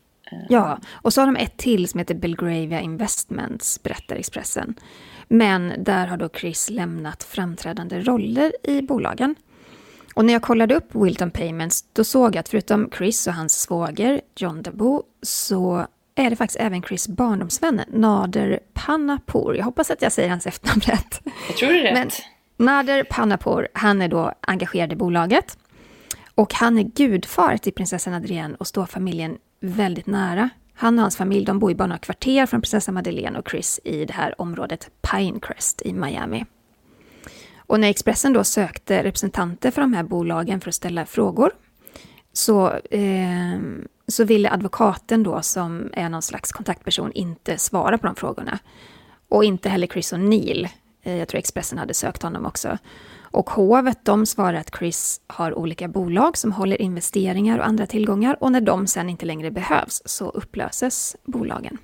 Ja, 0.50 0.80
och 0.92 1.14
så 1.14 1.22
har 1.22 1.26
de 1.26 1.36
ett 1.36 1.58
till 1.58 1.88
som 1.88 1.98
heter 1.98 2.16
Belgravia 2.16 2.82
Investments, 2.82 3.84
berättar 3.84 4.16
Expressen. 4.16 4.76
Men 5.28 5.74
där 5.78 6.08
har 6.08 6.18
då 6.18 6.30
Chris 6.30 6.70
lämnat 6.70 7.24
framträdande 7.24 8.00
roller 8.00 8.54
i 8.64 8.82
bolagen. 8.82 9.36
Och 10.14 10.26
när 10.26 10.34
jag 10.34 10.42
kollade 10.42 10.76
upp 10.76 10.96
Wilton 10.96 11.32
Payments, 11.32 11.86
då 11.94 12.04
såg 12.04 12.36
jag 12.36 12.40
att 12.40 12.50
förutom 12.50 12.90
Chris 12.98 13.28
och 13.28 13.34
hans 13.34 13.62
svåger 13.62 14.22
John 14.36 14.62
Dabo, 14.62 15.04
så 15.22 15.88
är 16.26 16.30
det 16.30 16.36
faktiskt 16.36 16.60
även 16.60 16.82
Chris 16.82 17.08
barndomsvän 17.08 17.82
Nader 17.88 18.60
Panapour. 18.74 19.56
Jag 19.56 19.66
hoppas 19.66 19.92
att 19.92 20.02
jag 20.02 20.12
säger 20.12 20.30
hans 20.30 20.48
efternamn 20.48 20.82
rätt. 20.82 21.22
Jag 21.48 21.58
tror 21.58 21.70
det 21.70 21.80
är 21.80 21.84
rätt. 21.84 21.94
Men 22.58 22.66
Nader 22.66 23.04
Panapour, 23.04 23.68
han 23.74 24.02
är 24.02 24.08
då 24.08 24.34
engagerad 24.42 24.94
i 24.94 24.96
bolaget. 24.96 25.58
Och 26.36 26.54
han 26.54 26.78
är 26.78 26.84
gudfar 26.84 27.58
till 27.58 27.74
prinsessan 27.74 28.14
Adrienne 28.14 28.56
och 28.60 28.68
står 28.68 28.86
familjen 28.86 29.38
väldigt 29.60 30.08
nära. 30.08 30.50
Han 30.74 31.00
och 31.00 31.02
hans 31.02 31.18
familj 31.18 31.46
de 31.46 31.60
bor 31.60 31.72
i 31.72 31.76
bara 31.76 31.88
några 31.88 32.00
kvarter 32.00 32.46
från 32.46 32.62
prinsessa 32.62 32.92
Madeleine 32.92 33.40
och 33.40 33.50
Chris 33.50 33.80
i 33.84 34.06
det 34.06 34.14
här 34.14 34.42
området 34.42 34.90
Pinecrest 35.02 35.82
i 35.82 35.94
Miami. 35.94 36.46
Och 37.58 37.80
när 37.80 37.90
Expressen 37.90 38.34
då 38.34 38.44
sökte 38.44 39.04
representanter 39.04 39.72
för 39.72 39.82
de 39.82 39.94
här 39.94 40.04
bolagen 40.04 40.62
för 40.62 40.70
att 40.70 40.76
ställa 40.76 41.06
frågor 41.06 41.52
så, 42.34 42.74
eh, 42.92 43.60
så 44.12 44.24
ville 44.24 44.52
advokaten 44.52 45.24
då, 45.24 45.42
som 45.42 45.90
är 45.94 46.10
någon 46.10 46.22
slags 46.22 46.52
kontaktperson, 46.52 47.12
inte 47.12 47.58
svara 47.58 47.98
på 47.98 48.06
de 48.06 48.16
frågorna. 48.16 48.60
Och 49.30 49.44
inte 49.44 49.70
heller 49.70 49.88
Chris 49.88 50.14
O'Neill. 50.14 50.68
Eh, 51.04 51.16
jag 51.16 51.28
tror 51.28 51.40
Expressen 51.40 51.78
hade 51.78 51.94
sökt 51.94 52.24
honom 52.24 52.46
också. 52.46 52.78
Och 53.32 53.50
hovet 53.50 54.06
de 54.06 54.26
svarar 54.26 54.60
att 54.60 54.76
Chris 54.80 55.22
har 55.28 55.58
olika 55.58 55.88
bolag 55.88 56.38
som 56.38 56.52
håller 56.52 56.82
investeringar 56.82 57.60
och 57.60 57.68
andra 57.68 57.86
tillgångar 57.86 58.44
och 58.44 58.52
när 58.52 58.62
de 58.62 58.88
sen 58.88 59.10
inte 59.10 59.26
längre 59.26 59.52
behövs 59.52 60.02
så 60.06 60.30
upplöses 60.30 61.16
bolagen. 61.24 61.78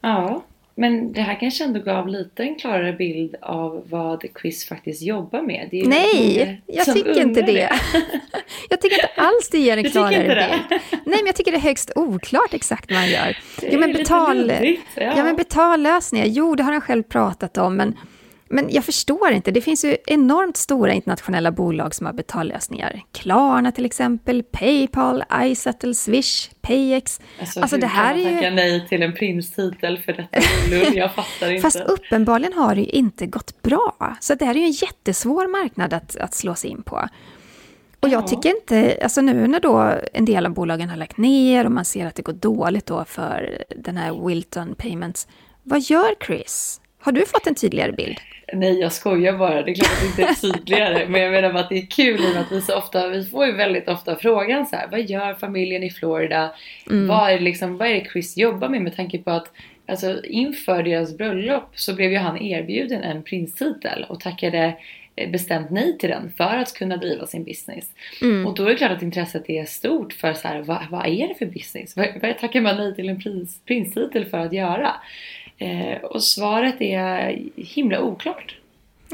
Ja, 0.00 0.42
men 0.74 1.12
det 1.12 1.20
här 1.20 1.40
kanske 1.40 1.64
ändå 1.64 1.80
gav 1.80 2.08
lite 2.08 2.42
en 2.42 2.54
klarare 2.54 2.92
bild 2.92 3.34
av 3.40 3.82
vad 3.90 4.24
Chris 4.40 4.68
faktiskt 4.68 5.02
jobbar 5.02 5.42
med. 5.42 5.68
Nej, 5.72 6.62
jag 6.66 6.94
tycker 6.94 7.20
inte 7.20 7.42
det. 7.42 7.52
det. 7.52 7.70
jag 8.70 8.80
tycker 8.80 8.96
inte 8.96 9.10
alls 9.16 9.48
det 9.52 9.58
ger 9.58 9.76
en 9.76 9.90
klarare 9.90 10.18
bild. 10.18 10.80
Nej, 10.90 11.00
men 11.04 11.26
jag 11.26 11.36
tycker 11.36 11.52
det 11.52 11.58
är 11.58 11.62
högst 11.62 11.92
oklart 11.94 12.54
exakt 12.54 12.90
vad 12.90 13.00
han 13.00 13.10
gör. 13.10 13.38
Ja, 13.62 13.78
men 13.78 13.92
betal, 13.92 14.50
ja. 14.50 14.76
ja, 14.96 15.24
men 15.24 15.36
betallösningar, 15.36 16.26
jo 16.26 16.54
det 16.54 16.62
har 16.62 16.72
han 16.72 16.80
själv 16.80 17.02
pratat 17.02 17.58
om, 17.58 17.76
men 17.76 17.98
men 18.52 18.70
jag 18.70 18.84
förstår 18.84 19.30
inte, 19.30 19.50
det 19.50 19.60
finns 19.60 19.84
ju 19.84 19.96
enormt 20.06 20.56
stora 20.56 20.92
internationella 20.92 21.52
bolag 21.52 21.94
som 21.94 22.06
har 22.06 22.12
betallösningar. 22.12 23.02
Klarna 23.12 23.72
till 23.72 23.84
exempel, 23.84 24.42
Paypal, 24.42 25.24
iSettle, 25.42 25.94
Swish, 25.94 26.50
Payex. 26.60 27.20
Alltså, 27.40 27.60
alltså 27.60 27.76
det 27.76 27.86
här 27.86 28.14
kan 28.14 28.24
man 28.24 28.34
tacka 28.34 28.50
nej 28.50 28.88
till 28.88 29.02
en 29.02 29.12
prinstitel 29.12 29.98
för 29.98 30.12
detta? 30.12 30.94
Jag 30.94 31.14
fattar 31.14 31.50
inte. 31.50 31.62
Fast 31.62 31.80
uppenbarligen 31.80 32.52
har 32.52 32.74
det 32.74 32.80
ju 32.80 32.86
inte 32.86 33.26
gått 33.26 33.62
bra. 33.62 34.16
Så 34.20 34.34
det 34.34 34.44
här 34.44 34.54
är 34.54 34.58
ju 34.58 34.66
en 34.66 34.70
jättesvår 34.70 35.46
marknad 35.46 35.92
att, 35.92 36.16
att 36.16 36.34
slå 36.34 36.54
sig 36.54 36.70
in 36.70 36.82
på. 36.82 37.08
Och 38.00 38.08
jag 38.08 38.26
tycker 38.26 38.48
inte, 38.48 38.98
alltså 39.02 39.20
nu 39.20 39.46
när 39.46 39.60
då 39.60 39.94
en 40.12 40.24
del 40.24 40.46
av 40.46 40.52
bolagen 40.52 40.88
har 40.88 40.96
lagt 40.96 41.16
ner 41.16 41.64
och 41.64 41.72
man 41.72 41.84
ser 41.84 42.06
att 42.06 42.14
det 42.14 42.22
går 42.22 42.32
dåligt 42.32 42.86
då 42.86 43.04
för 43.04 43.64
den 43.76 43.96
här 43.96 44.26
Wilton 44.26 44.74
Payments, 44.74 45.28
vad 45.62 45.80
gör 45.80 46.14
Chris? 46.26 46.81
Har 47.02 47.12
du 47.12 47.26
fått 47.26 47.46
en 47.46 47.54
tydligare 47.54 47.92
bild? 47.92 48.16
Nej, 48.52 48.80
jag 48.80 48.92
skojar 48.92 49.38
bara. 49.38 49.62
Det 49.62 49.70
är 49.70 49.74
klart 49.74 49.92
att 49.92 50.16
det 50.16 50.22
inte 50.22 50.32
är 50.32 50.52
tydligare. 50.52 51.06
men 51.08 51.20
jag 51.20 51.32
menar 51.32 51.52
bara 51.52 51.62
att 51.62 51.68
det 51.68 51.78
är 51.78 51.86
kul 51.86 52.20
i 52.20 52.36
att 52.36 52.52
vi 52.52 52.60
så 52.60 52.76
ofta, 52.76 53.08
vi 53.08 53.24
får 53.24 53.46
ju 53.46 53.52
väldigt 53.52 53.88
ofta 53.88 54.16
frågan 54.16 54.66
så 54.66 54.76
här. 54.76 54.88
Vad 54.90 55.00
gör 55.00 55.34
familjen 55.34 55.82
i 55.82 55.90
Florida? 55.90 56.54
Mm. 56.90 57.06
Vad, 57.06 57.30
är 57.30 57.40
liksom, 57.40 57.76
vad 57.76 57.88
är 57.88 57.94
det 57.94 58.10
Chris 58.12 58.36
jobbar 58.36 58.68
med? 58.68 58.82
Med 58.82 58.96
tanke 58.96 59.18
på 59.18 59.30
att 59.30 59.52
alltså, 59.86 60.24
inför 60.24 60.82
deras 60.82 61.16
bröllop 61.16 61.70
så 61.74 61.94
blev 61.94 62.12
ju 62.12 62.18
han 62.18 62.42
erbjuden 62.42 63.02
en 63.02 63.22
prinstitel 63.22 64.06
och 64.08 64.20
tackade 64.20 64.74
eh, 65.16 65.30
bestämt 65.30 65.70
nej 65.70 65.98
till 65.98 66.10
den 66.10 66.32
för 66.36 66.56
att 66.56 66.74
kunna 66.74 66.96
driva 66.96 67.26
sin 67.26 67.44
business. 67.44 67.90
Mm. 68.22 68.46
Och 68.46 68.54
då 68.54 68.64
är 68.64 68.68
det 68.68 68.74
klart 68.74 68.92
att 68.92 69.02
intresset 69.02 69.50
är 69.50 69.64
stort 69.64 70.12
för 70.12 70.32
så 70.32 70.48
här, 70.48 70.62
vad, 70.62 70.78
vad 70.90 71.06
är 71.06 71.28
det 71.28 71.34
för 71.34 71.46
business? 71.46 71.96
Vad, 71.96 72.06
vad 72.22 72.38
tackar 72.38 72.60
man 72.60 72.76
nej 72.76 72.94
till 72.94 73.08
en 73.08 73.20
prins, 73.20 73.60
prinstitel 73.66 74.24
för 74.24 74.38
att 74.38 74.52
göra? 74.52 74.92
Eh, 75.58 76.02
och 76.02 76.22
svaret 76.22 76.80
är 76.80 77.42
himla 77.56 78.00
oklart. 78.00 78.56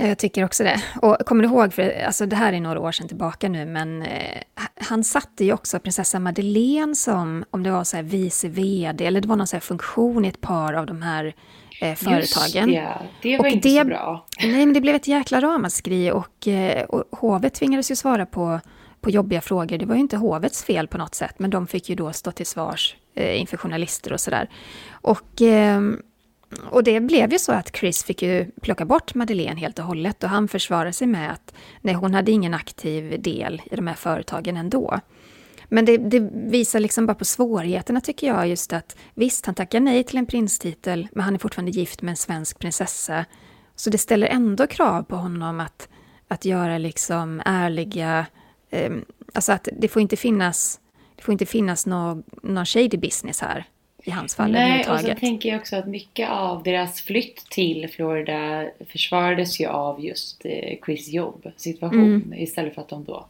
Jag 0.00 0.18
tycker 0.18 0.44
också 0.44 0.64
det. 0.64 0.82
Och 1.02 1.16
kommer 1.26 1.42
du 1.42 1.48
ihåg, 1.48 1.74
för 1.74 2.02
alltså 2.06 2.26
det 2.26 2.36
här 2.36 2.52
är 2.52 2.60
några 2.60 2.80
år 2.80 2.92
sedan 2.92 3.08
tillbaka 3.08 3.48
nu, 3.48 3.66
men 3.66 4.02
eh, 4.02 4.42
han 4.80 5.04
satte 5.04 5.44
ju 5.44 5.52
också 5.52 5.78
prinsessa 5.78 6.18
Madeleine 6.18 6.94
som, 6.94 7.44
om 7.50 7.62
det 7.62 7.70
var 7.70 7.84
så 7.84 7.96
här 7.96 8.04
vice 8.04 8.48
vd, 8.48 9.06
eller 9.06 9.20
det 9.20 9.28
var 9.28 9.36
någon 9.36 9.46
så 9.46 9.56
här 9.56 9.60
funktion 9.60 10.24
i 10.24 10.28
ett 10.28 10.40
par 10.40 10.72
av 10.72 10.86
de 10.86 11.02
här 11.02 11.34
eh, 11.80 11.94
företagen. 11.94 12.70
Just 12.70 12.88
det, 13.22 13.28
det 13.28 13.36
var 13.36 13.44
och 13.44 13.50
inte 13.50 13.68
det, 13.68 13.80
så 13.80 13.84
bra. 13.84 14.26
Nej, 14.42 14.66
men 14.66 14.72
det 14.72 14.80
blev 14.80 14.94
ett 14.94 15.08
jäkla 15.08 15.40
ramaskri 15.40 16.10
och, 16.10 16.48
eh, 16.48 16.84
och 16.84 17.04
hovet 17.18 17.54
tvingades 17.54 17.90
ju 17.90 17.96
svara 17.96 18.26
på, 18.26 18.60
på 19.00 19.10
jobbiga 19.10 19.40
frågor. 19.40 19.78
Det 19.78 19.86
var 19.86 19.94
ju 19.94 20.00
inte 20.00 20.16
hovets 20.16 20.64
fel 20.64 20.88
på 20.88 20.98
något 20.98 21.14
sätt, 21.14 21.34
men 21.38 21.50
de 21.50 21.66
fick 21.66 21.88
ju 21.88 21.94
då 21.94 22.12
stå 22.12 22.32
till 22.32 22.46
svars 22.46 22.96
eh, 23.14 23.40
inför 23.40 23.56
journalister 23.56 24.12
och 24.12 24.20
sådär. 24.20 24.48
Och 24.90 25.42
eh, 25.42 25.80
och 26.70 26.84
det 26.84 27.00
blev 27.00 27.32
ju 27.32 27.38
så 27.38 27.52
att 27.52 27.76
Chris 27.76 28.04
fick 28.04 28.22
ju 28.22 28.50
plocka 28.62 28.84
bort 28.84 29.14
Madeleine 29.14 29.60
helt 29.60 29.78
och 29.78 29.84
hållet 29.84 30.24
och 30.24 30.30
han 30.30 30.48
försvarade 30.48 30.92
sig 30.92 31.06
med 31.06 31.32
att 31.32 31.54
nej, 31.80 31.94
hon 31.94 32.14
hade 32.14 32.32
ingen 32.32 32.54
aktiv 32.54 33.22
del 33.22 33.62
i 33.70 33.76
de 33.76 33.86
här 33.86 33.94
företagen 33.94 34.56
ändå. 34.56 35.00
Men 35.68 35.84
det, 35.84 35.96
det, 35.96 36.30
visar 36.32 36.80
liksom 36.80 37.06
bara 37.06 37.14
på 37.14 37.24
svårigheterna 37.24 38.00
tycker 38.00 38.26
jag, 38.26 38.48
just 38.48 38.72
att 38.72 38.96
visst, 39.14 39.46
han 39.46 39.54
tackar 39.54 39.80
nej 39.80 40.04
till 40.04 40.18
en 40.18 40.26
prinstitel, 40.26 41.08
men 41.12 41.24
han 41.24 41.34
är 41.34 41.38
fortfarande 41.38 41.70
gift 41.70 42.02
med 42.02 42.10
en 42.10 42.16
svensk 42.16 42.58
prinsessa. 42.58 43.24
Så 43.76 43.90
det 43.90 43.98
ställer 43.98 44.26
ändå 44.26 44.66
krav 44.66 45.02
på 45.02 45.16
honom 45.16 45.60
att, 45.60 45.88
att 46.28 46.44
göra 46.44 46.78
liksom 46.78 47.42
ärliga, 47.44 48.26
eh, 48.70 48.92
alltså 49.34 49.52
att 49.52 49.68
det 49.78 49.88
får 49.88 50.02
inte 50.02 50.16
finnas, 50.16 50.80
det 51.16 51.22
får 51.22 51.32
inte 51.32 51.46
finnas 51.46 51.86
någon, 51.86 52.22
någon 52.42 52.66
shady 52.66 52.98
business 52.98 53.40
här 53.40 53.66
i 54.08 54.10
hans 54.10 54.34
fall 54.34 54.50
Nej, 54.50 54.88
och 54.90 55.00
så 55.00 55.14
tänker 55.14 55.48
jag 55.48 55.58
också 55.58 55.76
att 55.76 55.86
mycket 55.86 56.30
av 56.30 56.62
deras 56.62 57.00
flytt 57.00 57.36
till 57.50 57.88
Florida 57.88 58.66
försvarades 58.88 59.60
ju 59.60 59.66
av 59.66 60.04
just 60.04 60.44
eh, 60.44 60.78
Chris 60.84 61.08
jobb 61.08 61.52
situation 61.56 62.04
mm. 62.04 62.34
istället 62.34 62.74
för 62.74 62.82
att 62.82 62.88
de 62.88 63.04
då 63.04 63.26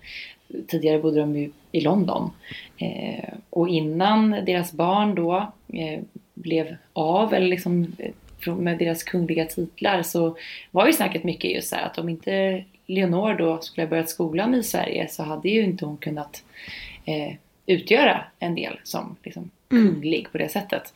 tidigare 0.67 0.99
bodde 0.99 1.21
de 1.21 1.37
ju 1.37 1.51
i 1.73 1.81
London. 1.81 2.31
Eh, 2.79 3.35
och 3.51 3.69
innan 3.69 4.31
deras 4.31 4.73
barn 4.73 5.15
då 5.15 5.53
eh, 5.73 6.01
blev 6.35 6.77
av 6.93 7.35
eller 7.35 7.49
liksom 7.49 7.93
eh, 7.99 8.55
med 8.55 8.79
deras 8.79 9.03
kungliga 9.03 9.45
titlar 9.45 10.03
så 10.03 10.37
var 10.71 10.87
ju 10.87 10.93
snacket 10.93 11.25
mycket 11.25 11.51
just 11.51 11.69
så 11.69 11.77
här 11.77 11.87
att 11.87 11.99
om 11.99 12.09
inte 12.09 12.65
Leonor 12.87 13.35
då 13.35 13.61
skulle 13.61 13.85
ha 13.85 13.91
börjat 13.91 14.11
skolan 14.11 14.55
i 14.55 14.63
Sverige 14.63 15.09
så 15.09 15.23
hade 15.23 15.49
ju 15.49 15.63
inte 15.63 15.85
hon 15.85 15.97
kunnat 15.97 16.43
eh, 17.05 17.35
utgöra 17.67 18.25
en 18.39 18.55
del 18.55 18.81
som 18.85 19.17
liksom, 19.23 19.51
kunglig 19.71 20.33
på 20.33 20.39
det 20.39 20.49
sättet. 20.49 20.95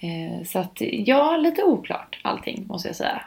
Eh, 0.00 0.46
så 0.46 0.58
att 0.58 0.76
ja, 0.80 1.36
lite 1.36 1.62
oklart 1.62 2.20
allting 2.22 2.64
måste 2.66 2.88
jag 2.88 2.96
säga. 2.96 3.22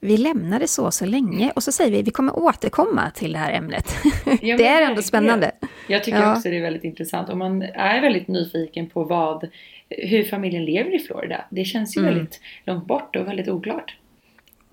Vi 0.00 0.16
lämnar 0.16 0.60
det 0.60 0.68
så 0.68 0.90
så 0.90 1.06
länge 1.06 1.52
och 1.54 1.62
så 1.62 1.72
säger 1.72 1.90
vi 1.90 2.02
vi 2.02 2.10
kommer 2.10 2.38
återkomma 2.38 3.10
till 3.10 3.32
det 3.32 3.38
här 3.38 3.52
ämnet. 3.52 3.96
Ja, 4.42 4.56
det 4.56 4.66
är 4.66 4.82
ändå 4.82 5.02
spännande. 5.02 5.52
Jag 5.88 6.04
tycker 6.04 6.18
ja. 6.18 6.36
också 6.36 6.48
det 6.48 6.56
är 6.56 6.62
väldigt 6.62 6.84
intressant 6.84 7.28
och 7.28 7.36
man 7.36 7.62
är 7.62 8.00
väldigt 8.00 8.28
nyfiken 8.28 8.90
på 8.90 9.04
vad, 9.04 9.48
hur 9.88 10.24
familjen 10.24 10.64
lever 10.64 10.94
i 10.94 10.98
Florida. 10.98 11.44
Det 11.50 11.64
känns 11.64 11.96
ju 11.96 12.00
mm. 12.00 12.14
väldigt 12.14 12.40
långt 12.64 12.86
bort 12.86 13.16
och 13.16 13.28
väldigt 13.28 13.48
oklart. 13.48 13.96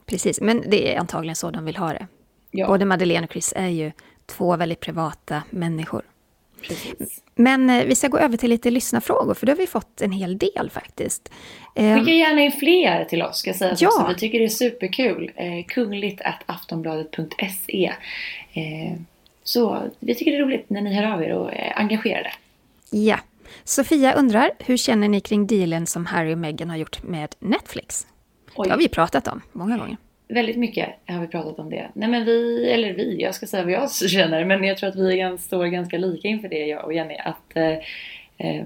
Precis, 0.06 0.42
men 0.42 0.64
det 0.68 0.94
är 0.94 1.00
antagligen 1.00 1.36
så 1.36 1.52
de 1.52 1.66
vill 1.66 1.76
ha 1.78 1.94
det. 1.94 2.08
Ja. 2.52 2.68
Både 2.68 2.86
Madeleine 2.86 3.26
och 3.26 3.32
Chris 3.32 3.54
är 3.56 3.68
ju 3.68 3.92
två 4.26 4.56
väldigt 4.56 4.80
privata 4.80 5.44
människor. 5.50 6.02
Precis. 6.62 7.24
Men 7.36 7.70
eh, 7.70 7.86
vi 7.86 7.96
ska 7.96 8.08
gå 8.08 8.18
över 8.18 8.38
till 8.38 8.50
lite 8.50 8.72
lyssnarfrågor, 8.72 9.34
för 9.34 9.46
det 9.46 9.52
har 9.52 9.58
vi 9.58 9.68
fått 9.68 10.02
en 10.02 10.12
hel 10.12 10.38
del 10.38 10.70
faktiskt. 10.74 11.32
Eh, 11.76 12.00
Skicka 12.00 12.12
gärna 12.12 12.42
in 12.42 12.52
fler 12.52 13.06
till 13.06 13.22
oss, 13.22 13.38
ska 13.38 13.50
jag 13.50 13.58
säga. 13.58 13.76
Ja. 13.80 13.88
Också. 13.88 14.08
Vi 14.08 14.16
tycker 14.16 14.40
det 14.40 14.46
är 14.46 14.50
superkul. 14.50 15.32
Eh, 15.36 15.66
kungligt 15.68 16.22
aftonbladet.se 16.46 17.94
eh, 18.54 18.98
Så 19.44 19.84
vi 20.00 20.16
tycker 20.16 20.32
det 20.32 20.38
är 20.38 20.42
roligt 20.42 20.70
när 20.70 20.82
ni 20.82 20.94
hör 20.94 21.14
av 21.14 21.24
er 21.24 21.34
och 21.34 21.54
är 21.54 21.74
engagerade. 21.76 22.32
Ja. 22.90 23.20
Sofia 23.64 24.14
undrar, 24.14 24.52
hur 24.60 24.78
känner 24.78 25.08
ni 25.08 25.22
kring 25.22 25.48
dealen 25.48 25.88
som 25.88 26.06
Harry 26.06 26.34
och 26.34 26.38
Meghan 26.38 26.70
har 26.70 26.78
gjort 26.78 27.04
med 27.04 27.36
Netflix? 27.40 28.08
Oj. 28.56 28.68
Det 28.68 28.74
har 28.74 28.78
vi 28.78 28.88
pratat 28.88 29.28
om 29.28 29.42
många 29.52 29.78
gånger 29.78 29.98
väldigt 30.28 30.58
mycket 30.58 30.90
har 31.06 31.20
vi 31.20 31.28
pratat 31.28 31.60
om 31.60 31.70
det. 31.70 31.88
Nej 31.94 32.10
men 32.10 32.26
vi, 32.26 32.70
eller 32.72 32.94
vi, 32.94 33.22
jag 33.22 33.36
ska 33.36 33.46
säga 33.46 33.64
vad 33.64 33.74
jag 33.74 33.92
känner, 34.10 34.46
men 34.46 34.64
jag 34.64 34.78
tror 34.78 34.90
att 34.90 34.96
vi 34.96 35.38
står 35.40 35.66
ganska 35.66 35.98
lika 35.98 36.28
inför 36.28 36.50
det 36.50 36.66
jag 36.66 36.86
och 36.86 36.94
Jenny. 36.94 37.16
Att 37.18 37.56
eh, 37.56 37.78
eh, 38.38 38.66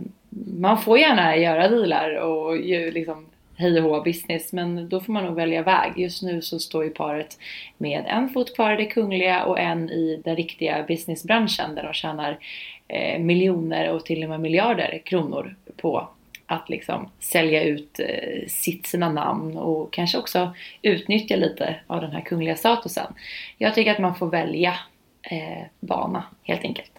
man 0.57 0.81
får 0.81 0.99
gärna 0.99 1.37
göra 1.37 1.67
dealar 1.67 2.15
och 2.15 2.57
ju 2.57 2.91
liksom 2.91 3.25
hej 3.55 3.81
och 3.81 3.89
hå 3.89 4.01
business 4.01 4.53
men 4.53 4.89
då 4.89 4.99
får 4.99 5.13
man 5.13 5.25
nog 5.25 5.35
välja 5.35 5.63
väg. 5.63 5.91
Just 5.95 6.23
nu 6.23 6.41
så 6.41 6.59
står 6.59 6.83
ju 6.83 6.89
paret 6.89 7.37
med 7.77 8.03
en 8.07 8.29
fot 8.29 8.55
kvar 8.55 8.73
i 8.73 8.83
det 8.83 8.85
kungliga 8.85 9.43
och 9.43 9.59
en 9.59 9.89
i 9.89 10.21
den 10.23 10.35
riktiga 10.35 10.83
businessbranschen 10.87 11.75
där 11.75 11.83
de 11.83 11.93
tjänar 11.93 12.39
eh, 12.87 13.19
miljoner 13.19 13.89
och 13.89 14.05
till 14.05 14.23
och 14.23 14.29
med 14.29 14.39
miljarder 14.39 15.01
kronor 15.05 15.55
på 15.77 16.07
att 16.51 16.69
liksom 16.69 17.09
sälja 17.19 17.63
ut 17.63 17.99
eh, 17.99 18.47
sitt, 18.47 18.87
sina 18.87 19.09
namn 19.09 19.57
och 19.57 19.93
kanske 19.93 20.17
också 20.17 20.53
utnyttja 20.81 21.35
lite 21.35 21.75
av 21.87 22.01
den 22.01 22.11
här 22.11 22.21
kungliga 22.21 22.55
statusen. 22.55 23.13
Jag 23.57 23.75
tycker 23.75 23.91
att 23.91 23.99
man 23.99 24.15
får 24.15 24.29
välja 24.29 24.73
eh, 25.21 25.63
bana 25.79 26.23
helt 26.43 26.63
enkelt. 26.63 26.91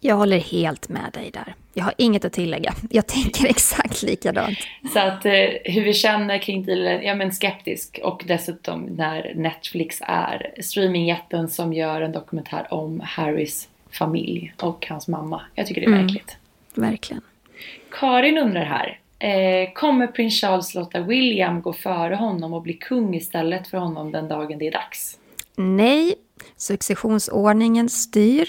Jag 0.00 0.16
håller 0.16 0.38
helt 0.38 0.88
med 0.88 1.10
dig 1.12 1.30
där. 1.30 1.54
Jag 1.74 1.84
har 1.84 1.94
inget 1.96 2.24
att 2.24 2.32
tillägga. 2.32 2.74
Jag 2.90 3.06
tänker 3.06 3.46
exakt 3.48 4.02
likadant. 4.02 4.58
Så 4.92 4.98
att 4.98 5.26
eh, 5.26 5.32
hur 5.64 5.84
vi 5.84 5.94
känner 5.94 6.38
kring 6.38 6.64
dealen, 6.64 7.02
ja 7.02 7.14
men 7.14 7.32
skeptisk. 7.32 8.00
Och 8.02 8.24
dessutom 8.26 8.82
när 8.82 9.32
Netflix 9.34 9.98
är 10.00 10.54
streamingjätten 10.60 11.48
som 11.48 11.72
gör 11.72 12.00
en 12.00 12.12
dokumentär 12.12 12.66
om 12.70 13.00
Harrys 13.04 13.68
familj 13.90 14.54
och 14.60 14.86
hans 14.88 15.08
mamma. 15.08 15.40
Jag 15.54 15.66
tycker 15.66 15.80
det 15.80 15.86
är 15.86 15.92
mm. 15.92 16.02
märkligt. 16.02 16.36
Verkligen. 16.74 17.22
Karin 17.90 18.38
undrar 18.38 18.64
här. 18.64 19.00
Eh, 19.18 19.72
kommer 19.72 20.06
prins 20.06 20.40
Charles 20.40 20.74
låta 20.74 21.00
William 21.00 21.62
gå 21.62 21.72
före 21.72 22.14
honom 22.14 22.52
och 22.52 22.62
bli 22.62 22.72
kung 22.72 23.14
istället 23.14 23.68
för 23.68 23.78
honom 23.78 24.12
den 24.12 24.28
dagen 24.28 24.58
det 24.58 24.66
är 24.66 24.72
dags? 24.72 25.18
Nej, 25.56 26.14
successionsordningen 26.56 27.88
styr. 27.88 28.48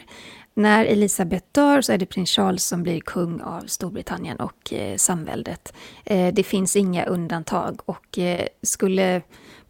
När 0.53 0.85
Elisabeth 0.85 1.45
dör 1.51 1.81
så 1.81 1.93
är 1.93 1.97
det 1.97 2.05
prins 2.05 2.31
Charles 2.31 2.63
som 2.63 2.83
blir 2.83 2.99
kung 2.99 3.41
av 3.41 3.61
Storbritannien 3.61 4.37
och 4.37 4.73
eh, 4.73 4.95
samväldet. 4.95 5.73
Eh, 6.05 6.33
det 6.33 6.43
finns 6.43 6.75
inga 6.75 7.05
undantag 7.05 7.81
och 7.85 8.19
eh, 8.19 8.47
skulle 8.61 9.21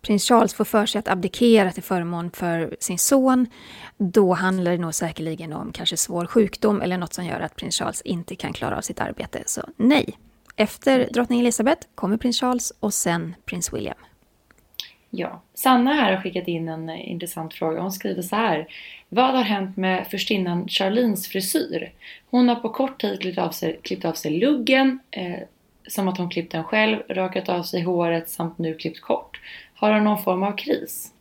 prins 0.01 0.27
Charles 0.27 0.53
får 0.53 0.65
för 0.65 0.85
sig 0.85 0.99
att 0.99 1.07
abdikera 1.07 1.71
till 1.71 1.83
förmån 1.83 2.31
för 2.31 2.75
sin 2.79 2.99
son, 2.99 3.47
då 3.97 4.33
handlar 4.33 4.71
det 4.71 4.77
nog 4.77 4.95
säkerligen 4.95 5.53
om 5.53 5.71
kanske 5.71 5.97
svår 5.97 6.25
sjukdom 6.25 6.81
eller 6.81 6.97
något 6.97 7.13
som 7.13 7.25
gör 7.25 7.39
att 7.39 7.55
prins 7.55 7.79
Charles 7.79 8.01
inte 8.01 8.35
kan 8.35 8.53
klara 8.53 8.77
av 8.77 8.81
sitt 8.81 8.99
arbete. 8.99 9.43
Så 9.45 9.61
nej. 9.77 10.17
Efter 10.55 11.09
drottning 11.13 11.39
Elizabeth 11.39 11.87
kommer 11.95 12.17
prins 12.17 12.39
Charles 12.39 12.73
och 12.79 12.93
sen 12.93 13.35
prins 13.45 13.73
William. 13.73 13.97
Ja, 15.09 15.41
Sanna 15.53 15.93
här 15.93 16.13
har 16.13 16.21
skickat 16.21 16.47
in 16.47 16.69
en 16.69 16.89
eh, 16.89 17.11
intressant 17.11 17.53
fråga. 17.53 17.81
Hon 17.81 17.91
skriver 17.91 18.21
så 18.21 18.35
här. 18.35 18.67
Vad 19.09 19.35
har 19.35 19.43
hänt 19.43 19.77
med 19.77 20.07
förstinnan 20.07 20.67
Charlines 20.67 21.27
frisyr? 21.27 21.91
Hon 22.29 22.49
har 22.49 22.55
på 22.55 22.69
kort 22.69 23.01
tid 23.01 23.21
klippt 23.21 23.37
av 23.37 23.49
sig, 23.49 23.79
klippt 23.83 24.05
av 24.05 24.13
sig 24.13 24.31
luggen, 24.31 24.99
eh, 25.11 25.39
som 25.87 26.07
att 26.07 26.17
hon 26.17 26.29
klippt 26.29 26.51
den 26.51 26.63
själv, 26.63 26.97
rakat 27.09 27.49
av 27.49 27.63
sig 27.63 27.81
håret 27.81 28.29
samt 28.29 28.57
nu 28.57 28.75
klippt 28.75 29.01
kort. 29.01 29.39
Har 29.79 29.93
hon 29.93 30.03
någon 30.03 30.23
form 30.23 30.43
av 30.43 30.51
kris? 30.51 31.11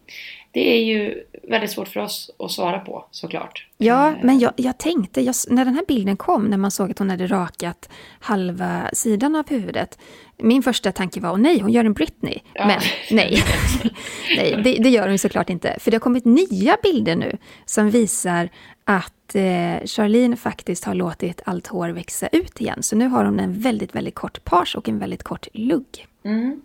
Det 0.50 0.76
är 0.76 0.84
ju 0.84 1.24
väldigt 1.42 1.70
svårt 1.70 1.88
för 1.88 2.00
oss 2.00 2.30
att 2.38 2.50
svara 2.50 2.78
på 2.78 3.04
såklart. 3.10 3.66
Ja, 3.76 4.08
eh. 4.08 4.16
men 4.22 4.38
jag, 4.38 4.52
jag 4.56 4.78
tänkte, 4.78 5.20
jag, 5.20 5.34
när 5.48 5.64
den 5.64 5.74
här 5.74 5.84
bilden 5.88 6.16
kom, 6.16 6.44
när 6.44 6.56
man 6.56 6.70
såg 6.70 6.90
att 6.90 6.98
hon 6.98 7.10
hade 7.10 7.26
rakat 7.26 7.88
halva 8.20 8.90
sidan 8.92 9.36
av 9.36 9.48
huvudet. 9.48 9.98
Min 10.36 10.62
första 10.62 10.92
tanke 10.92 11.20
var, 11.20 11.30
åh 11.30 11.38
nej, 11.38 11.60
hon 11.60 11.72
gör 11.72 11.84
en 11.84 11.92
Britney. 11.92 12.38
Ja. 12.54 12.66
Men 12.66 12.80
nej, 13.10 13.42
nej 14.36 14.60
det, 14.64 14.82
det, 14.82 14.88
gör 14.88 15.08
hon 15.08 15.18
såklart 15.18 15.50
inte. 15.50 15.76
För 15.80 15.90
det 15.90 15.94
har 15.94 16.00
kommit 16.00 16.24
nya 16.24 16.76
bilder 16.82 17.16
nu 17.16 17.36
som 17.64 17.90
visar 17.90 18.48
att 18.84 19.34
eh, 19.34 19.86
Charlene 19.86 20.36
faktiskt 20.36 20.84
har 20.84 20.94
låtit 20.94 21.42
allt 21.44 21.66
hår 21.66 21.88
växa 21.88 22.26
ut 22.26 22.60
igen. 22.60 22.82
Så 22.82 22.96
nu 22.96 23.08
har 23.08 23.24
hon 23.24 23.40
en 23.40 23.60
väldigt, 23.60 23.94
väldigt 23.94 24.14
kort 24.14 24.44
page 24.44 24.76
och 24.76 24.88
en 24.88 24.98
väldigt 24.98 25.22
kort 25.22 25.48
lugg. 25.52 26.06
Mm. 26.24 26.62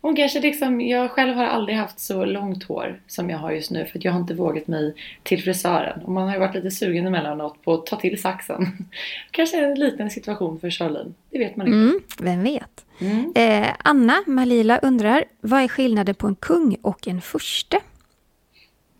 Hon 0.00 0.16
kanske 0.16 0.40
liksom, 0.40 0.80
jag 0.80 1.10
själv 1.10 1.36
har 1.36 1.44
aldrig 1.44 1.78
haft 1.78 1.98
så 1.98 2.24
långt 2.24 2.64
hår 2.64 3.00
som 3.06 3.30
jag 3.30 3.38
har 3.38 3.52
just 3.52 3.70
nu 3.70 3.86
för 3.86 3.98
att 3.98 4.04
jag 4.04 4.12
har 4.12 4.20
inte 4.20 4.34
vågat 4.34 4.66
mig 4.66 4.94
till 5.22 5.42
frisören. 5.42 6.02
Och 6.02 6.12
man 6.12 6.26
har 6.26 6.34
ju 6.34 6.40
varit 6.40 6.54
lite 6.54 6.70
sugen 6.70 7.06
emellanåt 7.06 7.62
på 7.62 7.74
att 7.74 7.86
ta 7.86 7.96
till 7.96 8.20
saxen. 8.20 8.66
kanske 9.30 9.64
en 9.64 9.74
liten 9.74 10.10
situation 10.10 10.60
för 10.60 10.70
Charlene, 10.70 11.12
det 11.30 11.38
vet 11.38 11.56
man 11.56 11.66
inte. 11.66 11.78
Mm, 11.78 12.00
vem 12.20 12.42
vet. 12.42 12.84
Mm. 13.00 13.32
Eh, 13.34 13.68
Anna 13.78 14.22
Malila 14.26 14.78
undrar, 14.78 15.24
vad 15.40 15.62
är 15.62 15.68
skillnaden 15.68 16.14
på 16.14 16.26
en 16.26 16.34
kung 16.34 16.76
och 16.82 17.08
en 17.08 17.20
furste? 17.20 17.80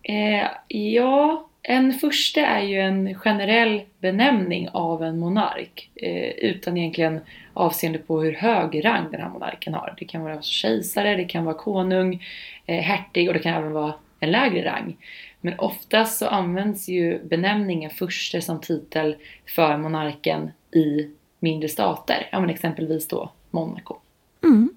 Eh, 0.03 0.47
ja, 0.67 1.49
en 1.67 1.93
furste 1.93 2.41
är 2.41 2.61
ju 2.61 2.79
en 2.79 3.15
generell 3.15 3.81
benämning 3.99 4.69
av 4.69 5.03
en 5.03 5.19
monark 5.19 5.89
eh, 5.95 6.29
utan 6.29 6.77
egentligen 6.77 7.19
avseende 7.53 7.99
på 7.99 8.21
hur 8.21 8.33
hög 8.33 8.85
rang 8.85 9.11
den 9.11 9.21
här 9.21 9.29
monarken 9.29 9.73
har. 9.73 9.93
Det 9.97 10.05
kan 10.05 10.23
vara 10.23 10.41
kejsare, 10.41 11.15
det 11.15 11.25
kan 11.25 11.45
vara 11.45 11.55
konung, 11.55 12.23
eh, 12.65 12.81
hertig 12.81 13.27
och 13.27 13.33
det 13.33 13.39
kan 13.39 13.53
även 13.53 13.71
vara 13.71 13.93
en 14.19 14.31
lägre 14.31 14.65
rang. 14.65 14.97
Men 15.41 15.59
oftast 15.59 16.17
så 16.17 16.27
används 16.27 16.89
ju 16.89 17.23
benämningen 17.23 17.89
furste 17.89 18.41
som 18.41 18.61
titel 18.61 19.15
för 19.55 19.77
monarken 19.77 20.51
i 20.71 21.11
mindre 21.39 21.69
stater. 21.69 22.29
Ja 22.31 22.39
men 22.39 22.49
exempelvis 22.49 23.07
då 23.07 23.31
Monaco. 23.51 23.97
Mm. 24.43 24.69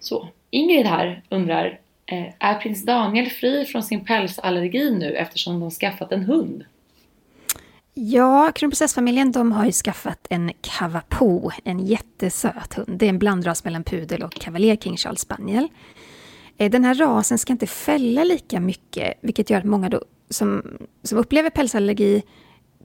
Så, 0.00 0.28
Ingrid 0.50 0.86
här 0.86 1.22
undrar 1.28 1.78
Eh, 2.10 2.32
är 2.38 2.54
prins 2.54 2.84
Daniel 2.84 3.30
fri 3.30 3.64
från 3.64 3.82
sin 3.82 4.04
pälsallergi 4.04 4.90
nu 4.90 5.16
eftersom 5.16 5.60
de 5.60 5.70
skaffat 5.70 6.12
en 6.12 6.22
hund? 6.22 6.64
Ja, 7.94 8.52
kronprinsessfamiljen 8.54 9.32
de 9.32 9.52
har 9.52 9.64
ju 9.66 9.72
skaffat 9.72 10.26
en 10.30 10.52
Cavapo, 10.60 11.50
en 11.64 11.86
jättesöt 11.86 12.74
hund. 12.74 12.98
Det 12.98 13.06
är 13.06 13.10
en 13.10 13.18
blandras 13.18 13.64
mellan 13.64 13.84
pudel 13.84 14.22
och 14.22 14.32
kavaljer 14.32 14.76
King 14.76 14.96
Charles 14.96 15.20
spaniel. 15.20 15.68
Eh, 16.56 16.70
den 16.70 16.84
här 16.84 16.94
rasen 16.94 17.38
ska 17.38 17.52
inte 17.52 17.66
fälla 17.66 18.24
lika 18.24 18.60
mycket, 18.60 19.14
vilket 19.20 19.50
gör 19.50 19.58
att 19.58 19.64
många 19.64 19.88
då, 19.88 20.02
som, 20.30 20.78
som 21.02 21.18
upplever 21.18 21.50
pälsallergi 21.50 22.22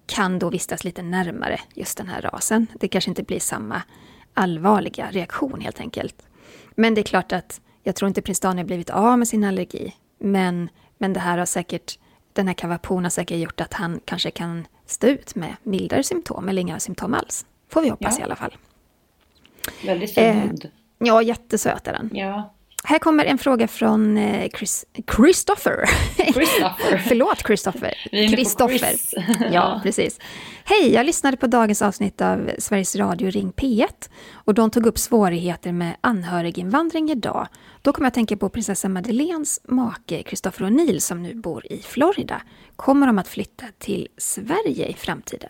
kan 0.06 0.40
då 0.40 0.50
vistas 0.50 0.84
lite 0.84 1.02
närmare 1.02 1.60
just 1.74 1.98
den 1.98 2.08
här 2.08 2.22
rasen. 2.22 2.68
Det 2.80 2.88
kanske 2.88 3.12
inte 3.12 3.24
blir 3.24 3.40
samma 3.40 3.82
allvarliga 4.34 5.08
reaktion 5.12 5.62
helt 5.62 5.80
enkelt. 5.80 6.16
Men 6.76 6.94
det 6.94 7.02
är 7.02 7.04
klart 7.04 7.32
att 7.32 7.62
jag 7.84 7.96
tror 7.96 8.08
inte 8.08 8.22
prins 8.22 8.40
Daniel 8.40 8.68
blivit 8.68 8.90
av 8.90 9.20
med 9.20 9.28
sin 9.28 9.44
allergi, 9.44 9.96
men, 10.18 10.70
men 10.98 11.14
det 11.14 11.20
här 11.20 11.38
har 11.38 11.46
säkert, 11.46 12.00
den 12.34 12.48
här 12.48 12.54
kavapon 12.54 13.04
har 13.04 13.10
säkert 13.10 13.38
gjort 13.38 13.62
att 13.62 13.74
han 13.74 14.00
kanske 14.06 14.32
kan 14.32 14.68
stå 14.86 15.08
ut 15.08 15.36
med 15.36 15.56
mildare 15.64 16.04
symptom 16.04 16.50
eller 16.50 16.62
inga 16.62 16.80
symptom 16.80 17.14
alls. 17.14 17.46
Får 17.70 17.82
vi 17.82 17.90
hoppas 17.90 18.16
ja. 18.18 18.22
i 18.22 18.24
alla 18.24 18.36
fall. 18.36 18.58
Väldigt 19.86 20.14
fin 20.14 20.26
eh, 20.26 20.70
Ja, 20.98 21.22
jättesöt 21.22 21.88
är 21.88 21.94
den. 21.94 22.10
Ja. 22.14 22.54
Här 22.86 23.00
kommer 23.00 23.26
en 23.26 23.38
fråga 23.38 23.68
från 23.68 24.18
eh, 24.18 24.50
Chris, 24.50 24.86
Christopher. 25.16 25.86
Christopher. 26.16 26.98
Förlåt 27.08 27.48
Christopher. 27.48 27.94
Christopher. 28.28 28.96
ja, 29.52 29.80
precis. 29.84 30.20
Hej, 30.66 30.94
jag 30.94 31.06
lyssnade 31.06 31.38
på 31.38 31.48
dagens 31.48 31.82
avsnitt 31.82 32.22
av 32.22 32.52
Sveriges 32.58 32.96
Radio 32.96 33.30
Ring 33.30 33.52
P1 33.52 34.10
och 34.34 34.54
de 34.54 34.70
tog 34.70 34.86
upp 34.86 34.98
svårigheter 34.98 35.72
med 35.72 35.96
anhöriginvandring 36.02 37.12
idag. 37.12 37.48
Då 37.82 37.94
kom 37.94 38.04
jag 38.04 38.08
att 38.08 38.14
tänka 38.14 38.38
på 38.38 38.50
prinsessa 38.50 38.90
Madeleines 38.90 39.60
make 39.68 40.24
Christopher 40.24 40.66
O'Neill 40.66 41.00
som 41.00 41.24
nu 41.24 41.36
bor 41.36 41.66
i 41.72 41.82
Florida. 41.82 42.42
Kommer 42.76 43.08
de 43.08 43.20
att 43.20 43.28
flytta 43.28 43.66
till 43.80 44.08
Sverige 44.18 44.88
i 44.88 44.94
framtiden? 44.94 45.50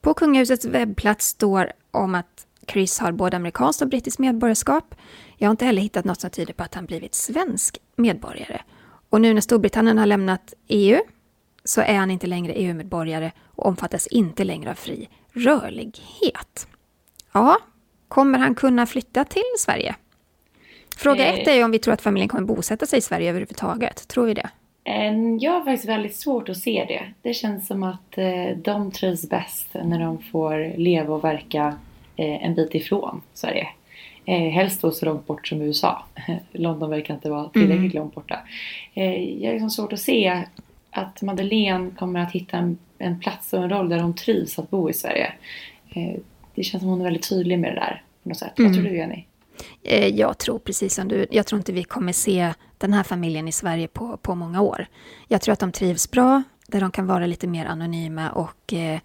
På 0.00 0.14
kungahusets 0.14 0.64
webbplats 0.64 1.26
står 1.26 1.72
om 1.90 2.14
att 2.14 2.46
Chris 2.66 2.98
har 2.98 3.12
både 3.12 3.36
amerikanskt 3.36 3.82
och 3.82 3.88
brittiskt 3.88 4.18
medborgarskap. 4.18 4.94
Jag 5.42 5.48
har 5.48 5.50
inte 5.50 5.64
heller 5.64 5.82
hittat 5.82 6.04
något 6.04 6.20
som 6.20 6.30
tyder 6.30 6.54
på 6.54 6.62
att 6.62 6.74
han 6.74 6.86
blivit 6.86 7.14
svensk 7.14 7.78
medborgare. 7.96 8.60
Och 9.10 9.20
nu 9.20 9.34
när 9.34 9.40
Storbritannien 9.40 9.98
har 9.98 10.06
lämnat 10.06 10.54
EU 10.68 11.00
så 11.64 11.80
är 11.80 11.94
han 11.94 12.10
inte 12.10 12.26
längre 12.26 12.52
EU-medborgare 12.52 13.32
och 13.46 13.66
omfattas 13.66 14.06
inte 14.06 14.44
längre 14.44 14.70
av 14.70 14.74
fri 14.74 15.08
rörlighet. 15.32 16.68
Ja, 17.32 17.58
kommer 18.08 18.38
han 18.38 18.54
kunna 18.54 18.86
flytta 18.86 19.24
till 19.24 19.42
Sverige? 19.58 19.94
Fråga 20.96 21.26
ett 21.26 21.48
är 21.48 21.54
ju 21.54 21.64
om 21.64 21.70
vi 21.70 21.78
tror 21.78 21.94
att 21.94 22.02
familjen 22.02 22.28
kommer 22.28 22.46
bosätta 22.46 22.86
sig 22.86 22.98
i 22.98 23.02
Sverige 23.02 23.30
överhuvudtaget. 23.30 24.08
Tror 24.08 24.26
vi 24.26 24.34
det? 24.34 24.50
Eh, 24.84 25.14
jag 25.40 25.52
har 25.52 25.64
faktiskt 25.64 25.88
väldigt 25.88 26.16
svårt 26.16 26.48
att 26.48 26.56
se 26.56 26.84
det. 26.88 27.14
Det 27.22 27.34
känns 27.34 27.66
som 27.66 27.82
att 27.82 28.18
eh, 28.18 28.56
de 28.56 28.90
trivs 28.90 29.28
bäst 29.28 29.66
när 29.84 30.00
de 30.00 30.22
får 30.22 30.78
leva 30.78 31.14
och 31.14 31.24
verka 31.24 31.78
eh, 32.16 32.44
en 32.44 32.54
bit 32.54 32.74
ifrån 32.74 33.22
Sverige. 33.34 33.68
Eh, 34.30 34.50
helst 34.50 34.82
då 34.82 34.90
så 34.90 35.06
långt 35.06 35.26
bort 35.26 35.48
som 35.48 35.62
USA. 35.62 36.04
London 36.52 36.90
verkar 36.90 37.14
inte 37.14 37.30
vara 37.30 37.48
tillräckligt 37.48 37.94
mm. 37.94 38.02
långt 38.02 38.14
borta. 38.14 38.38
Eh, 38.94 39.22
jag 39.42 39.48
har 39.48 39.52
liksom 39.52 39.70
svårt 39.70 39.92
att 39.92 40.00
se 40.00 40.44
att 40.90 41.22
Madeleine 41.22 41.90
kommer 41.98 42.20
att 42.20 42.32
hitta 42.32 42.56
en, 42.56 42.78
en 42.98 43.20
plats 43.20 43.52
och 43.52 43.62
en 43.62 43.70
roll 43.70 43.88
där 43.88 43.98
hon 43.98 44.14
trivs 44.14 44.58
att 44.58 44.70
bo 44.70 44.90
i 44.90 44.92
Sverige. 44.92 45.32
Eh, 45.90 46.20
det 46.54 46.62
känns 46.62 46.82
som 46.82 46.90
hon 46.90 47.00
är 47.00 47.04
väldigt 47.04 47.28
tydlig 47.28 47.58
med 47.58 47.70
det 47.70 47.80
där. 47.80 48.02
På 48.22 48.28
något 48.28 48.38
sätt. 48.38 48.58
Mm. 48.58 48.70
Vad 48.70 48.80
tror 48.80 48.90
du 48.90 48.96
Jenny? 48.96 49.24
Eh, 49.82 50.06
jag 50.06 50.38
tror 50.38 50.58
precis 50.58 50.94
som 50.94 51.08
du. 51.08 51.26
Jag 51.30 51.46
tror 51.46 51.58
inte 51.58 51.72
vi 51.72 51.84
kommer 51.84 52.12
se 52.12 52.52
den 52.78 52.92
här 52.92 53.02
familjen 53.02 53.48
i 53.48 53.52
Sverige 53.52 53.88
på, 53.88 54.16
på 54.16 54.34
många 54.34 54.60
år. 54.60 54.86
Jag 55.28 55.40
tror 55.40 55.52
att 55.52 55.60
de 55.60 55.72
trivs 55.72 56.10
bra, 56.10 56.42
där 56.66 56.80
de 56.80 56.90
kan 56.90 57.06
vara 57.06 57.26
lite 57.26 57.46
mer 57.46 57.66
anonyma 57.66 58.30
och 58.30 58.72
eh, 58.72 59.00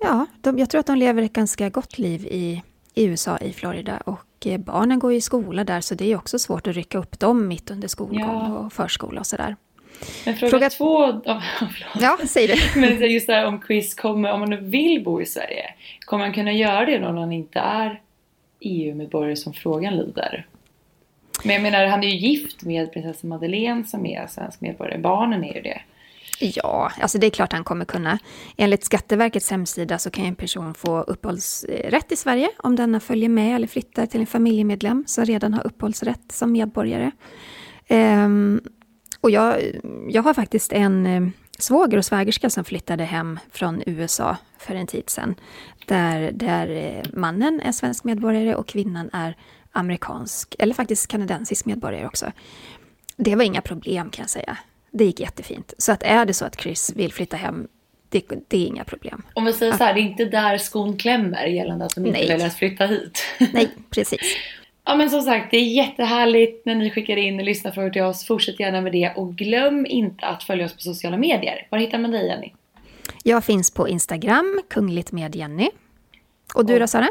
ja, 0.00 0.26
de, 0.40 0.58
jag 0.58 0.70
tror 0.70 0.78
att 0.80 0.86
de 0.86 0.98
lever 0.98 1.22
ett 1.22 1.32
ganska 1.32 1.68
gott 1.68 1.98
liv 1.98 2.26
i, 2.26 2.62
i 2.96 3.04
USA, 3.04 3.38
i 3.38 3.52
Florida. 3.52 3.96
Och 3.96 4.46
eh, 4.46 4.58
barnen 4.58 4.98
går 4.98 5.12
i 5.12 5.20
skola 5.20 5.64
där, 5.64 5.80
så 5.80 5.94
det 5.94 6.12
är 6.12 6.16
också 6.16 6.38
svårt 6.38 6.66
att 6.66 6.74
rycka 6.74 6.98
upp 6.98 7.18
dem 7.18 7.48
mitt 7.48 7.70
under 7.70 7.88
skolgång 7.88 8.18
ja. 8.20 8.58
och 8.58 8.72
förskola 8.72 9.20
och 9.20 9.26
sådär. 9.26 9.56
Men 10.24 10.36
fråga, 10.36 10.50
fråga 10.50 10.70
två, 10.70 11.04
oh, 11.04 11.42
ja, 12.00 12.18
säg 12.26 12.46
det. 12.46 12.56
Men 12.80 13.10
just 13.10 13.26
det 13.26 13.32
här 13.32 13.46
om 13.46 13.62
Chris 13.66 13.94
kommer, 13.94 14.32
om 14.32 14.40
man 14.40 14.50
nu 14.50 14.56
vill 14.56 15.04
bo 15.04 15.22
i 15.22 15.26
Sverige, 15.26 15.74
kommer 16.00 16.24
han 16.24 16.34
kunna 16.34 16.52
göra 16.52 16.86
det 16.86 16.98
då 16.98 17.08
när 17.08 17.20
han 17.20 17.32
inte 17.32 17.58
är 17.58 18.00
EU-medborgare 18.60 19.36
som 19.36 19.52
frågan 19.52 19.96
lyder? 19.96 20.46
Men 21.44 21.54
jag 21.54 21.62
menar, 21.62 21.86
han 21.86 22.04
är 22.04 22.08
ju 22.08 22.16
gift 22.16 22.62
med 22.62 22.92
prinsessa 22.92 23.26
Madeleine 23.26 23.84
som 23.84 24.06
är 24.06 24.26
svensk 24.26 24.60
medborgare. 24.60 24.98
Barnen 24.98 25.44
är 25.44 25.54
ju 25.54 25.62
det. 25.62 25.80
Ja, 26.38 26.92
alltså 27.00 27.18
det 27.18 27.26
är 27.26 27.30
klart 27.30 27.52
han 27.52 27.64
kommer 27.64 27.84
kunna. 27.84 28.18
Enligt 28.56 28.84
Skatteverkets 28.84 29.50
hemsida 29.50 29.98
så 29.98 30.10
kan 30.10 30.24
en 30.24 30.34
person 30.34 30.74
få 30.74 31.00
uppehållsrätt 31.00 32.12
i 32.12 32.16
Sverige 32.16 32.50
om 32.58 32.76
denna 32.76 33.00
följer 33.00 33.28
med 33.28 33.56
eller 33.56 33.66
flyttar 33.66 34.06
till 34.06 34.20
en 34.20 34.26
familjemedlem 34.26 35.04
som 35.06 35.24
redan 35.24 35.54
har 35.54 35.66
uppehållsrätt 35.66 36.32
som 36.32 36.52
medborgare. 36.52 37.10
Um, 37.88 38.60
och 39.20 39.30
jag, 39.30 39.62
jag 40.08 40.22
har 40.22 40.34
faktiskt 40.34 40.72
en 40.72 41.06
eh, 41.06 41.28
svåger 41.58 41.98
och 41.98 42.04
svägerska 42.04 42.50
som 42.50 42.64
flyttade 42.64 43.04
hem 43.04 43.38
från 43.50 43.82
USA 43.86 44.36
för 44.58 44.74
en 44.74 44.86
tid 44.86 45.10
sedan. 45.10 45.34
Där, 45.86 46.32
där 46.32 46.68
eh, 46.68 47.02
mannen 47.12 47.60
är 47.60 47.72
svensk 47.72 48.04
medborgare 48.04 48.54
och 48.54 48.68
kvinnan 48.68 49.10
är 49.12 49.36
amerikansk, 49.72 50.54
eller 50.58 50.74
faktiskt 50.74 51.08
kanadensisk 51.08 51.66
medborgare 51.66 52.06
också. 52.06 52.32
Det 53.16 53.36
var 53.36 53.44
inga 53.44 53.60
problem 53.60 54.10
kan 54.10 54.22
jag 54.22 54.30
säga. 54.30 54.58
Det 54.96 55.04
gick 55.04 55.20
jättefint. 55.20 55.74
Så 55.78 55.92
att 55.92 56.02
är 56.02 56.24
det 56.24 56.34
så 56.34 56.44
att 56.44 56.60
Chris 56.60 56.92
vill 56.96 57.12
flytta 57.12 57.36
hem, 57.36 57.68
det, 58.08 58.24
det 58.48 58.56
är 58.56 58.66
inga 58.66 58.84
problem. 58.84 59.22
Om 59.34 59.44
vi 59.44 59.52
säger 59.52 59.72
så 59.72 59.84
här, 59.84 59.94
det 59.94 60.00
är 60.00 60.02
inte 60.02 60.24
där 60.24 60.58
skon 60.58 60.96
klämmer 60.96 61.46
gällande 61.46 61.84
att 61.84 61.94
de 61.94 62.06
inte 62.06 62.18
Nej. 62.18 62.28
väljer 62.28 62.46
att 62.46 62.54
flytta 62.54 62.86
hit. 62.86 63.24
Nej, 63.52 63.68
precis. 63.90 64.20
Ja 64.84 64.96
men 64.96 65.10
som 65.10 65.22
sagt, 65.22 65.50
det 65.50 65.56
är 65.56 65.64
jättehärligt 65.64 66.66
när 66.66 66.74
ni 66.74 66.90
skickar 66.90 67.16
in 67.16 67.36
lyssnarfrågor 67.36 67.90
till 67.90 68.02
oss. 68.02 68.26
Fortsätt 68.26 68.60
gärna 68.60 68.80
med 68.80 68.92
det 68.92 69.12
och 69.16 69.34
glöm 69.34 69.86
inte 69.86 70.26
att 70.26 70.42
följa 70.42 70.66
oss 70.66 70.74
på 70.74 70.80
sociala 70.80 71.16
medier. 71.16 71.66
Var 71.70 71.78
hittar 71.78 71.98
man 71.98 72.10
dig 72.10 72.26
Jenny? 72.26 72.52
Jag 73.22 73.44
finns 73.44 73.70
på 73.70 73.88
Instagram, 73.88 74.62
kungligt 74.68 75.12
med 75.12 75.36
Jenny. 75.36 75.68
Och 76.54 76.66
du 76.66 76.78
då 76.78 76.86
Sara? 76.86 77.08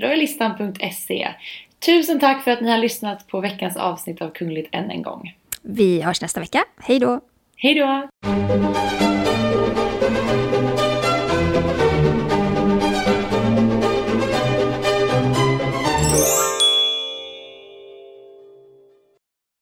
Röjlistan.se. 0.00 1.28
Tusen 1.86 2.20
tack 2.20 2.44
för 2.44 2.50
att 2.50 2.60
ni 2.60 2.70
har 2.70 2.78
lyssnat 2.78 3.26
på 3.26 3.40
veckans 3.40 3.76
avsnitt 3.76 4.22
av 4.22 4.30
Kungligt 4.30 4.68
än 4.72 4.90
en 4.90 5.02
gång. 5.02 5.34
Vi 5.68 6.02
hörs 6.02 6.20
nästa 6.20 6.40
vecka. 6.40 6.64
Hej 6.76 6.98
då! 6.98 7.20
Hej 7.56 7.74
då! 7.74 8.08